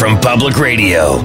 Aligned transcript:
from 0.00 0.18
Public 0.18 0.56
Radio. 0.56 1.18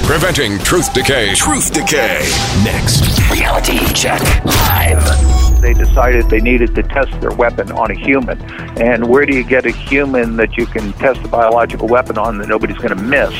Preventing 0.00 0.58
truth 0.58 0.92
decay. 0.92 1.34
Truth 1.34 1.72
decay. 1.72 2.18
Next. 2.62 3.18
Reality 3.32 3.78
check 3.94 4.20
live. 4.44 5.62
They 5.62 5.72
decided 5.72 6.28
they 6.28 6.42
needed 6.42 6.74
to 6.74 6.82
test 6.82 7.18
their 7.22 7.30
weapon 7.30 7.72
on 7.72 7.90
a 7.90 7.94
human. 7.94 8.38
And 8.78 9.08
where 9.08 9.24
do 9.24 9.34
you 9.34 9.44
get 9.44 9.64
a 9.64 9.70
human 9.70 10.36
that 10.36 10.58
you 10.58 10.66
can 10.66 10.92
test 10.92 11.24
a 11.24 11.28
biological 11.28 11.88
weapon 11.88 12.18
on 12.18 12.36
that 12.36 12.48
nobody's 12.48 12.76
going 12.76 12.94
to 12.94 13.02
miss? 13.02 13.32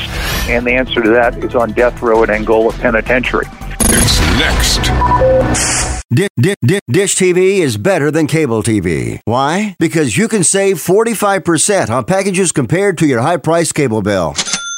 And 0.49 0.65
the 0.65 0.71
answer 0.71 1.03
to 1.03 1.09
that 1.11 1.37
is 1.43 1.53
on 1.53 1.71
death 1.73 2.01
row 2.01 2.23
at 2.23 2.31
Angola 2.31 2.73
Penitentiary. 2.73 3.45
It's 3.91 4.19
next. 4.39 5.99
Di- 6.11 6.27
di- 6.41 6.55
di- 6.65 6.79
Dish 6.89 7.13
TV 7.15 7.59
is 7.59 7.77
better 7.77 8.09
than 8.09 8.25
cable 8.25 8.63
TV. 8.63 9.19
Why? 9.25 9.75
Because 9.77 10.17
you 10.17 10.27
can 10.27 10.43
save 10.43 10.77
45% 10.77 11.91
on 11.91 12.05
packages 12.05 12.51
compared 12.51 12.97
to 12.97 13.05
your 13.05 13.21
high 13.21 13.37
priced 13.37 13.75
cable 13.75 14.01
bill. 14.01 14.33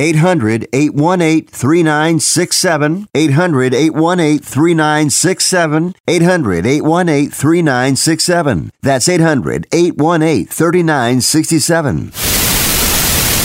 800 0.00 0.66
818 0.72 1.46
3967. 1.48 3.06
800 3.14 3.74
818 3.74 4.38
3967. 4.38 5.94
800 6.08 6.66
818 6.66 7.30
3967. 7.30 8.72
That's 8.80 9.08
800 9.10 9.66
818 9.70 10.46
3967. 10.46 12.12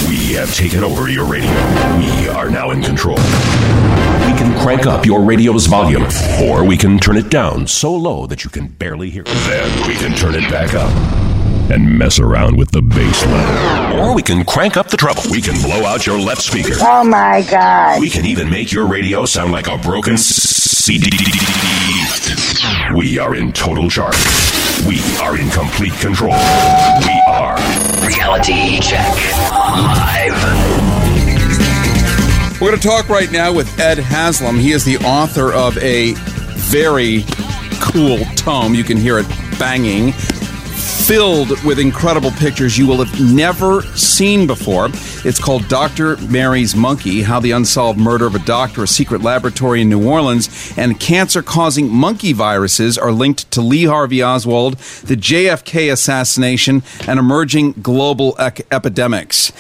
We 0.08 0.34
have 0.36 0.56
taken 0.56 0.86
over 0.86 1.10
your 1.10 1.26
radio. 1.26 1.52
We 1.98 2.30
are 2.30 2.50
now 2.50 2.72
in 2.72 2.82
control. 2.82 3.18
We 3.18 4.32
can 4.40 4.58
crank 4.62 4.86
up 4.86 5.06
your 5.06 5.24
radio's 5.24 5.66
volume, 5.66 6.08
or 6.42 6.64
we 6.64 6.78
can 6.78 7.00
turn 7.00 7.18
it 7.18 7.30
down 7.30 7.68
so 7.68 7.94
low 7.94 8.28
that 8.28 8.46
you 8.46 8.50
can 8.50 8.68
barely 8.68 9.10
hear 9.10 9.24
it. 9.24 9.36
Then 9.50 9.88
we 9.90 9.96
can 9.96 10.16
turn 10.16 10.36
it 10.36 10.50
back 10.50 10.74
up 10.74 11.35
and 11.70 11.98
mess 11.98 12.20
around 12.20 12.58
with 12.58 12.72
the 12.72 12.82
bass 12.82 13.26
level. 13.26 14.00
Or 14.00 14.16
we 14.16 14.22
can 14.22 14.46
crank 14.46 14.78
up 14.78 14.88
the 14.90 14.98
treble. 14.98 15.24
We 15.32 15.42
can 15.42 15.60
blow 15.62 15.84
out 15.86 16.06
your 16.06 16.20
left 16.20 16.42
speaker. 16.42 16.76
Oh 16.80 17.04
my 17.04 17.46
god. 17.50 18.00
We 18.00 18.10
can 18.10 18.26
even 18.26 18.50
make 18.50 18.72
your 18.72 18.88
radio 18.88 19.26
sound 19.26 19.52
like 19.52 19.68
a 19.68 19.78
broken 19.78 20.18
CD. 20.18 21.10
We 22.96 23.18
are 23.18 23.36
in 23.36 23.52
total 23.52 23.90
charge. 23.90 24.16
We 24.88 25.00
are 25.22 25.38
in 25.38 25.50
complete 25.50 25.94
control. 25.94 26.34
We 26.34 27.24
are 27.28 27.58
Reality 28.06 28.80
Check 28.80 29.16
Live. 29.52 30.36
We're 32.62 32.70
going 32.70 32.80
to 32.80 32.88
talk 32.88 33.10
right 33.10 33.32
now 33.32 33.52
with 33.52 33.80
Ed 33.80 33.98
Haslam. 33.98 34.58
He 34.58 34.72
is 34.72 34.86
the 34.86 34.98
author 35.00 35.52
of 35.52 35.78
a 35.80 36.14
very 36.56 37.24
cool 37.82 38.20
tome. 38.36 38.74
You 38.76 38.84
can 38.84 38.98
hear 38.98 39.18
it 39.20 39.28
banging, 39.60 40.14
filled 41.06 41.64
with 41.64 41.78
incredible 41.78 42.32
pictures 42.32 42.80
you 42.80 42.88
will 42.88 43.04
have 43.04 43.22
never 43.22 43.84
seen 43.96 44.48
before. 44.48 44.88
It's 45.24 45.40
called 45.40 45.68
Dr. 45.68 46.18
Mary's 46.18 46.76
Monkey 46.76 47.22
How 47.22 47.40
the 47.40 47.52
Unsolved 47.52 48.00
Murder 48.00 48.26
of 48.26 48.34
a 48.34 48.40
Doctor, 48.40 48.82
a 48.82 48.88
Secret 48.88 49.22
Laboratory 49.22 49.82
in 49.82 49.90
New 49.90 50.10
Orleans, 50.10 50.74
and 50.76 51.00
cancer 51.00 51.44
causing 51.44 51.94
monkey 51.94 52.34
viruses 52.34 52.98
are 52.98 53.12
linked 53.12 53.52
to 53.52 53.62
Lee 53.62 53.86
Harvey 53.86 54.24
Oswald, 54.24 54.78
the 55.04 55.16
JFK 55.16 55.92
assassination, 55.92 56.82
and 57.08 57.20
emerging 57.20 57.74
global 57.84 58.36
ec- 58.40 58.66
epidemics. 58.72 59.52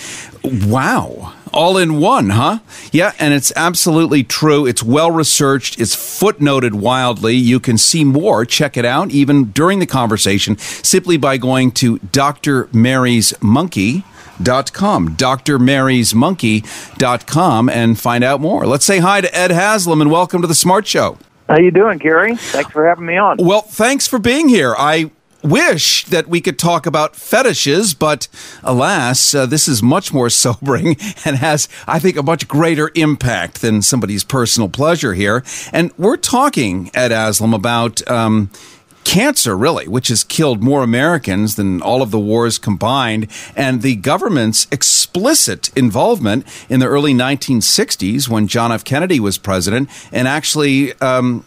Wow 0.43 1.34
all 1.55 1.77
in 1.77 1.99
one, 1.99 2.29
huh? 2.31 2.59
Yeah, 2.91 3.13
and 3.17 3.33
it's 3.33 3.51
absolutely 3.55 4.23
true. 4.23 4.67
It's 4.67 4.83
well 4.83 5.09
researched. 5.09 5.79
It's 5.79 5.95
footnoted 5.95 6.73
wildly. 6.73 7.35
You 7.35 7.59
can 7.59 7.77
see 7.77 8.03
more. 8.03 8.45
Check 8.45 8.77
it 8.77 8.85
out, 8.85 9.09
even 9.11 9.45
during 9.45 9.79
the 9.79 9.87
conversation, 9.87 10.57
simply 10.57 11.17
by 11.17 11.37
going 11.37 11.71
to 11.71 11.97
Dr. 11.99 12.69
Mary's 12.71 13.33
Monkey. 13.41 14.03
Dot 14.43 14.73
com, 14.73 15.15
drmarysmonkey.com, 15.15 17.69
and 17.69 17.97
find 17.97 18.21
out 18.21 18.41
more. 18.41 18.65
Let's 18.65 18.83
say 18.83 18.99
hi 18.99 19.21
to 19.21 19.33
Ed 19.33 19.49
Haslam 19.49 20.01
and 20.01 20.11
welcome 20.11 20.41
to 20.41 20.47
the 20.47 20.53
Smart 20.53 20.85
Show. 20.85 21.17
How 21.47 21.57
you 21.57 21.71
doing, 21.71 21.99
Gary? 21.99 22.35
Thanks 22.35 22.69
for 22.71 22.85
having 22.85 23.05
me 23.05 23.15
on. 23.15 23.37
Well, 23.39 23.61
thanks 23.61 24.07
for 24.07 24.19
being 24.19 24.49
here. 24.49 24.75
I 24.77 25.09
wish 25.45 26.05
that 26.05 26.27
we 26.27 26.41
could 26.41 26.57
talk 26.57 26.85
about 26.85 27.15
fetishes, 27.15 27.93
but 27.93 28.27
alas, 28.63 29.33
uh, 29.33 29.45
this 29.45 29.67
is 29.67 29.81
much 29.83 30.13
more 30.13 30.29
sobering 30.45 30.97
and 31.23 31.37
has, 31.37 31.69
I 31.87 31.99
think, 31.99 32.17
a 32.17 32.23
much 32.23 32.47
greater 32.47 32.91
impact 32.95 33.61
than 33.61 33.81
somebody's 33.81 34.23
personal 34.23 34.69
pleasure 34.69 35.13
here. 35.13 35.43
And 35.71 35.91
we're 35.97 36.17
talking, 36.17 36.91
Ed 36.93 37.11
Haslam, 37.11 37.53
about. 37.53 38.07
Um, 38.09 38.49
cancer, 39.05 39.55
really, 39.55 39.87
which 39.87 40.09
has 40.09 40.23
killed 40.23 40.61
more 40.63 40.83
Americans 40.83 41.55
than 41.55 41.81
all 41.81 42.01
of 42.01 42.11
the 42.11 42.19
wars 42.19 42.57
combined, 42.57 43.27
and 43.55 43.81
the 43.81 43.95
government's 43.95 44.67
explicit 44.71 45.69
involvement 45.77 46.45
in 46.69 46.79
the 46.81 46.87
early 46.87 47.13
1960s 47.13 48.27
when 48.27 48.47
John 48.47 48.71
F. 48.71 48.83
Kennedy 48.83 49.19
was 49.19 49.37
president, 49.37 49.89
and 50.11 50.27
actually. 50.27 50.93
Um, 50.99 51.45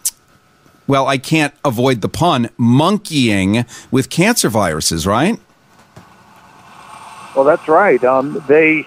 well, 0.89 1.07
I 1.07 1.19
can't 1.19 1.55
avoid 1.65 2.01
the 2.01 2.09
pun, 2.09 2.51
monkeying 2.57 3.67
with 3.93 4.11
cancer 4.11 4.49
viruses, 4.49 5.07
right? 5.07 5.39
Well, 7.37 7.45
that's 7.45 7.69
right. 7.69 8.03
Um, 8.03 8.43
they, 8.49 8.85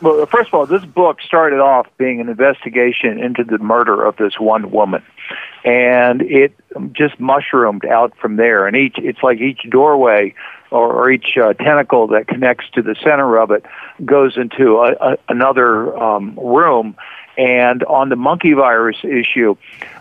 well, 0.00 0.24
first 0.26 0.48
of 0.48 0.54
all, 0.54 0.64
this 0.64 0.84
book 0.84 1.20
started 1.20 1.60
off 1.60 1.86
being 1.98 2.20
an 2.20 2.28
investigation 2.30 3.18
into 3.18 3.44
the 3.44 3.58
murder 3.58 4.02
of 4.02 4.16
this 4.16 4.38
one 4.38 4.70
woman, 4.70 5.02
and 5.64 6.22
it 6.22 6.54
just 6.92 7.18
mushroomed 7.20 7.84
out 7.84 8.16
from 8.16 8.36
there. 8.36 8.66
And 8.66 8.76
each, 8.76 8.96
it's 8.96 9.22
like 9.22 9.40
each 9.40 9.68
doorway 9.68 10.34
or, 10.70 10.92
or 10.92 11.10
each 11.10 11.36
uh, 11.36 11.52
tentacle 11.54 12.06
that 12.08 12.28
connects 12.28 12.70
to 12.74 12.82
the 12.82 12.94
center 13.02 13.36
of 13.38 13.50
it 13.50 13.64
goes 14.04 14.36
into 14.36 14.78
a, 14.78 14.92
a, 15.00 15.18
another 15.28 15.96
um, 15.98 16.38
room. 16.38 16.96
And 17.40 17.82
on 17.84 18.10
the 18.10 18.16
monkey 18.16 18.52
virus 18.52 18.98
issue, 19.02 19.56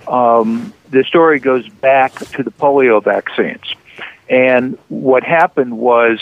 um, 0.09 0.73
the 0.89 1.05
story 1.05 1.39
goes 1.39 1.69
back 1.69 2.13
to 2.15 2.43
the 2.43 2.51
polio 2.51 3.01
vaccines. 3.01 3.63
And 4.29 4.77
what 4.89 5.23
happened 5.23 5.77
was 5.77 6.19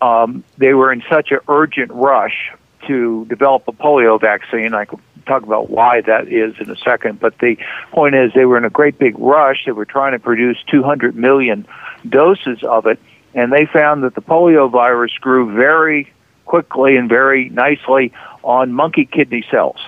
um, 0.00 0.42
they 0.56 0.72
were 0.72 0.90
in 0.90 1.02
such 1.10 1.32
an 1.32 1.40
urgent 1.48 1.92
rush 1.92 2.50
to 2.86 3.26
develop 3.26 3.68
a 3.68 3.72
polio 3.72 4.18
vaccine. 4.18 4.72
I 4.72 4.86
could 4.86 5.00
talk 5.26 5.42
about 5.42 5.68
why 5.68 6.00
that 6.00 6.28
is 6.28 6.54
in 6.58 6.70
a 6.70 6.76
second, 6.76 7.20
but 7.20 7.36
the 7.40 7.58
point 7.92 8.14
is 8.14 8.32
they 8.32 8.46
were 8.46 8.56
in 8.56 8.64
a 8.64 8.70
great 8.70 8.98
big 8.98 9.18
rush. 9.18 9.66
They 9.66 9.72
were 9.72 9.84
trying 9.84 10.12
to 10.12 10.18
produce 10.18 10.56
200 10.70 11.14
million 11.14 11.66
doses 12.08 12.62
of 12.62 12.86
it, 12.86 12.98
and 13.34 13.52
they 13.52 13.66
found 13.66 14.02
that 14.04 14.14
the 14.14 14.22
polio 14.22 14.70
virus 14.70 15.12
grew 15.20 15.54
very 15.54 16.10
quickly 16.46 16.96
and 16.96 17.06
very 17.06 17.50
nicely 17.50 18.14
on 18.42 18.72
monkey 18.72 19.04
kidney 19.04 19.44
cells. 19.50 19.78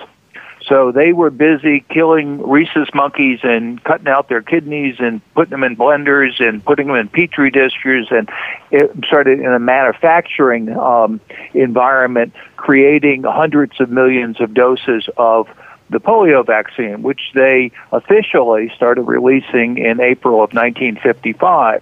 So 0.67 0.91
they 0.91 1.13
were 1.13 1.29
busy 1.29 1.79
killing 1.89 2.41
rhesus 2.41 2.89
monkeys 2.93 3.39
and 3.43 3.81
cutting 3.83 4.07
out 4.07 4.27
their 4.27 4.41
kidneys 4.41 4.95
and 4.99 5.21
putting 5.33 5.51
them 5.51 5.63
in 5.63 5.77
blenders 5.77 6.45
and 6.45 6.63
putting 6.63 6.87
them 6.87 6.97
in 6.97 7.07
petri 7.07 7.51
dishes 7.51 8.07
and 8.11 8.29
it 8.69 8.91
started 9.05 9.39
in 9.39 9.47
a 9.47 9.59
manufacturing 9.59 10.69
um, 10.77 11.21
environment, 11.53 12.33
creating 12.57 13.23
hundreds 13.23 13.79
of 13.79 13.89
millions 13.89 14.41
of 14.41 14.53
doses 14.53 15.07
of 15.15 15.47
the 15.89 15.99
polio 15.99 16.45
vaccine, 16.45 17.01
which 17.01 17.31
they 17.33 17.71
officially 17.93 18.69
started 18.75 19.03
releasing 19.03 19.77
in 19.77 20.01
April 20.01 20.43
of 20.43 20.53
1955. 20.53 21.81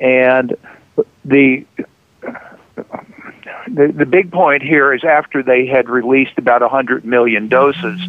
And 0.00 0.56
the 1.24 1.64
the, 3.68 3.92
the 3.92 4.06
big 4.06 4.32
point 4.32 4.62
here 4.62 4.92
is 4.92 5.04
after 5.04 5.42
they 5.42 5.66
had 5.66 5.88
released 5.88 6.38
about 6.38 6.62
100 6.62 7.04
million 7.04 7.48
doses, 7.48 8.00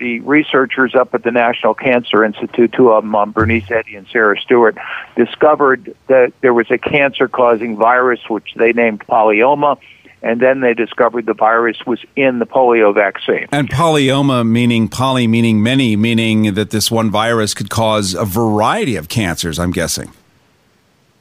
the 0.00 0.20
researchers 0.20 0.94
up 0.94 1.14
at 1.14 1.22
the 1.22 1.30
National 1.30 1.74
Cancer 1.74 2.24
Institute, 2.24 2.72
two 2.72 2.90
of 2.90 3.04
them, 3.04 3.14
um, 3.14 3.32
Bernice 3.32 3.70
Eddy 3.70 3.94
and 3.94 4.06
Sarah 4.08 4.40
Stewart, 4.40 4.76
discovered 5.14 5.94
that 6.08 6.32
there 6.40 6.54
was 6.54 6.70
a 6.70 6.78
cancer 6.78 7.28
causing 7.28 7.76
virus 7.76 8.20
which 8.28 8.54
they 8.56 8.72
named 8.72 9.06
polyoma, 9.06 9.78
and 10.22 10.40
then 10.40 10.60
they 10.60 10.74
discovered 10.74 11.26
the 11.26 11.34
virus 11.34 11.84
was 11.86 12.00
in 12.16 12.38
the 12.38 12.46
polio 12.46 12.94
vaccine. 12.94 13.46
And 13.52 13.68
polyoma 13.70 14.46
meaning 14.46 14.88
poly 14.88 15.26
meaning 15.26 15.62
many, 15.62 15.96
meaning 15.96 16.54
that 16.54 16.70
this 16.70 16.90
one 16.90 17.10
virus 17.10 17.54
could 17.54 17.70
cause 17.70 18.14
a 18.14 18.24
variety 18.24 18.96
of 18.96 19.08
cancers, 19.08 19.58
I'm 19.58 19.70
guessing. 19.70 20.12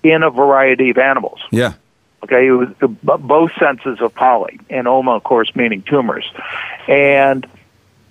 In 0.04 0.24
a 0.24 0.30
variety 0.30 0.89
of 0.92 0.98
animals. 0.98 1.42
Yeah. 1.51 1.74
Okay, 2.24 2.48
it 2.48 2.51
was 2.51 2.69
both 2.92 3.51
senses 3.57 4.01
of 4.01 4.13
poly, 4.13 4.60
and 4.69 4.88
oma, 4.88 5.12
of 5.12 5.24
course, 5.24 5.56
meaning 5.56 5.81
tumors. 5.83 6.30
And 6.88 7.48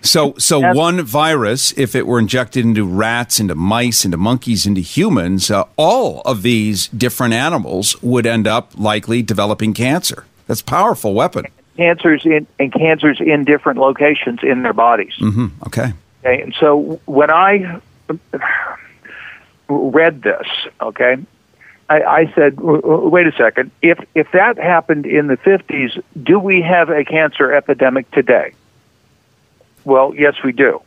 so, 0.01 0.35
so 0.39 0.75
one 0.75 1.03
virus, 1.03 1.73
if 1.77 1.95
it 1.95 2.07
were 2.07 2.19
injected 2.19 2.65
into 2.65 2.85
rats, 2.85 3.41
into 3.41 3.55
mice, 3.55 4.05
into 4.05 4.17
monkeys, 4.17 4.65
into 4.65 4.81
humans, 4.81 5.51
uh, 5.51 5.65
all 5.77 6.23
of 6.23 6.43
these 6.43 6.89
different 6.89 7.35
animals 7.35 8.01
would 8.03 8.27
end 8.27 8.47
up 8.47 8.73
likely 8.79 9.23
developing 9.23 9.75
cancer. 9.75 10.25
That's 10.47 10.61
a 10.61 10.65
powerful 10.65 11.15
weapon. 11.15 11.47
Cancers 11.77 12.25
in 12.25 12.47
and 12.59 12.73
cancers 12.73 13.21
in 13.21 13.45
different 13.45 13.79
locations 13.79 14.41
in 14.43 14.63
their 14.63 14.73
bodies. 14.73 15.15
Mm-hmm. 15.21 15.47
Okay. 15.67 15.93
Okay, 16.25 16.43
and 16.43 16.55
so 16.59 17.01
when 17.07 17.31
I 17.31 17.81
read 19.69 20.23
this, 20.23 20.47
okay, 20.81 21.19
I, 21.91 22.03
I 22.03 22.33
said, 22.35 22.61
wait 22.61 23.27
a 23.27 23.33
second. 23.33 23.71
If 23.81 23.99
if 24.15 24.31
that 24.33 24.59
happened 24.59 25.07
in 25.07 25.27
the 25.27 25.37
fifties, 25.37 25.97
do 26.23 26.39
we 26.39 26.61
have 26.61 26.91
a 26.91 27.05
cancer 27.05 27.53
epidemic 27.53 28.11
today? 28.11 28.53
Well, 29.85 30.15
yes, 30.15 30.35
we 30.45 30.53
do. 30.53 30.83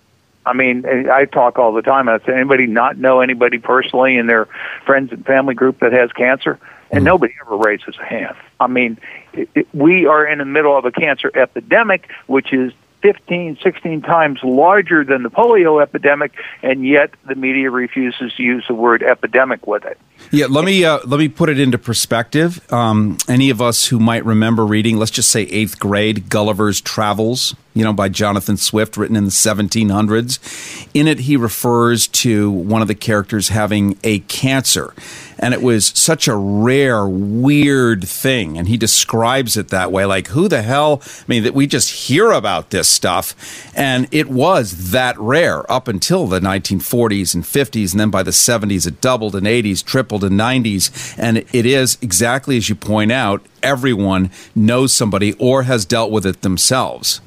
I 0.45 0.53
mean, 0.53 0.85
I 0.85 1.25
talk 1.25 1.59
all 1.59 1.71
the 1.71 1.81
time. 1.81 2.09
I 2.09 2.19
say, 2.19 2.33
anybody 2.33 2.67
not 2.67 2.97
know 2.97 3.21
anybody 3.21 3.59
personally 3.59 4.17
in 4.17 4.27
their 4.27 4.47
friends 4.85 5.11
and 5.11 5.25
family 5.25 5.53
group 5.53 5.79
that 5.79 5.93
has 5.93 6.11
cancer? 6.11 6.59
And 6.89 6.99
mm-hmm. 6.99 7.05
nobody 7.05 7.33
ever 7.41 7.57
raises 7.57 7.95
a 7.99 8.05
hand. 8.05 8.35
I 8.59 8.67
mean, 8.67 8.99
it, 9.33 9.49
it, 9.55 9.67
we 9.73 10.07
are 10.07 10.25
in 10.25 10.39
the 10.39 10.45
middle 10.45 10.77
of 10.77 10.85
a 10.85 10.91
cancer 10.91 11.31
epidemic, 11.33 12.09
which 12.27 12.53
is 12.53 12.73
15, 13.01 13.57
16 13.63 14.01
times 14.01 14.39
larger 14.43 15.03
than 15.03 15.23
the 15.23 15.29
polio 15.29 15.81
epidemic, 15.81 16.31
and 16.61 16.85
yet 16.85 17.11
the 17.27 17.35
media 17.35 17.69
refuses 17.69 18.33
to 18.35 18.43
use 18.43 18.65
the 18.67 18.73
word 18.73 19.03
epidemic 19.03 19.67
with 19.67 19.85
it. 19.85 19.97
Yeah, 20.29 20.45
let 20.49 20.63
me 20.63 20.85
uh, 20.85 20.99
let 21.05 21.19
me 21.19 21.27
put 21.27 21.49
it 21.49 21.59
into 21.59 21.77
perspective. 21.77 22.71
Um, 22.71 23.17
any 23.27 23.49
of 23.49 23.61
us 23.61 23.87
who 23.87 23.99
might 23.99 24.23
remember 24.23 24.65
reading, 24.65 24.97
let's 24.97 25.11
just 25.11 25.31
say 25.31 25.43
eighth 25.43 25.79
grade, 25.79 26.29
Gulliver's 26.29 26.79
Travels, 26.79 27.55
you 27.73 27.83
know, 27.83 27.91
by 27.91 28.07
Jonathan 28.07 28.55
Swift, 28.55 28.97
written 28.97 29.15
in 29.15 29.25
the 29.25 29.31
1700s. 29.31 30.87
In 30.93 31.07
it, 31.07 31.19
he 31.19 31.37
refers 31.37 32.07
to 32.07 32.51
one 32.51 32.81
of 32.81 32.87
the 32.87 32.95
characters 32.95 33.49
having 33.49 33.97
a 34.03 34.19
cancer 34.19 34.93
and 35.41 35.53
it 35.53 35.61
was 35.61 35.87
such 35.87 36.27
a 36.27 36.35
rare, 36.35 37.05
weird 37.07 38.07
thing. 38.07 38.57
And 38.57 38.67
he 38.67 38.77
describes 38.77 39.57
it 39.57 39.69
that 39.69 39.91
way, 39.91 40.05
like 40.05 40.27
who 40.27 40.47
the 40.47 40.61
hell? 40.61 41.01
I 41.03 41.23
mean, 41.27 41.43
that 41.43 41.55
we 41.55 41.67
just 41.67 42.07
hear 42.07 42.31
about 42.31 42.69
this 42.69 42.87
stuff, 42.87 43.35
and 43.75 44.07
it 44.11 44.29
was 44.29 44.91
that 44.91 45.17
rare 45.19 45.69
up 45.71 45.87
until 45.87 46.27
the 46.27 46.39
1940s 46.39 47.33
and 47.33 47.43
50s, 47.43 47.91
and 47.91 47.99
then 47.99 48.11
by 48.11 48.23
the 48.23 48.31
70s 48.31 48.87
it 48.87 49.01
doubled, 49.01 49.35
and 49.35 49.47
80s 49.47 49.83
tripled, 49.83 50.23
and 50.23 50.39
90s, 50.39 51.15
and 51.17 51.37
it 51.37 51.65
is 51.65 51.97
exactly 52.01 52.57
as 52.57 52.69
you 52.69 52.75
point 52.75 53.11
out. 53.11 53.41
Everyone 53.63 54.31
knows 54.55 54.93
somebody 54.93 55.33
or 55.33 55.63
has 55.63 55.85
dealt 55.85 56.11
with 56.11 56.25
it 56.25 56.41
themselves. 56.41 57.21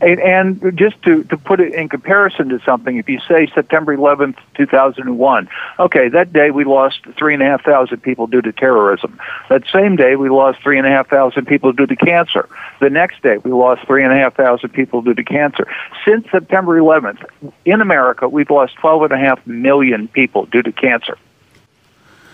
And, 0.00 0.20
and 0.20 0.76
just 0.76 1.00
to, 1.04 1.22
to 1.24 1.36
put 1.38 1.60
it 1.60 1.72
in 1.72 1.88
comparison 1.88 2.48
to 2.48 2.60
something, 2.60 2.96
if 2.96 3.08
you 3.08 3.20
say 3.20 3.46
September 3.54 3.96
11th, 3.96 4.36
2001, 4.54 5.48
okay, 5.78 6.08
that 6.08 6.32
day 6.32 6.50
we 6.50 6.64
lost 6.64 7.04
3,500 7.04 8.02
people 8.02 8.26
due 8.26 8.42
to 8.42 8.52
terrorism. 8.52 9.18
That 9.48 9.62
same 9.72 9.96
day 9.96 10.16
we 10.16 10.28
lost 10.28 10.60
3,500 10.62 11.46
people 11.46 11.72
due 11.72 11.86
to 11.86 11.96
cancer. 11.96 12.48
The 12.80 12.90
next 12.90 13.22
day 13.22 13.38
we 13.38 13.52
lost 13.52 13.86
3,500 13.86 14.72
people 14.72 15.00
due 15.00 15.14
to 15.14 15.24
cancer. 15.24 15.66
Since 16.04 16.28
September 16.30 16.78
11th, 16.78 17.24
in 17.64 17.80
America, 17.80 18.28
we've 18.28 18.50
lost 18.50 18.76
12.5 18.76 19.46
million 19.46 20.08
people 20.08 20.46
due 20.46 20.62
to 20.62 20.72
cancer. 20.72 21.16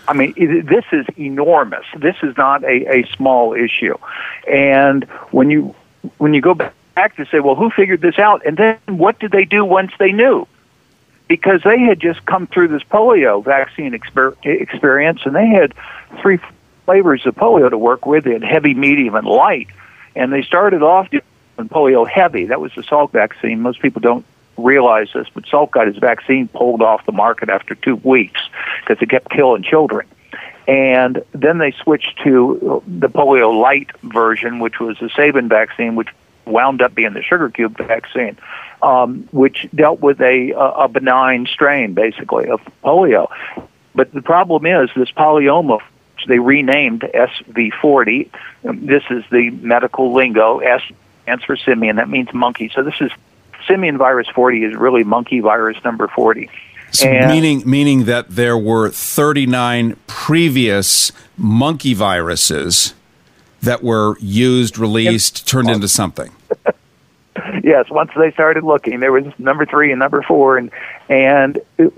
I 0.09 0.15
mean, 0.15 0.35
this 0.67 0.87
is 0.93 1.07
enormous. 1.19 1.85
This 1.97 2.17
is 2.23 2.37
not 2.37 2.65
a, 2.65 3.01
a 3.03 3.07
small 3.17 3.55
issue. 3.55 3.97
And 4.51 5.05
when 5.31 5.51
you 5.51 5.75
when 6.17 6.33
you 6.33 6.41
go 6.41 6.55
back 6.55 6.75
back 7.01 7.17
to 7.17 7.25
say, 7.27 7.41
well, 7.41 7.55
who 7.55 7.71
figured 7.71 8.03
this 8.03 8.19
out? 8.19 8.45
And 8.45 8.59
then 8.59 8.79
what 8.87 9.19
did 9.19 9.33
they 9.33 9.47
do 9.47 9.65
once 9.65 9.91
they 9.99 10.13
knew? 10.13 10.47
Because 11.29 11.63
they 11.65 11.79
had 11.79 11.99
just 11.99 12.27
come 12.27 12.47
through 12.47 12.69
this 12.69 12.83
polio 12.83 13.43
vaccine 13.43 13.93
exper- 13.93 14.37
experience, 14.45 15.21
and 15.25 15.35
they 15.35 15.47
had 15.47 15.73
three 16.21 16.39
flavors 16.85 17.25
of 17.25 17.35
polio 17.37 17.71
to 17.71 17.79
work 17.79 18.05
with. 18.05 18.25
They 18.25 18.35
had 18.35 18.43
heavy, 18.43 18.75
medium, 18.75 19.15
and 19.15 19.27
light. 19.27 19.69
And 20.15 20.31
they 20.31 20.43
started 20.43 20.83
off 20.83 21.09
doing 21.09 21.23
polio 21.59 22.07
heavy. 22.07 22.47
That 22.47 22.61
was 22.61 22.73
the 22.75 22.83
Salk 22.83 23.13
vaccine. 23.13 23.63
Most 23.63 23.81
people 23.81 24.01
don't 24.01 24.27
realize 24.59 25.09
this, 25.15 25.27
but 25.33 25.45
Salk 25.45 25.71
got 25.71 25.87
his 25.87 25.97
vaccine 25.97 26.49
pulled 26.49 26.83
off 26.83 27.07
the 27.07 27.13
market 27.13 27.49
after 27.49 27.75
two 27.77 27.97
weeks 27.97 28.43
because 28.83 29.01
it 29.01 29.09
kept 29.09 29.31
killing 29.31 29.63
children. 29.63 30.07
And 30.69 31.25
then 31.33 31.57
they 31.57 31.71
switched 31.71 32.19
to 32.25 32.83
the 32.87 33.09
polio 33.09 33.59
light 33.59 33.89
version, 34.03 34.59
which 34.59 34.79
was 34.79 34.99
the 34.99 35.09
Sabin 35.17 35.49
vaccine, 35.49 35.95
which 35.95 36.11
wound 36.51 36.83
up 36.83 36.95
being 36.95 37.15
the 37.15 37.23
sugar 37.23 37.49
cube 37.51 37.77
vaccine, 37.79 38.37
um, 38.83 39.29
which 39.33 39.69
dealt 39.75 40.01
with 40.01 40.21
a, 40.21 40.53
a 40.53 40.89
benign 40.89 41.47
strain, 41.47 41.95
basically, 41.95 42.49
of 42.49 42.61
polio. 42.85 43.29
But 43.95 44.13
the 44.13 44.23
problem 44.23 44.67
is 44.67 44.91
this 44.95 45.11
polyoma, 45.11 45.81
which 46.17 46.27
they 46.27 46.39
renamed 46.39 47.03
SV40. 47.03 48.31
This 48.63 49.03
is 49.11 49.25
the 49.31 49.51
medical 49.51 50.13
lingo. 50.13 50.59
S 50.59 50.83
stands 51.23 51.45
for 51.45 51.57
simian. 51.57 51.97
That 51.97 52.09
means 52.09 52.33
monkey. 52.33 52.71
So 52.75 52.83
this 52.83 53.01
is 53.01 53.11
simian 53.67 53.99
virus 53.99 54.29
40 54.29 54.65
is 54.65 54.75
really 54.75 55.05
monkey 55.05 55.41
virus 55.41 55.83
number 55.85 56.09
40. 56.09 56.51
So 56.93 57.09
meaning 57.09 57.63
meaning 57.65 58.05
that 58.05 58.31
there 58.31 58.59
were 58.59 58.91
39 58.91 59.97
previous 60.09 61.13
monkey 61.37 61.95
viruses 61.95 62.95
that 63.63 63.83
were 63.83 64.19
used, 64.19 64.79
released, 64.79 65.47
turned 65.47 65.71
into 65.71 65.87
something. 65.87 66.33
Yes, 67.63 67.91
once 67.91 68.11
they 68.17 68.31
started 68.33 68.65
looking, 68.65 69.01
there 69.01 69.13
was 69.13 69.25
number 69.39 69.67
three 69.67 69.91
and 69.93 69.99
number 69.99 70.23
four, 70.23 70.59
and 70.59 70.71
and 71.09 71.61
it, 71.79 71.93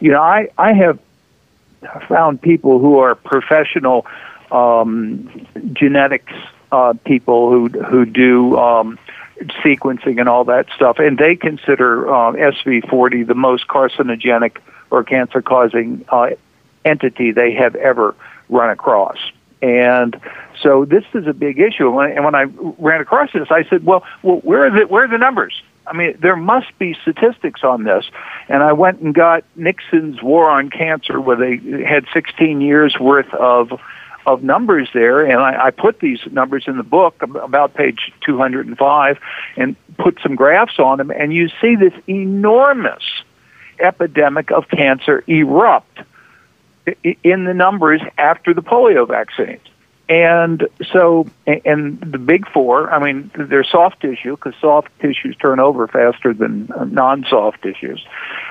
you 0.00 0.10
know, 0.10 0.22
I 0.22 0.48
I 0.56 0.72
have 0.72 0.98
found 2.08 2.40
people 2.42 2.78
who 2.78 2.98
are 2.98 3.14
professional 3.14 4.06
um, 4.50 5.46
genetics 5.72 6.32
uh, 6.72 6.94
people 7.04 7.50
who 7.50 7.68
who 7.68 8.04
do 8.04 8.58
um, 8.58 8.98
sequencing 9.62 10.20
and 10.20 10.28
all 10.28 10.44
that 10.44 10.66
stuff, 10.74 10.98
and 10.98 11.18
they 11.18 11.36
consider 11.36 12.08
uh, 12.08 12.32
SV40 12.32 13.26
the 13.26 13.34
most 13.34 13.66
carcinogenic 13.66 14.58
or 14.90 15.04
cancer-causing 15.04 16.04
uh, 16.08 16.30
entity 16.84 17.30
they 17.30 17.52
have 17.54 17.74
ever 17.76 18.14
run 18.48 18.70
across. 18.70 19.16
And 19.62 20.18
so 20.62 20.84
this 20.84 21.04
is 21.14 21.26
a 21.26 21.34
big 21.34 21.58
issue. 21.58 21.98
And 22.00 22.24
when, 22.24 22.34
I 22.34 22.44
ran 22.78 23.00
across 23.00 23.32
this, 23.32 23.50
I 23.50 23.64
said, 23.64 23.84
well, 23.84 24.04
well 24.22 24.36
where, 24.38 24.66
are 24.66 24.70
the, 24.70 24.86
where 24.86 25.04
are 25.04 25.08
the 25.08 25.18
numbers? 25.18 25.62
I 25.86 25.92
mean, 25.92 26.16
there 26.20 26.36
must 26.36 26.78
be 26.78 26.94
statistics 27.02 27.64
on 27.64 27.84
this. 27.84 28.06
And 28.48 28.62
I 28.62 28.72
went 28.72 29.00
and 29.00 29.14
got 29.14 29.44
Nixon's 29.56 30.22
War 30.22 30.48
on 30.48 30.70
Cancer, 30.70 31.20
where 31.20 31.36
they 31.36 31.84
had 31.84 32.06
16 32.12 32.60
years 32.60 32.98
worth 32.98 33.32
of 33.34 33.72
of 34.26 34.42
numbers 34.42 34.88
there, 34.92 35.24
and 35.24 35.40
I, 35.40 35.66
I 35.66 35.70
put 35.70 36.00
these 36.00 36.20
numbers 36.30 36.64
in 36.66 36.76
the 36.76 36.82
book 36.82 37.22
about 37.22 37.72
page 37.74 38.12
205, 38.20 39.18
and 39.56 39.76
put 39.96 40.18
some 40.22 40.34
graphs 40.34 40.78
on 40.78 40.98
them, 40.98 41.10
and 41.10 41.32
you 41.32 41.48
see 41.60 41.74
this 41.74 41.94
enormous 42.06 43.02
epidemic 43.78 44.50
of 44.50 44.68
cancer 44.68 45.24
erupt 45.26 46.00
in 47.22 47.44
the 47.44 47.54
numbers 47.54 48.00
after 48.18 48.54
the 48.54 48.62
polio 48.62 49.06
vaccines. 49.06 49.60
And 50.08 50.66
so, 50.92 51.28
and 51.46 52.00
the 52.00 52.18
big 52.18 52.48
four, 52.50 52.92
I 52.92 52.98
mean, 52.98 53.30
they're 53.36 53.62
soft 53.62 54.00
tissue 54.00 54.34
because 54.34 54.54
soft 54.60 54.88
tissues 54.98 55.36
turn 55.36 55.60
over 55.60 55.86
faster 55.86 56.34
than 56.34 56.68
non 56.88 57.24
soft 57.30 57.62
tissues. 57.62 58.04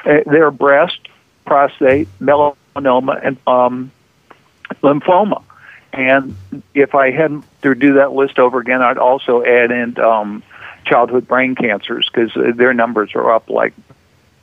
Uh, 0.06 0.20
they're 0.26 0.52
breast, 0.52 1.00
prostate, 1.46 2.08
melanoma, 2.22 3.20
and 3.22 3.38
um, 3.46 3.92
lymphoma. 4.82 5.44
And 5.92 6.36
if 6.74 6.96
I 6.96 7.12
had 7.12 7.44
to 7.64 7.76
do 7.76 7.96
that 7.96 8.14
list 8.14 8.40
over 8.40 8.60
again, 8.60 8.82
I'd 8.82 8.98
also 8.98 9.44
add 9.44 9.72
in 9.72 10.00
um, 10.00 10.44
childhood 10.86 11.28
brain 11.28 11.56
cancers 11.56 12.10
because 12.10 12.32
their 12.56 12.74
numbers 12.74 13.12
are 13.16 13.34
up 13.34 13.50
like 13.50 13.74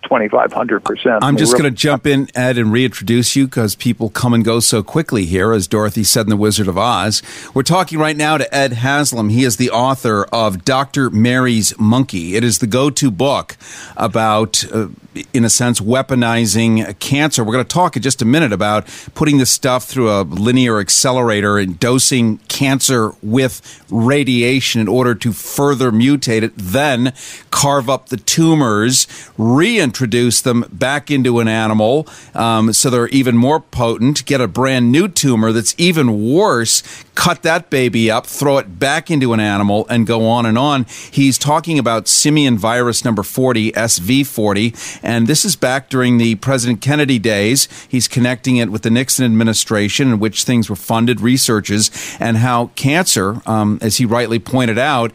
2,500%. 0.09 1.19
I'm 1.23 1.37
just 1.37 1.53
going 1.53 1.65
to 1.65 1.71
jump 1.71 2.07
in, 2.07 2.29
Ed, 2.35 2.59
and 2.59 2.73
reintroduce 2.73 3.37
you 3.37 3.47
because 3.47 3.75
people 3.75 4.09
come 4.11 4.35
and 4.35 4.45
go 4.45 4.61
so 4.61 4.83
quickly 4.83 5.27
here, 5.27 5.53
as 5.53 5.67
Dorothy 5.67 6.05
said 6.05 6.23
in 6.23 6.31
The 6.31 6.37
Wizard 6.37 6.69
of 6.69 6.79
Oz. 6.79 7.23
We're 7.55 7.63
talking 7.63 7.99
right 7.99 8.17
now 8.17 8.39
to 8.39 8.55
Ed 8.55 8.75
Haslam. 8.75 9.29
He 9.29 9.45
is 9.45 9.57
the 9.57 9.71
author 9.71 10.25
of 10.33 10.65
Dr. 10.65 11.11
Mary's 11.11 11.79
Monkey. 11.79 12.37
It 12.37 12.45
is 12.45 12.59
the 12.59 12.67
go 12.67 12.91
to 12.91 13.11
book 13.11 13.57
about, 13.97 14.65
uh, 14.73 14.89
in 15.33 15.45
a 15.45 15.51
sense, 15.51 15.81
weaponizing 15.81 16.99
cancer. 16.99 17.45
We're 17.45 17.53
going 17.53 17.65
to 17.65 17.73
talk 17.73 17.97
in 17.97 18.03
just 18.03 18.23
a 18.23 18.25
minute 18.25 18.53
about 18.53 18.87
putting 19.15 19.39
this 19.39 19.51
stuff 19.51 19.85
through 19.85 20.11
a 20.11 20.23
linear 20.23 20.79
accelerator 20.81 21.59
and 21.59 21.79
dosing 21.79 22.39
cancer 22.49 23.13
with 23.23 23.85
radiation 23.91 24.81
in 24.81 24.89
order 24.89 25.15
to 25.15 25.33
further 25.33 25.91
mutate 25.91 26.43
it, 26.43 26.53
then 26.57 27.13
carve 27.51 27.89
up 27.89 28.09
the 28.09 28.17
tumors, 28.17 29.07
reintroduce 29.39 30.41
them 30.43 30.65
back 30.73 31.11
into 31.11 31.39
an 31.39 31.49
animal 31.49 32.07
um, 32.35 32.73
so 32.73 32.91
they're 32.91 33.09
even 33.09 33.37
more 33.37 33.61
potent, 33.61 34.25
get 34.27 34.41
a 34.41 34.49
brand 34.49 34.93
new 34.93 35.09
tumor 35.09 35.53
that's 35.53 35.75
even 35.79 36.33
worse, 36.33 36.83
cut 37.15 37.43
that 37.43 37.71
baby 37.71 38.11
up, 38.11 38.27
throw 38.27 38.59
it 38.59 38.79
back 38.79 39.11
into 39.11 39.33
an 39.33 39.41
animal, 39.41 39.87
and 39.89 40.07
go 40.07 40.29
on 40.29 40.47
and 40.47 40.59
on. 40.59 40.85
He's 41.11 41.39
talking 41.39 41.79
about 41.79 42.09
simian 42.09 42.59
virus 42.59 43.05
number 43.05 43.23
40, 43.23 43.73
SV40, 43.73 45.05
and 45.07 45.29
this 45.29 45.45
is 45.45 45.55
back 45.55 45.89
during 45.89 46.19
the 46.19 46.35
President 46.35 46.81
Kennedy 46.81 47.21
days. 47.21 47.69
He's 47.89 48.09
connecting 48.09 48.57
it 48.57 48.73
with 48.73 48.83
the 48.83 48.91
Nixon 48.91 49.25
administration, 49.25 50.09
in 50.15 50.19
which 50.19 50.43
things 50.43 50.69
were 50.69 50.75
funded, 50.75 51.21
researches, 51.21 52.17
and 52.19 52.39
how 52.39 52.73
cancer, 52.75 53.41
um, 53.47 53.79
as 53.81 53.99
he 53.99 54.05
rightly 54.05 54.41
pointed 54.41 54.79
out, 54.79 55.13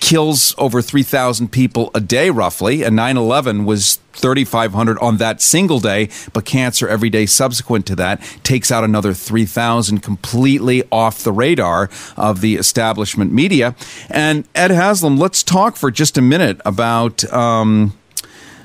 kills 0.00 0.56
over 0.58 0.82
3,000 0.82 1.52
people 1.52 1.92
a 1.94 2.00
day, 2.00 2.30
roughly, 2.30 2.82
and 2.82 2.96
9 2.96 3.16
11 3.16 3.64
was 3.64 4.00
3,500 4.14 4.98
on 4.98 5.18
that 5.18 5.40
single 5.40 5.78
day, 5.78 6.08
but 6.32 6.44
cancer 6.44 6.88
every 6.88 7.08
day 7.08 7.24
subsequent 7.24 7.86
to 7.86 7.94
that 7.94 8.20
takes 8.42 8.72
out 8.72 8.82
another 8.82 9.14
3,000 9.14 10.02
completely 10.02 10.82
off 10.90 11.22
the 11.22 11.30
radar 11.30 11.88
of 12.16 12.40
the 12.40 12.56
establishment 12.56 13.32
media. 13.32 13.76
And 14.10 14.48
Ed 14.56 14.72
Haslam, 14.72 15.16
let's 15.16 15.44
talk 15.44 15.76
for 15.76 15.92
just 15.92 16.18
a 16.18 16.22
minute 16.22 16.60
about 16.64 17.22
um, 17.32 17.92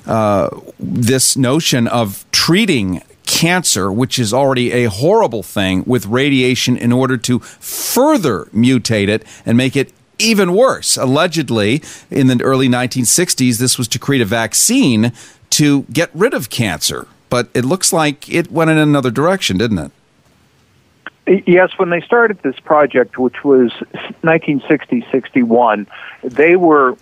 uh, 0.05 0.49
this 0.79 1.37
notion 1.37 1.87
of 1.87 2.25
treating 2.31 3.01
cancer, 3.25 3.91
which 3.91 4.19
is 4.19 4.33
already 4.33 4.71
a 4.71 4.89
horrible 4.89 5.43
thing, 5.43 5.83
with 5.85 6.05
radiation 6.05 6.77
in 6.77 6.91
order 6.91 7.17
to 7.17 7.39
further 7.39 8.45
mutate 8.53 9.07
it 9.07 9.23
and 9.45 9.57
make 9.57 9.75
it 9.75 9.91
even 10.19 10.53
worse. 10.53 10.97
Allegedly, 10.97 11.81
in 12.09 12.27
the 12.27 12.41
early 12.43 12.67
1960s, 12.67 13.57
this 13.59 13.77
was 13.77 13.87
to 13.89 13.99
create 13.99 14.21
a 14.21 14.25
vaccine 14.25 15.11
to 15.51 15.83
get 15.83 16.09
rid 16.13 16.33
of 16.33 16.49
cancer. 16.49 17.07
But 17.29 17.49
it 17.53 17.65
looks 17.65 17.91
like 17.91 18.29
it 18.29 18.51
went 18.51 18.69
in 18.69 18.77
another 18.77 19.09
direction, 19.09 19.57
didn't 19.57 19.79
it? 19.79 19.91
Yes, 21.47 21.71
when 21.77 21.89
they 21.89 22.01
started 22.01 22.39
this 22.43 22.59
project, 22.59 23.17
which 23.17 23.43
was 23.43 23.71
1960 24.21 25.05
61, 25.09 25.87
they 26.23 26.57
were 26.57 26.97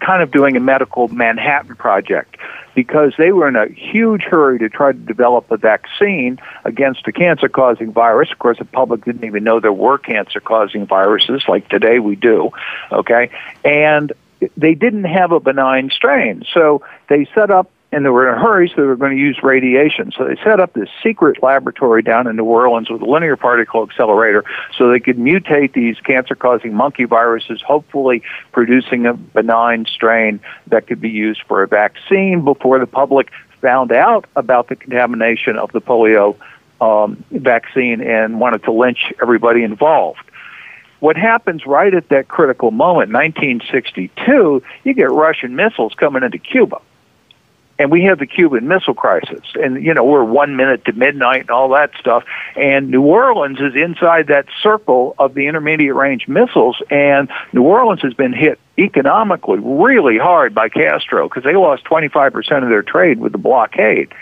kind 0.00 0.22
of 0.22 0.30
doing 0.30 0.56
a 0.56 0.60
medical 0.60 1.08
Manhattan 1.08 1.76
project 1.76 2.36
because 2.74 3.12
they 3.18 3.32
were 3.32 3.48
in 3.48 3.56
a 3.56 3.66
huge 3.66 4.22
hurry 4.22 4.58
to 4.58 4.68
try 4.68 4.92
to 4.92 4.98
develop 4.98 5.50
a 5.50 5.56
vaccine 5.56 6.38
against 6.64 7.06
a 7.06 7.12
cancer 7.12 7.48
causing 7.48 7.92
virus. 7.92 8.30
Of 8.30 8.38
course, 8.38 8.58
the 8.58 8.64
public 8.64 9.04
didn't 9.04 9.24
even 9.24 9.44
know 9.44 9.60
there 9.60 9.72
were 9.72 9.98
cancer 9.98 10.40
causing 10.40 10.86
viruses 10.86 11.44
like 11.48 11.68
today 11.68 11.98
we 11.98 12.16
do. 12.16 12.50
Okay. 12.90 13.30
And 13.64 14.12
they 14.56 14.74
didn't 14.74 15.04
have 15.04 15.32
a 15.32 15.40
benign 15.40 15.90
strain. 15.90 16.44
So 16.52 16.82
they 17.08 17.26
set 17.34 17.50
up 17.50 17.70
and 17.92 18.06
they 18.06 18.08
were 18.08 18.26
in 18.26 18.34
a 18.34 18.40
hurry, 18.40 18.68
so 18.68 18.76
they 18.76 18.86
were 18.86 18.96
going 18.96 19.14
to 19.14 19.22
use 19.22 19.38
radiation. 19.42 20.12
So 20.16 20.24
they 20.24 20.36
set 20.36 20.60
up 20.60 20.72
this 20.72 20.88
secret 21.02 21.42
laboratory 21.42 22.02
down 22.02 22.26
in 22.26 22.36
New 22.36 22.44
Orleans 22.44 22.88
with 22.88 23.02
a 23.02 23.04
linear 23.04 23.36
particle 23.36 23.82
accelerator 23.82 24.44
so 24.76 24.90
they 24.90 24.98
could 24.98 25.18
mutate 25.18 25.74
these 25.74 25.98
cancer 26.00 26.34
causing 26.34 26.74
monkey 26.74 27.04
viruses, 27.04 27.60
hopefully 27.60 28.22
producing 28.50 29.04
a 29.04 29.12
benign 29.12 29.84
strain 29.84 30.40
that 30.68 30.86
could 30.86 31.02
be 31.02 31.10
used 31.10 31.42
for 31.42 31.62
a 31.62 31.68
vaccine 31.68 32.42
before 32.42 32.78
the 32.78 32.86
public 32.86 33.30
found 33.60 33.92
out 33.92 34.24
about 34.36 34.68
the 34.68 34.74
contamination 34.74 35.56
of 35.56 35.70
the 35.72 35.80
polio 35.80 36.34
um, 36.80 37.22
vaccine 37.30 38.00
and 38.00 38.40
wanted 38.40 38.64
to 38.64 38.72
lynch 38.72 39.12
everybody 39.20 39.62
involved 39.62 40.18
what 40.98 41.16
happens 41.16 41.66
right 41.66 41.92
at 41.94 42.10
that 42.10 42.28
critical 42.28 42.70
moment, 42.70 43.12
1962, 43.12 44.62
you 44.84 44.94
get 44.94 45.10
Russian 45.10 45.56
missiles 45.56 45.94
coming 45.94 46.22
into 46.22 46.38
Cuba 46.38 46.80
and 47.78 47.90
we 47.90 48.04
have 48.04 48.18
the 48.18 48.26
Cuban 48.26 48.68
Missile 48.68 48.94
Crisis, 48.94 49.42
and 49.54 49.82
you 49.82 49.94
know 49.94 50.04
we're 50.04 50.24
one 50.24 50.56
minute 50.56 50.84
to 50.86 50.92
midnight 50.92 51.42
and 51.42 51.50
all 51.50 51.70
that 51.70 51.90
stuff. 51.98 52.24
And 52.56 52.90
New 52.90 53.02
Orleans 53.02 53.58
is 53.60 53.74
inside 53.74 54.28
that 54.28 54.46
circle 54.62 55.14
of 55.18 55.34
the 55.34 55.46
intermediate 55.46 55.94
range 55.94 56.28
missiles, 56.28 56.80
and 56.90 57.28
New 57.52 57.62
Orleans 57.62 58.02
has 58.02 58.14
been 58.14 58.32
hit 58.32 58.58
economically 58.78 59.58
really 59.58 60.18
hard 60.18 60.54
by 60.54 60.68
Castro 60.68 61.28
because 61.28 61.44
they 61.44 61.54
lost 61.54 61.84
25% 61.84 62.62
of 62.62 62.68
their 62.68 62.82
trade 62.82 63.18
with 63.20 63.32
the 63.32 63.38
blockade. 63.38 64.12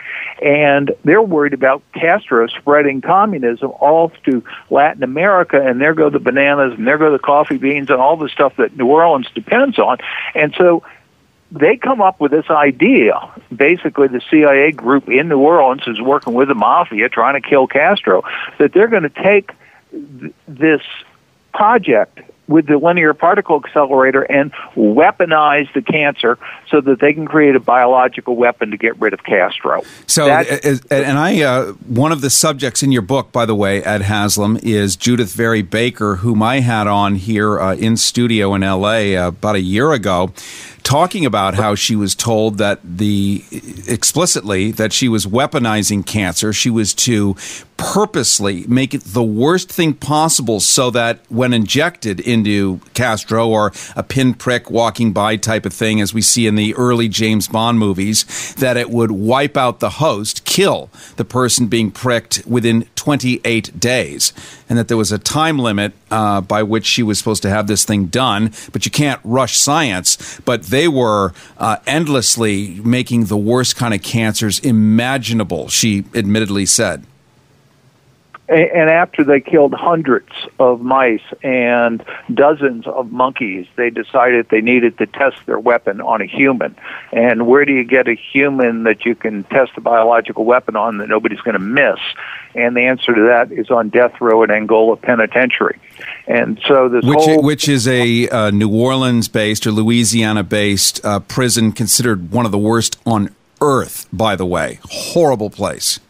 And 0.42 0.92
they're 1.04 1.22
worried 1.22 1.52
about 1.52 1.82
Castro 1.92 2.46
spreading 2.48 3.00
communism 3.00 3.70
all 3.78 4.10
to 4.24 4.42
Latin 4.70 5.02
America, 5.02 5.60
and 5.60 5.80
there 5.80 5.94
go 5.94 6.10
the 6.10 6.18
bananas, 6.18 6.74
and 6.76 6.86
there 6.86 6.98
go 6.98 7.12
the 7.12 7.18
coffee 7.18 7.58
beans, 7.58 7.90
and 7.90 8.00
all 8.00 8.16
the 8.16 8.28
stuff 8.28 8.54
that 8.56 8.76
New 8.76 8.86
Orleans 8.86 9.28
depends 9.34 9.78
on. 9.78 9.98
And 10.34 10.54
so 10.56 10.82
they 11.50 11.76
come 11.76 12.00
up 12.00 12.20
with 12.20 12.30
this 12.30 12.48
idea. 12.48 13.18
Basically, 13.54 14.08
the 14.08 14.20
CIA 14.30 14.72
group 14.72 15.08
in 15.08 15.28
New 15.28 15.38
Orleans 15.38 15.82
is 15.86 16.00
working 16.00 16.34
with 16.34 16.48
the 16.48 16.54
mafia 16.54 17.08
trying 17.08 17.40
to 17.40 17.46
kill 17.46 17.66
Castro. 17.66 18.22
That 18.58 18.72
they're 18.72 18.88
going 18.88 19.02
to 19.02 19.08
take 19.08 19.52
th- 19.90 20.32
this 20.46 20.82
project 21.52 22.20
with 22.50 22.66
the 22.66 22.76
linear 22.76 23.14
particle 23.14 23.62
accelerator 23.64 24.22
and 24.22 24.52
weaponize 24.74 25.72
the 25.72 25.80
cancer 25.80 26.36
so 26.68 26.80
that 26.80 27.00
they 27.00 27.12
can 27.14 27.26
create 27.26 27.54
a 27.54 27.60
biological 27.60 28.34
weapon 28.34 28.72
to 28.72 28.76
get 28.76 29.00
rid 29.00 29.14
of 29.14 29.22
Castro. 29.22 29.82
So, 30.06 30.28
and 30.28 31.18
I, 31.18 31.42
uh, 31.42 31.72
one 31.86 32.10
of 32.10 32.20
the 32.20 32.28
subjects 32.28 32.82
in 32.82 32.90
your 32.90 33.02
book, 33.02 33.30
by 33.30 33.46
the 33.46 33.54
way, 33.54 33.82
Ed 33.84 34.02
Haslam, 34.02 34.58
is 34.62 34.96
Judith 34.96 35.32
Vary 35.32 35.62
Baker, 35.62 36.16
whom 36.16 36.42
I 36.42 36.60
had 36.60 36.88
on 36.88 37.14
here 37.14 37.60
uh, 37.60 37.76
in 37.76 37.96
studio 37.96 38.54
in 38.54 38.62
LA 38.62 39.14
uh, 39.14 39.28
about 39.28 39.54
a 39.54 39.60
year 39.60 39.92
ago 39.92 40.32
talking 40.82 41.26
about 41.26 41.54
how 41.54 41.74
she 41.74 41.94
was 41.94 42.14
told 42.14 42.58
that 42.58 42.80
the 42.82 43.44
explicitly 43.86 44.72
that 44.72 44.92
she 44.92 45.08
was 45.08 45.26
weaponizing 45.26 46.04
cancer. 46.04 46.52
She 46.52 46.70
was 46.70 46.94
to 46.94 47.36
purposely 47.76 48.66
make 48.66 48.92
it 48.92 49.02
the 49.04 49.22
worst 49.22 49.70
thing 49.70 49.94
possible 49.94 50.60
so 50.60 50.90
that 50.90 51.20
when 51.28 51.52
injected 51.52 52.20
into 52.40 52.80
Castro 52.94 53.48
or 53.48 53.72
a 53.94 54.02
pinprick 54.02 54.70
walking 54.70 55.12
by 55.12 55.36
type 55.36 55.66
of 55.66 55.72
thing, 55.72 56.00
as 56.00 56.14
we 56.14 56.22
see 56.22 56.46
in 56.46 56.54
the 56.54 56.74
early 56.74 57.08
James 57.08 57.48
Bond 57.48 57.78
movies, 57.78 58.54
that 58.54 58.76
it 58.76 58.90
would 58.90 59.10
wipe 59.10 59.56
out 59.56 59.80
the 59.80 59.90
host, 59.90 60.44
kill 60.44 60.90
the 61.16 61.24
person 61.24 61.66
being 61.66 61.90
pricked 61.90 62.42
within 62.46 62.86
28 62.94 63.78
days, 63.78 64.32
and 64.68 64.78
that 64.78 64.88
there 64.88 64.96
was 64.96 65.12
a 65.12 65.18
time 65.18 65.58
limit 65.58 65.92
uh, 66.10 66.40
by 66.40 66.62
which 66.62 66.86
she 66.86 67.02
was 67.02 67.18
supposed 67.18 67.42
to 67.42 67.50
have 67.50 67.66
this 67.66 67.84
thing 67.84 68.06
done. 68.06 68.52
But 68.72 68.84
you 68.84 68.90
can't 68.90 69.20
rush 69.22 69.58
science. 69.58 70.40
But 70.44 70.64
they 70.64 70.88
were 70.88 71.32
uh, 71.58 71.76
endlessly 71.86 72.80
making 72.82 73.26
the 73.26 73.36
worst 73.36 73.76
kind 73.76 73.92
of 73.92 74.02
cancers 74.02 74.58
imaginable, 74.60 75.68
she 75.68 76.04
admittedly 76.14 76.66
said 76.66 77.04
and 78.50 78.90
after 78.90 79.22
they 79.22 79.40
killed 79.40 79.72
hundreds 79.72 80.32
of 80.58 80.80
mice 80.80 81.22
and 81.44 82.04
dozens 82.34 82.84
of 82.86 83.12
monkeys, 83.12 83.68
they 83.76 83.90
decided 83.90 84.48
they 84.48 84.60
needed 84.60 84.98
to 84.98 85.06
test 85.06 85.36
their 85.46 85.58
weapon 85.58 86.00
on 86.00 86.20
a 86.20 86.26
human. 86.26 86.74
And 87.12 87.46
where 87.46 87.64
do 87.64 87.72
you 87.72 87.84
get 87.84 88.08
a 88.08 88.14
human 88.14 88.82
that 88.84 89.04
you 89.04 89.14
can 89.14 89.44
test 89.44 89.72
a 89.76 89.80
biological 89.80 90.44
weapon 90.44 90.74
on 90.74 90.98
that 90.98 91.08
nobody's 91.08 91.40
going 91.42 91.54
to 91.54 91.60
miss? 91.60 92.00
And 92.56 92.76
the 92.76 92.82
answer 92.82 93.14
to 93.14 93.22
that 93.28 93.52
is 93.52 93.70
on 93.70 93.88
death 93.88 94.20
row 94.20 94.42
at 94.42 94.50
Angola 94.50 94.96
Penitentiary. 94.96 95.78
And 96.26 96.60
so 96.66 96.88
this 96.88 97.04
which, 97.04 97.18
whole 97.18 97.42
which 97.42 97.68
is 97.68 97.86
a 97.86 98.28
uh, 98.28 98.50
New 98.50 98.74
Orleans-based 98.74 99.64
or 99.64 99.70
Louisiana-based 99.70 101.04
uh, 101.04 101.20
prison 101.20 101.70
considered 101.70 102.32
one 102.32 102.46
of 102.46 102.50
the 102.50 102.58
worst 102.58 102.98
on 103.06 103.32
earth. 103.60 104.08
By 104.12 104.34
the 104.34 104.46
way, 104.46 104.80
horrible 104.82 105.50
place 105.50 106.00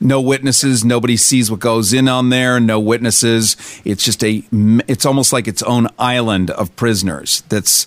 no 0.00 0.20
witnesses. 0.20 0.84
Nobody 0.84 1.16
sees 1.16 1.50
what 1.50 1.60
goes 1.60 1.92
in 1.92 2.08
on 2.08 2.28
there. 2.28 2.60
No 2.60 2.78
witnesses. 2.78 3.56
It's 3.84 4.04
just 4.04 4.22
a 4.22 4.42
it's 4.52 5.06
almost 5.06 5.32
like 5.32 5.48
its 5.48 5.62
own 5.62 5.88
island 5.98 6.50
of 6.50 6.74
prisoners 6.76 7.42
that's 7.48 7.86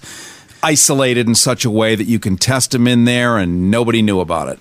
isolated 0.63 1.27
in 1.27 1.35
such 1.35 1.65
a 1.65 1.69
way 1.69 1.95
that 1.95 2.05
you 2.05 2.19
can 2.19 2.37
test 2.37 2.71
them 2.71 2.87
in 2.87 3.05
there 3.05 3.37
and 3.37 3.71
nobody 3.71 4.01
knew 4.01 4.19
about 4.19 4.49
it. 4.49 4.59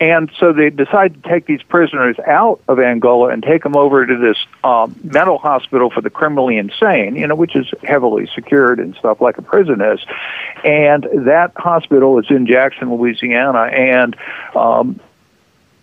And 0.00 0.30
so 0.38 0.52
they 0.52 0.70
decided 0.70 1.24
to 1.24 1.28
take 1.28 1.46
these 1.46 1.62
prisoners 1.62 2.16
out 2.20 2.60
of 2.68 2.78
Angola 2.78 3.30
and 3.30 3.42
take 3.42 3.64
them 3.64 3.76
over 3.76 4.06
to 4.06 4.16
this 4.16 4.36
um, 4.62 4.94
mental 5.02 5.38
hospital 5.38 5.90
for 5.90 6.00
the 6.00 6.10
criminally 6.10 6.56
insane, 6.56 7.16
you 7.16 7.26
know, 7.26 7.34
which 7.34 7.56
is 7.56 7.66
heavily 7.82 8.28
secured 8.32 8.78
and 8.78 8.94
stuff 8.94 9.20
like 9.20 9.38
a 9.38 9.42
prison 9.42 9.80
is. 9.80 9.98
And 10.62 11.08
that 11.26 11.52
hospital 11.56 12.20
is 12.20 12.26
in 12.30 12.46
Jackson, 12.46 12.94
Louisiana, 12.94 13.62
and 13.62 14.14
um, 14.54 15.00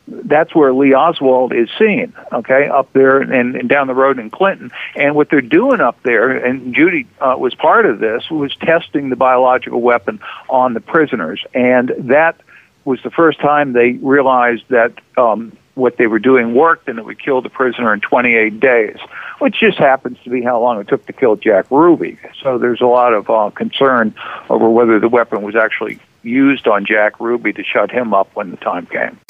that's 0.10 0.54
where 0.56 0.74
Lee 0.74 0.94
Oswald 0.94 1.54
is 1.54 1.70
seen, 1.78 2.13
okay, 2.32 2.68
up 2.68 2.92
there 2.94 3.20
and, 3.20 3.56
and 3.56 3.70
down 3.70 3.88
the 3.88 3.94
road 3.94 4.20
in 4.20 4.30
Clinton. 4.30 4.72
And 4.96 5.16
what 5.16 5.30
they're 5.30 5.42
doing 5.42 5.82
up 5.82 6.01
there, 6.04 6.32
and 6.32 6.74
Judy 6.74 7.08
uh, 7.20 7.36
was 7.38 7.56
part 7.56 7.86
of 7.86 8.00
this, 8.00 8.30
was 8.30 8.56
testing 8.56 9.10
the 9.10 9.16
biological 9.16 9.82
weapon 9.82 10.20
on 10.50 10.74
the 10.74 10.82
prisoners. 10.82 11.44
And 11.54 11.94
that 11.98 12.39
was 12.86 13.01
the 13.04 13.12
first 13.12 13.39
time 13.39 13.74
they 13.74 13.92
realized 13.94 14.63
that 14.70 14.94
um, 15.18 15.56
what 15.75 15.98
they 15.98 16.08
were 16.08 16.20
doing 16.20 16.54
worked 16.54 16.88
and 16.88 17.00
it 17.00 17.06
would 17.06 17.20
kill 17.20 17.42
the 17.42 17.50
prisoner 17.50 17.94
in 17.94 18.01
28 18.01 18.60
days, 18.60 18.98
which 19.39 19.60
just 19.60 19.78
happens 19.78 20.18
to 20.24 20.30
be 20.30 20.42
how 20.42 20.60
long 20.60 20.80
it 20.80 20.88
took 20.88 21.06
to 21.06 21.13
kill 21.13 21.36
Jack 21.36 21.70
Ruby. 21.72 22.18
So 22.42 22.58
there's 22.58 22.82
a 22.82 22.88
lot 22.88 23.13
of 23.13 23.30
uh, 23.30 23.50
concern 23.51 24.13
over 24.50 24.70
whether 24.70 25.00
the 25.00 25.10
weapon 25.10 25.42
was 25.42 25.56
actually 25.56 26.00
used 26.22 26.68
on 26.68 26.86
Jack 26.86 27.20
Ruby 27.20 27.54
to 27.54 27.63
shut 27.63 27.92
him 27.92 28.13
up 28.13 28.36
when 28.36 28.51
the 28.51 28.58
time 28.58 28.86
came. 28.86 29.18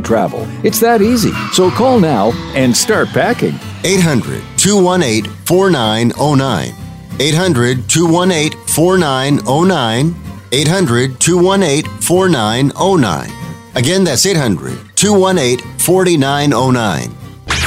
travel. 0.00 0.46
It's 0.64 0.80
that 0.80 1.02
easy. 1.02 1.32
So 1.52 1.70
call 1.70 2.00
now 2.00 2.32
and 2.54 2.76
start 2.76 3.08
packing. 3.08 3.54
800 3.84 4.42
218 4.56 5.30
4909. 5.46 6.74
800 7.20 7.88
218 7.88 8.58
4909. 8.66 10.14
800 10.52 11.20
218 11.20 11.84
4909. 12.00 13.30
Again, 13.74 14.04
that's 14.04 14.26
800 14.26 14.78
218 14.96 15.58
4909. 15.78 17.16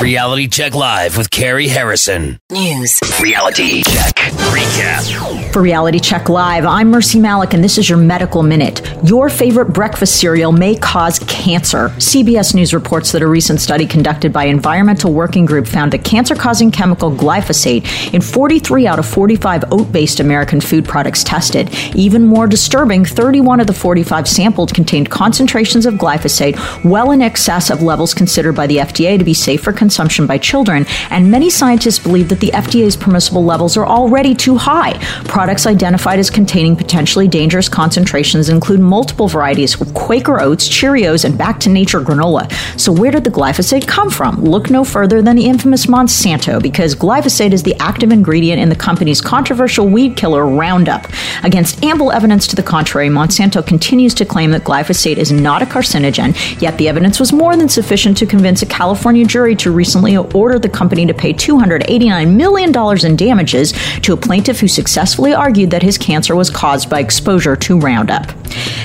Reality 0.02 0.48
Check 0.48 0.74
Live 0.74 1.18
with 1.18 1.30
Carrie 1.30 1.68
Harrison. 1.68 2.40
News. 2.52 3.00
Reality 3.22 3.84
Check 3.84 4.16
Recap. 4.52 5.54
For 5.54 5.62
Reality 5.62 6.00
Check 6.00 6.28
Live, 6.28 6.66
I'm 6.66 6.90
Mercy 6.90 7.20
Malik, 7.20 7.54
and 7.54 7.64
this 7.64 7.78
is 7.78 7.88
your 7.88 7.98
Medical 7.98 8.44
Minute. 8.44 8.82
Your 9.06 9.30
favorite 9.30 9.68
breakfast 9.72 10.20
cereal 10.20 10.52
may 10.52 10.76
cause 10.76 11.20
cancer. 11.20 11.90
CBS 12.00 12.54
News 12.54 12.74
reports 12.74 13.12
that 13.14 13.22
a 13.22 13.28
recent 13.28 13.62
study 13.62 13.86
conducted 13.86 14.34
by 14.34 14.46
Environmental 14.46 15.14
Working 15.14 15.46
Group 15.46 15.68
found 15.68 15.94
a 15.94 15.98
cancer 15.98 16.36
causing 16.36 16.70
chemical 16.72 17.12
glyphosate 17.12 18.14
in 18.14 18.20
43 18.20 18.88
out 18.88 19.00
of 19.00 19.06
45 19.06 19.66
oat 19.72 19.92
based 19.92 20.20
American 20.20 20.60
food 20.60 20.86
products 20.86 21.24
tested. 21.24 21.70
Even 21.96 22.26
more 22.26 22.48
disturbing, 22.48 23.06
31 23.06 23.60
of 23.62 23.68
the 23.68 23.74
45 23.74 24.28
sampled 24.28 24.74
contained 24.74 25.10
concentrations 25.10 25.86
of 25.86 25.94
glyphosate 25.94 26.84
well 26.84 27.12
in 27.12 27.22
excess 27.22 27.70
of 27.70 27.82
levels 27.82 28.14
considered 28.14 28.54
by 28.54 28.68
the 28.68 28.78
FDA 28.78 29.18
to 29.18 29.24
be 29.24 29.34
safe 29.34 29.62
for 29.62 29.72
consumption 29.84 30.26
by 30.26 30.38
children, 30.38 30.86
and 31.10 31.30
many 31.30 31.50
scientists 31.50 32.00
believe 32.00 32.30
that 32.30 32.40
the 32.40 32.52
FDA's 32.64 32.96
permissible 32.96 33.44
levels 33.44 33.76
are 33.76 33.86
already 33.86 34.34
too 34.34 34.56
high. 34.56 34.94
Products 35.26 35.66
identified 35.68 36.20
as 36.20 36.30
containing 36.30 36.78
potentially 36.78 37.28
dangerous 37.28 37.68
concentrations 37.68 38.48
include 38.48 38.80
multiple 38.80 39.28
varieties 39.28 39.80
of 39.82 39.94
Quaker 39.94 40.40
Oats, 40.40 40.70
Cheerios, 40.70 41.26
and 41.26 41.38
Back 41.38 41.60
to 41.60 41.70
Nature 41.70 42.00
granola. 42.00 42.46
So, 42.80 42.94
where 42.94 43.12
did 43.12 43.26
the 43.26 43.36
glyphosate 43.38 43.86
come 43.86 44.10
from? 44.10 44.42
Look 44.54 44.70
no 44.70 44.86
further 44.86 45.22
than 45.22 45.36
the 45.36 45.48
infamous 45.48 45.86
Monsanto, 45.88 46.62
because 46.62 46.96
glyphosate 46.96 47.52
is 47.52 47.64
the 47.64 47.76
active 47.80 48.12
ingredient 48.12 48.62
in 48.62 48.70
the 48.70 48.84
company's 48.88 49.20
controversial 49.20 49.86
weed 49.86 50.16
killer 50.16 50.46
Roundup. 50.46 51.08
Against 51.44 51.84
ample 51.84 52.14
evidence 52.14 52.48
to 52.48 52.56
the 52.56 52.64
contrary, 52.64 53.10
Monsanto 53.10 53.62
continues 53.66 54.14
to 54.14 54.26
claim 54.26 54.52
that 54.52 54.64
glyphosate 54.64 55.18
is 55.18 55.32
not 55.34 55.62
a 55.62 55.66
carcinogen, 55.66 56.32
yet 56.62 56.78
the 56.78 56.88
evidence 56.88 57.20
was 57.20 57.34
more 57.34 57.58
than 57.58 57.68
sufficient 57.68 58.16
to 58.18 58.26
convince 58.26 58.62
a 58.62 58.66
California 58.66 59.26
jury 59.26 59.56
to 59.58 59.73
recently 59.74 60.16
ordered 60.18 60.62
the 60.62 60.70
company 60.70 61.06
to 61.06 61.14
pay 61.14 61.34
$289 61.34 62.36
million 62.36 63.06
in 63.06 63.16
damages 63.16 63.74
to 64.02 64.14
a 64.14 64.18
plaintiff 64.18 64.60
who 64.60 64.68
successfully 64.68 65.34
argued 65.34 65.72
that 65.72 65.84
his 65.84 65.98
cancer 65.98 66.36
was 66.36 66.50
caused 66.50 66.90
by 66.90 67.00
exposure 67.00 67.56
to 67.56 67.80
Roundup. 67.80 68.43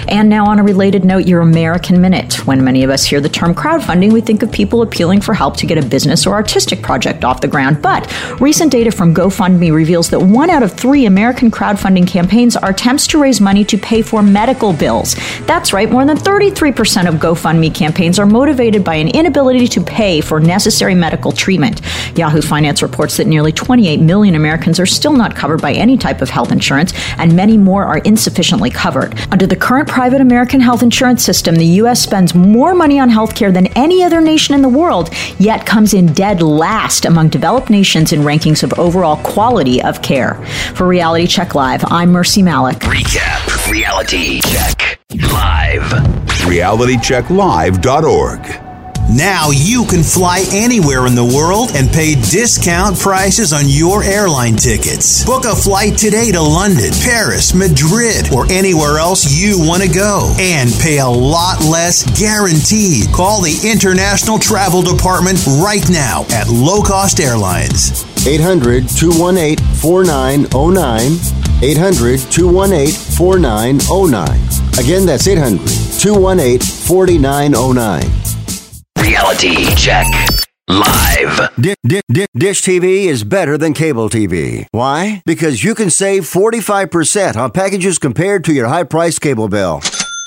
And 0.08 0.28
now, 0.28 0.46
on 0.46 0.58
a 0.58 0.62
related 0.62 1.04
note, 1.04 1.26
your 1.26 1.40
American 1.40 2.00
Minute. 2.00 2.46
When 2.46 2.64
many 2.64 2.84
of 2.84 2.90
us 2.90 3.04
hear 3.04 3.20
the 3.20 3.28
term 3.28 3.54
crowdfunding, 3.54 4.12
we 4.12 4.20
think 4.20 4.42
of 4.42 4.50
people 4.50 4.82
appealing 4.82 5.20
for 5.20 5.34
help 5.34 5.56
to 5.58 5.66
get 5.66 5.78
a 5.78 5.82
business 5.82 6.26
or 6.26 6.34
artistic 6.34 6.82
project 6.82 7.24
off 7.24 7.40
the 7.40 7.48
ground. 7.48 7.82
But 7.82 8.10
recent 8.40 8.72
data 8.72 8.90
from 8.90 9.14
GoFundMe 9.14 9.72
reveals 9.72 10.10
that 10.10 10.20
one 10.20 10.50
out 10.50 10.62
of 10.62 10.72
three 10.72 11.06
American 11.06 11.50
crowdfunding 11.50 12.06
campaigns 12.06 12.56
are 12.56 12.70
attempts 12.70 13.06
to 13.08 13.20
raise 13.20 13.40
money 13.40 13.64
to 13.64 13.78
pay 13.78 14.02
for 14.02 14.22
medical 14.22 14.72
bills. 14.72 15.16
That's 15.46 15.72
right, 15.72 15.90
more 15.90 16.04
than 16.04 16.16
33% 16.16 17.08
of 17.08 17.16
GoFundMe 17.16 17.74
campaigns 17.74 18.18
are 18.18 18.26
motivated 18.26 18.84
by 18.84 18.94
an 18.96 19.08
inability 19.08 19.68
to 19.68 19.80
pay 19.80 20.20
for 20.20 20.40
necessary 20.40 20.94
medical 20.94 21.32
treatment. 21.32 21.80
Yahoo 22.16 22.42
Finance 22.42 22.82
reports 22.82 23.16
that 23.16 23.26
nearly 23.26 23.52
28 23.52 24.00
million 24.00 24.34
Americans 24.34 24.80
are 24.80 24.86
still 24.86 25.12
not 25.12 25.36
covered 25.36 25.60
by 25.60 25.72
any 25.72 25.96
type 25.96 26.22
of 26.22 26.30
health 26.30 26.52
insurance, 26.52 26.92
and 27.18 27.34
many 27.34 27.56
more 27.56 27.84
are 27.84 27.98
insufficiently 27.98 28.70
covered. 28.70 29.18
Under 29.30 29.46
the 29.46 29.56
current 29.58 29.88
private 29.88 30.20
American 30.20 30.60
health 30.60 30.82
insurance 30.82 31.24
system, 31.24 31.56
the 31.56 31.66
U.S. 31.82 32.00
spends 32.00 32.34
more 32.34 32.74
money 32.74 32.98
on 32.98 33.10
healthcare 33.10 33.52
than 33.52 33.66
any 33.68 34.02
other 34.02 34.20
nation 34.20 34.54
in 34.54 34.62
the 34.62 34.68
world, 34.68 35.10
yet 35.38 35.66
comes 35.66 35.94
in 35.94 36.12
dead 36.12 36.42
last 36.42 37.04
among 37.04 37.28
developed 37.28 37.70
nations 37.70 38.12
in 38.12 38.20
rankings 38.20 38.62
of 38.62 38.72
overall 38.78 39.16
quality 39.18 39.82
of 39.82 40.02
care. 40.02 40.34
For 40.74 40.86
Reality 40.86 41.26
Check 41.26 41.54
Live, 41.54 41.84
I'm 41.90 42.10
Mercy 42.10 42.42
Malik. 42.42 42.78
Recap. 42.78 43.70
Reality 43.70 44.40
Check 44.40 44.98
Live. 45.10 45.82
realitychecklive.org. 46.48 48.67
Now 49.08 49.48
you 49.48 49.86
can 49.86 50.02
fly 50.02 50.44
anywhere 50.52 51.06
in 51.06 51.14
the 51.14 51.24
world 51.24 51.70
and 51.74 51.88
pay 51.88 52.14
discount 52.14 52.98
prices 52.98 53.54
on 53.54 53.62
your 53.64 54.02
airline 54.04 54.54
tickets. 54.54 55.24
Book 55.24 55.46
a 55.46 55.56
flight 55.56 55.96
today 55.96 56.30
to 56.30 56.42
London, 56.42 56.92
Paris, 57.00 57.54
Madrid, 57.54 58.30
or 58.30 58.44
anywhere 58.52 58.98
else 58.98 59.32
you 59.32 59.56
want 59.58 59.82
to 59.82 59.88
go 59.88 60.30
and 60.38 60.70
pay 60.74 60.98
a 60.98 61.08
lot 61.08 61.64
less 61.64 62.04
guaranteed. 62.20 63.10
Call 63.10 63.40
the 63.40 63.56
International 63.64 64.38
Travel 64.38 64.82
Department 64.82 65.40
right 65.56 65.88
now 65.88 66.26
at 66.28 66.48
Low 66.48 66.82
Cost 66.82 67.18
Airlines. 67.18 68.04
800 68.26 68.90
218 68.90 69.56
4909. 69.76 71.64
800 71.64 72.20
218 72.30 72.92
4909. 73.16 74.84
Again, 74.84 75.06
that's 75.06 75.26
800 75.26 75.66
218 75.96 76.60
4909. 76.60 78.37
Reality 79.18 79.74
Check 79.74 80.06
Live. 80.68 81.50
Di- 81.60 81.74
di- 81.84 82.00
di- 82.08 82.26
Dish 82.36 82.62
TV 82.62 83.06
is 83.06 83.24
better 83.24 83.58
than 83.58 83.74
cable 83.74 84.08
TV. 84.08 84.66
Why? 84.70 85.22
Because 85.26 85.64
you 85.64 85.74
can 85.74 85.90
save 85.90 86.22
45% 86.22 87.34
on 87.36 87.50
packages 87.50 87.98
compared 87.98 88.44
to 88.44 88.52
your 88.52 88.68
high 88.68 88.84
priced 88.84 89.20
cable 89.20 89.48
bill. 89.48 89.80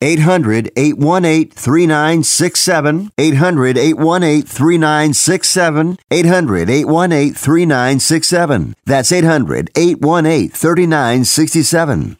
800 0.00 0.70
818 0.76 1.50
3967. 1.50 3.10
800 3.18 3.78
818 3.78 4.42
3967. 4.42 5.98
800 6.10 6.70
818 6.70 7.34
3967. 7.34 8.74
That's 8.84 9.12
800 9.12 9.70
818 9.74 10.50
3967. 10.50 12.16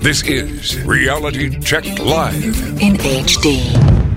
This 0.00 0.22
is 0.22 0.80
Reality 0.84 1.58
Check 1.60 1.84
Live 1.98 2.44
in 2.80 2.94
HD. 2.96 4.07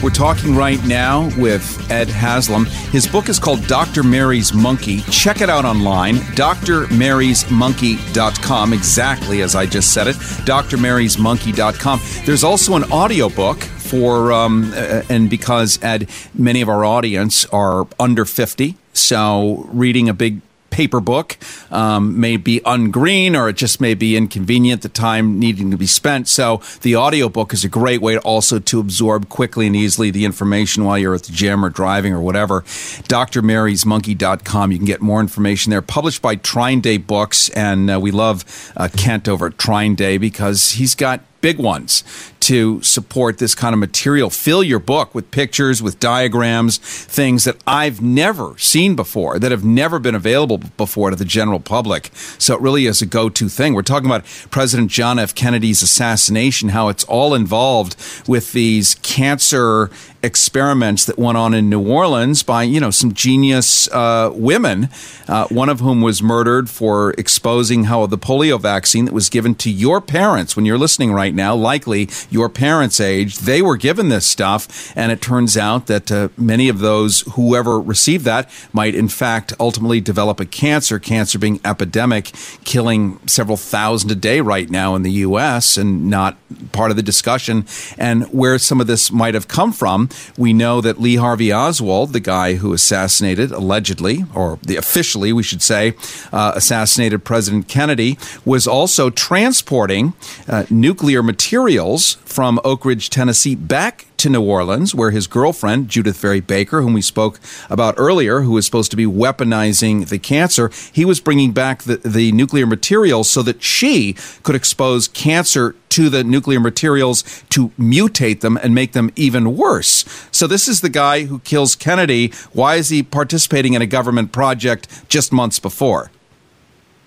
We're 0.00 0.10
talking 0.10 0.54
right 0.54 0.80
now 0.86 1.28
with 1.36 1.90
Ed 1.90 2.08
Haslam. 2.08 2.66
His 2.66 3.08
book 3.08 3.28
is 3.28 3.40
called 3.40 3.66
Dr. 3.66 4.04
Mary's 4.04 4.54
Monkey. 4.54 5.00
Check 5.10 5.40
it 5.40 5.50
out 5.50 5.64
online, 5.64 6.14
drmarysmonkey.com, 6.14 8.72
exactly 8.72 9.42
as 9.42 9.56
I 9.56 9.66
just 9.66 9.92
said 9.92 10.06
it, 10.06 10.14
drmarysmonkey.com. 10.14 12.00
There's 12.24 12.44
also 12.44 12.76
an 12.76 12.84
audiobook 12.92 13.58
for, 13.58 14.30
um, 14.30 14.72
uh, 14.72 15.02
and 15.08 15.28
because, 15.28 15.82
Ed, 15.82 16.08
many 16.32 16.60
of 16.60 16.68
our 16.68 16.84
audience 16.84 17.44
are 17.46 17.88
under 17.98 18.24
50, 18.24 18.76
so 18.92 19.66
reading 19.72 20.08
a 20.08 20.14
big 20.14 20.42
paper 20.70 21.00
book 21.00 21.36
um, 21.70 22.20
may 22.20 22.36
be 22.36 22.60
ungreen 22.60 23.34
or 23.34 23.48
it 23.48 23.56
just 23.56 23.80
may 23.80 23.94
be 23.94 24.16
inconvenient 24.16 24.82
the 24.82 24.88
time 24.88 25.38
needing 25.38 25.70
to 25.70 25.76
be 25.76 25.86
spent. 25.86 26.28
So 26.28 26.60
the 26.82 26.96
audiobook 26.96 27.52
is 27.52 27.64
a 27.64 27.68
great 27.68 28.00
way 28.00 28.18
also 28.18 28.58
to 28.58 28.80
absorb 28.80 29.28
quickly 29.28 29.66
and 29.66 29.76
easily 29.76 30.10
the 30.10 30.24
information 30.24 30.84
while 30.84 30.98
you're 30.98 31.14
at 31.14 31.24
the 31.24 31.32
gym 31.32 31.64
or 31.64 31.70
driving 31.70 32.12
or 32.12 32.20
whatever. 32.20 32.62
Drmarysmonkey.com 32.62 34.72
you 34.72 34.78
can 34.78 34.86
get 34.86 35.00
more 35.00 35.20
information 35.20 35.70
there. 35.70 35.82
Published 35.82 36.22
by 36.22 36.36
TrineDay 36.36 37.06
books 37.06 37.48
and 37.50 37.90
uh, 37.90 38.00
we 38.00 38.10
love 38.10 38.72
uh, 38.76 38.88
kent 38.96 39.28
over 39.28 39.46
at 39.46 39.56
TrineDay 39.56 40.20
because 40.20 40.72
he's 40.72 40.94
got 40.94 41.20
big 41.40 41.58
ones 41.58 42.04
to 42.40 42.80
support 42.82 43.38
this 43.38 43.54
kind 43.54 43.74
of 43.74 43.78
material. 43.78 44.30
Fill 44.30 44.62
your 44.62 44.78
book 44.78 45.14
with 45.14 45.30
pictures, 45.30 45.82
with 45.82 46.00
diagrams, 46.00 46.78
things 46.78 47.44
that 47.44 47.56
I've 47.66 48.00
never 48.00 48.56
seen 48.58 48.96
before, 48.96 49.38
that 49.38 49.50
have 49.50 49.64
never 49.64 49.98
been 49.98 50.14
available 50.14 50.58
before 50.76 51.10
to 51.10 51.16
the 51.16 51.24
general 51.24 51.60
public. 51.60 52.10
So 52.38 52.54
it 52.54 52.60
really 52.60 52.86
is 52.86 53.02
a 53.02 53.06
go 53.06 53.28
to 53.28 53.48
thing. 53.48 53.74
We're 53.74 53.82
talking 53.82 54.06
about 54.06 54.24
President 54.50 54.90
John 54.90 55.18
F. 55.18 55.34
Kennedy's 55.34 55.82
assassination, 55.82 56.70
how 56.70 56.88
it's 56.88 57.04
all 57.04 57.34
involved 57.34 57.96
with 58.26 58.52
these 58.52 58.94
cancer 58.96 59.90
experiments 60.22 61.04
that 61.04 61.18
went 61.18 61.38
on 61.38 61.54
in 61.54 61.70
New 61.70 61.86
Orleans 61.86 62.42
by, 62.42 62.64
you 62.64 62.80
know, 62.80 62.90
some 62.90 63.12
genius 63.14 63.88
uh, 63.92 64.30
women, 64.34 64.88
uh, 65.28 65.46
one 65.48 65.68
of 65.68 65.80
whom 65.80 66.00
was 66.00 66.22
murdered 66.22 66.68
for 66.68 67.12
exposing 67.12 67.84
how 67.84 68.06
the 68.06 68.18
polio 68.18 68.60
vaccine 68.60 69.04
that 69.04 69.14
was 69.14 69.28
given 69.28 69.54
to 69.56 69.70
your 69.70 70.00
parents 70.00 70.56
when 70.56 70.66
you're 70.66 70.78
listening 70.78 71.12
right 71.12 71.34
now, 71.34 71.54
likely 71.54 72.08
your 72.30 72.48
parents' 72.48 73.00
age, 73.00 73.38
they 73.38 73.62
were 73.62 73.76
given 73.76 74.08
this 74.08 74.26
stuff. 74.26 74.92
And 74.96 75.12
it 75.12 75.20
turns 75.20 75.56
out 75.56 75.86
that 75.86 76.10
uh, 76.10 76.28
many 76.36 76.68
of 76.68 76.80
those, 76.80 77.20
whoever 77.32 77.80
received 77.80 78.24
that, 78.24 78.50
might 78.72 78.94
in 78.94 79.08
fact 79.08 79.52
ultimately 79.60 80.00
develop 80.00 80.40
a 80.40 80.46
cancer, 80.46 80.98
cancer 80.98 81.38
being 81.38 81.60
epidemic, 81.64 82.32
killing 82.64 83.20
several 83.26 83.56
thousand 83.56 84.10
a 84.10 84.14
day 84.14 84.40
right 84.40 84.68
now 84.68 84.94
in 84.94 85.02
the 85.02 85.12
U.S. 85.12 85.76
and 85.76 86.10
not 86.10 86.36
part 86.72 86.90
of 86.90 86.96
the 86.96 87.02
discussion. 87.02 87.66
And 87.96 88.24
where 88.32 88.58
some 88.58 88.80
of 88.80 88.86
this 88.86 89.12
might 89.12 89.34
have 89.34 89.48
come 89.48 89.72
from, 89.72 90.07
we 90.36 90.52
know 90.52 90.80
that 90.80 91.00
Lee 91.00 91.16
Harvey 91.16 91.52
Oswald, 91.52 92.12
the 92.12 92.20
guy 92.20 92.54
who 92.54 92.72
assassinated, 92.72 93.52
allegedly, 93.52 94.24
or 94.34 94.58
the 94.62 94.76
officially, 94.76 95.32
we 95.32 95.42
should 95.42 95.62
say, 95.62 95.94
uh, 96.32 96.52
assassinated 96.54 97.24
President 97.24 97.68
Kennedy, 97.68 98.18
was 98.44 98.66
also 98.66 99.10
transporting 99.10 100.14
uh, 100.48 100.64
nuclear 100.70 101.22
materials 101.22 102.14
from 102.24 102.60
Oak 102.64 102.84
Ridge, 102.84 103.10
Tennessee, 103.10 103.54
back 103.54 104.07
to 104.18 104.28
New 104.28 104.42
Orleans, 104.42 104.94
where 104.94 105.10
his 105.10 105.26
girlfriend, 105.26 105.88
Judith 105.88 106.18
Vary 106.18 106.40
Baker, 106.40 106.82
whom 106.82 106.92
we 106.92 107.02
spoke 107.02 107.40
about 107.70 107.94
earlier, 107.96 108.40
who 108.42 108.52
was 108.52 108.66
supposed 108.66 108.90
to 108.90 108.96
be 108.96 109.06
weaponizing 109.06 110.08
the 110.08 110.18
cancer, 110.18 110.70
he 110.92 111.04
was 111.04 111.20
bringing 111.20 111.52
back 111.52 111.84
the, 111.84 111.96
the 111.96 112.32
nuclear 112.32 112.66
materials 112.66 113.30
so 113.30 113.42
that 113.42 113.62
she 113.62 114.14
could 114.42 114.54
expose 114.54 115.08
cancer 115.08 115.74
to 115.90 116.08
the 116.08 116.22
nuclear 116.22 116.60
materials 116.60 117.22
to 117.50 117.70
mutate 117.70 118.40
them 118.40 118.58
and 118.62 118.74
make 118.74 118.92
them 118.92 119.10
even 119.16 119.56
worse. 119.56 120.04
So, 120.30 120.46
this 120.46 120.68
is 120.68 120.80
the 120.80 120.88
guy 120.88 121.24
who 121.24 121.38
kills 121.40 121.74
Kennedy. 121.74 122.32
Why 122.52 122.76
is 122.76 122.88
he 122.88 123.02
participating 123.02 123.74
in 123.74 123.82
a 123.82 123.86
government 123.86 124.32
project 124.32 125.08
just 125.08 125.32
months 125.32 125.58
before? 125.58 126.10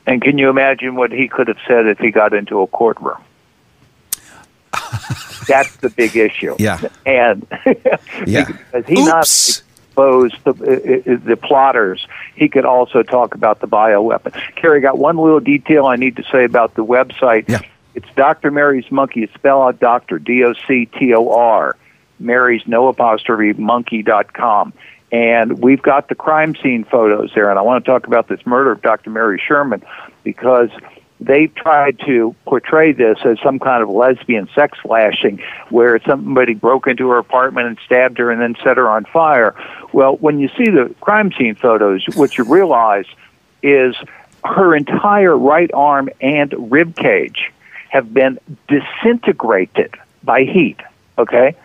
And 0.06 0.22
can 0.22 0.38
you 0.38 0.50
imagine 0.50 0.96
what 0.96 1.12
he 1.12 1.28
could 1.28 1.48
have 1.48 1.60
said 1.68 1.88
if 1.88 2.00
he 2.00 2.12
got 2.12 2.34
into 2.34 2.62
a 2.62 2.68
courtroom? 2.68 3.18
That's 5.48 5.76
the 5.78 5.90
big 5.90 6.16
issue. 6.16 6.56
Yeah. 6.60 6.82
And 7.06 7.46
yeah. 8.26 8.46
because 8.46 8.86
he 8.88 9.06
not 9.06 9.24
exposed 9.24 10.36
the, 10.44 10.52
uh, 10.52 11.28
the 11.28 11.36
plotters, 11.36 12.08
he 12.36 12.48
could 12.48 12.66
also 12.66 13.04
talk 13.04 13.36
about 13.36 13.60
the 13.60 13.68
bioweapon. 13.68 14.34
Kerry, 14.56 14.82
got 14.82 14.98
one 14.98 15.18
little 15.18 15.40
detail 15.40 15.86
I 15.86 15.96
need 15.96 16.16
to 16.18 16.24
say 16.32 16.46
about 16.46 16.76
the 16.76 16.86
website. 16.86 17.50
Yeah. 17.50 17.62
It's 17.94 18.08
Dr. 18.16 18.52
Mary's 18.52 18.90
Monkey. 18.90 19.30
Spell 19.36 19.62
out 19.62 19.80
Doctor, 19.80 20.18
D 20.20 20.44
O 20.44 20.54
C 20.68 20.86
T 20.86 21.14
O 21.14 21.30
R. 21.34 21.76
Mary's 22.20 22.66
no 22.68 22.88
apostrophe 22.88 23.54
monkey.com. 23.54 24.74
And 25.12 25.62
we've 25.62 25.82
got 25.82 26.08
the 26.08 26.16
crime 26.16 26.56
scene 26.56 26.86
photos 26.86 27.32
there. 27.36 27.50
And 27.50 27.60
I 27.60 27.64
want 27.64 27.84
to 27.84 27.92
talk 27.92 28.08
about 28.08 28.30
this 28.30 28.46
murder 28.46 28.72
of 28.72 28.82
Dr. 28.82 29.10
Mary 29.10 29.42
Sherman 29.46 29.84
because 30.24 30.70
they 31.22 31.48
tried 31.48 32.00
to 32.08 32.36
portray 32.46 32.94
this 32.94 33.20
as 33.24 33.38
some 33.44 33.60
kind 33.60 33.84
of 33.84 33.90
lesbian 33.90 34.50
sex 34.56 34.80
flashing 34.80 35.40
where 35.70 36.00
somebody 36.02 36.56
broke 36.56 36.88
into 36.88 37.10
her 37.10 37.20
apartment 37.20 37.68
and 37.68 37.78
stabbed 37.86 38.18
her 38.18 38.32
and 38.32 38.42
then 38.42 38.56
set 38.64 38.78
her 38.78 38.90
on 38.90 39.06
fire. 39.06 39.56
Well, 39.94 40.18
when 40.18 40.40
you 40.40 40.50
see 40.58 40.66
the 40.66 40.94
crime 41.00 41.32
scene 41.32 41.54
photos, 41.54 42.04
what 42.16 42.40
you 42.40 42.44
realize 42.44 43.06
is 43.62 43.96
her 44.44 44.76
entire 44.76 45.38
right 45.38 45.70
arm 45.74 46.10
and 46.20 46.72
rib 46.72 46.96
cage 46.96 47.52
have 47.90 48.12
been 48.12 48.40
disintegrated 48.68 49.94
by 50.24 50.44
heat. 50.44 50.80
Okay? 51.20 51.56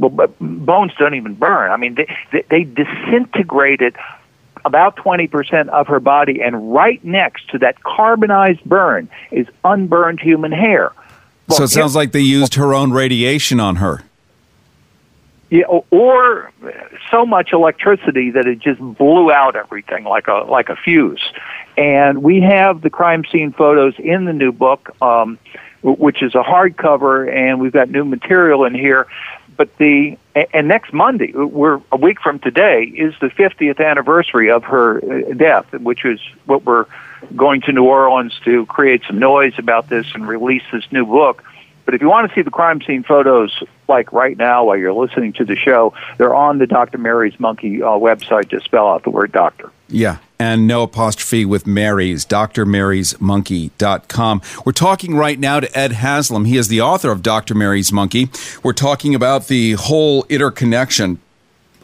Well, 0.00 0.10
but 0.10 0.36
bones 0.40 0.92
don't 0.98 1.14
even 1.14 1.34
burn. 1.34 1.70
I 1.70 1.76
mean, 1.76 1.94
they, 1.94 2.16
they, 2.32 2.44
they 2.50 2.64
disintegrated 2.64 3.94
about 4.64 4.96
20% 4.96 5.68
of 5.68 5.86
her 5.88 6.00
body, 6.00 6.40
and 6.42 6.72
right 6.72 7.02
next 7.04 7.48
to 7.50 7.58
that 7.58 7.82
carbonized 7.82 8.64
burn 8.64 9.08
is 9.30 9.46
unburned 9.64 10.20
human 10.20 10.52
hair. 10.52 10.92
Well, 11.48 11.58
so 11.58 11.64
it 11.64 11.68
sounds 11.68 11.96
like 11.96 12.12
they 12.12 12.20
used 12.20 12.54
her 12.54 12.74
own 12.74 12.92
radiation 12.92 13.58
on 13.58 13.76
her. 13.76 14.04
Yeah, 15.50 15.64
or 15.64 16.52
so 17.10 17.24
much 17.24 17.52
electricity 17.54 18.30
that 18.32 18.46
it 18.46 18.58
just 18.58 18.80
blew 18.80 19.32
out 19.32 19.56
everything 19.56 20.04
like 20.04 20.28
a 20.28 20.44
like 20.46 20.68
a 20.68 20.76
fuse. 20.76 21.22
And 21.78 22.22
we 22.22 22.42
have 22.42 22.82
the 22.82 22.90
crime 22.90 23.24
scene 23.30 23.52
photos 23.52 23.94
in 23.98 24.26
the 24.26 24.34
new 24.34 24.52
book, 24.52 24.94
um, 25.00 25.38
which 25.82 26.22
is 26.22 26.34
a 26.34 26.42
hardcover, 26.42 27.32
and 27.32 27.60
we've 27.60 27.72
got 27.72 27.88
new 27.88 28.04
material 28.04 28.64
in 28.64 28.74
here 28.74 29.06
but 29.58 29.76
the 29.76 30.16
and 30.54 30.68
next 30.68 30.92
Monday, 30.92 31.32
we're 31.32 31.80
a 31.90 31.96
week 31.96 32.20
from 32.20 32.38
today, 32.38 32.84
is 32.84 33.12
the 33.20 33.26
50th 33.26 33.84
anniversary 33.84 34.50
of 34.52 34.62
her 34.64 34.98
uh, 34.98 35.34
death, 35.34 35.70
which 35.72 36.04
is 36.04 36.20
what 36.46 36.64
we're 36.64 36.86
going 37.34 37.60
to 37.62 37.72
New 37.72 37.84
Orleans 37.84 38.38
to 38.44 38.64
create 38.66 39.02
some 39.06 39.18
noise 39.18 39.54
about 39.58 39.88
this 39.88 40.06
and 40.14 40.26
release 40.28 40.62
this 40.72 40.84
new 40.92 41.04
book. 41.04 41.42
But 41.84 41.94
if 41.94 42.00
you 42.00 42.08
want 42.08 42.28
to 42.28 42.34
see 42.34 42.42
the 42.42 42.52
crime 42.52 42.80
scene 42.82 43.02
photos, 43.02 43.62
like 43.88 44.12
right 44.12 44.36
now 44.36 44.66
while 44.66 44.76
you're 44.76 44.92
listening 44.92 45.32
to 45.34 45.44
the 45.44 45.56
show, 45.56 45.92
they're 46.18 46.34
on 46.34 46.58
the 46.58 46.66
Dr. 46.68 46.98
Mary's 46.98 47.38
Monkey 47.40 47.82
uh, 47.82 47.88
website. 47.88 48.48
Just 48.48 48.64
spell 48.64 48.86
out 48.86 49.02
the 49.02 49.10
word 49.10 49.32
doctor. 49.32 49.72
Yeah, 49.88 50.18
and 50.38 50.66
no 50.66 50.84
apostrophe 50.84 51.44
with 51.44 51.66
Mary's, 51.66 52.24
drmarysmonkey.com. 52.24 54.42
We're 54.64 54.72
talking 54.72 55.16
right 55.16 55.38
now 55.38 55.60
to 55.60 55.78
Ed 55.78 55.92
Haslam. 55.92 56.44
He 56.44 56.56
is 56.56 56.68
the 56.68 56.80
author 56.80 57.10
of 57.10 57.22
Dr. 57.22 57.54
Mary's 57.54 57.92
Monkey. 57.92 58.30
We're 58.62 58.72
talking 58.72 59.14
about 59.14 59.48
the 59.48 59.72
whole 59.72 60.24
interconnection 60.28 61.20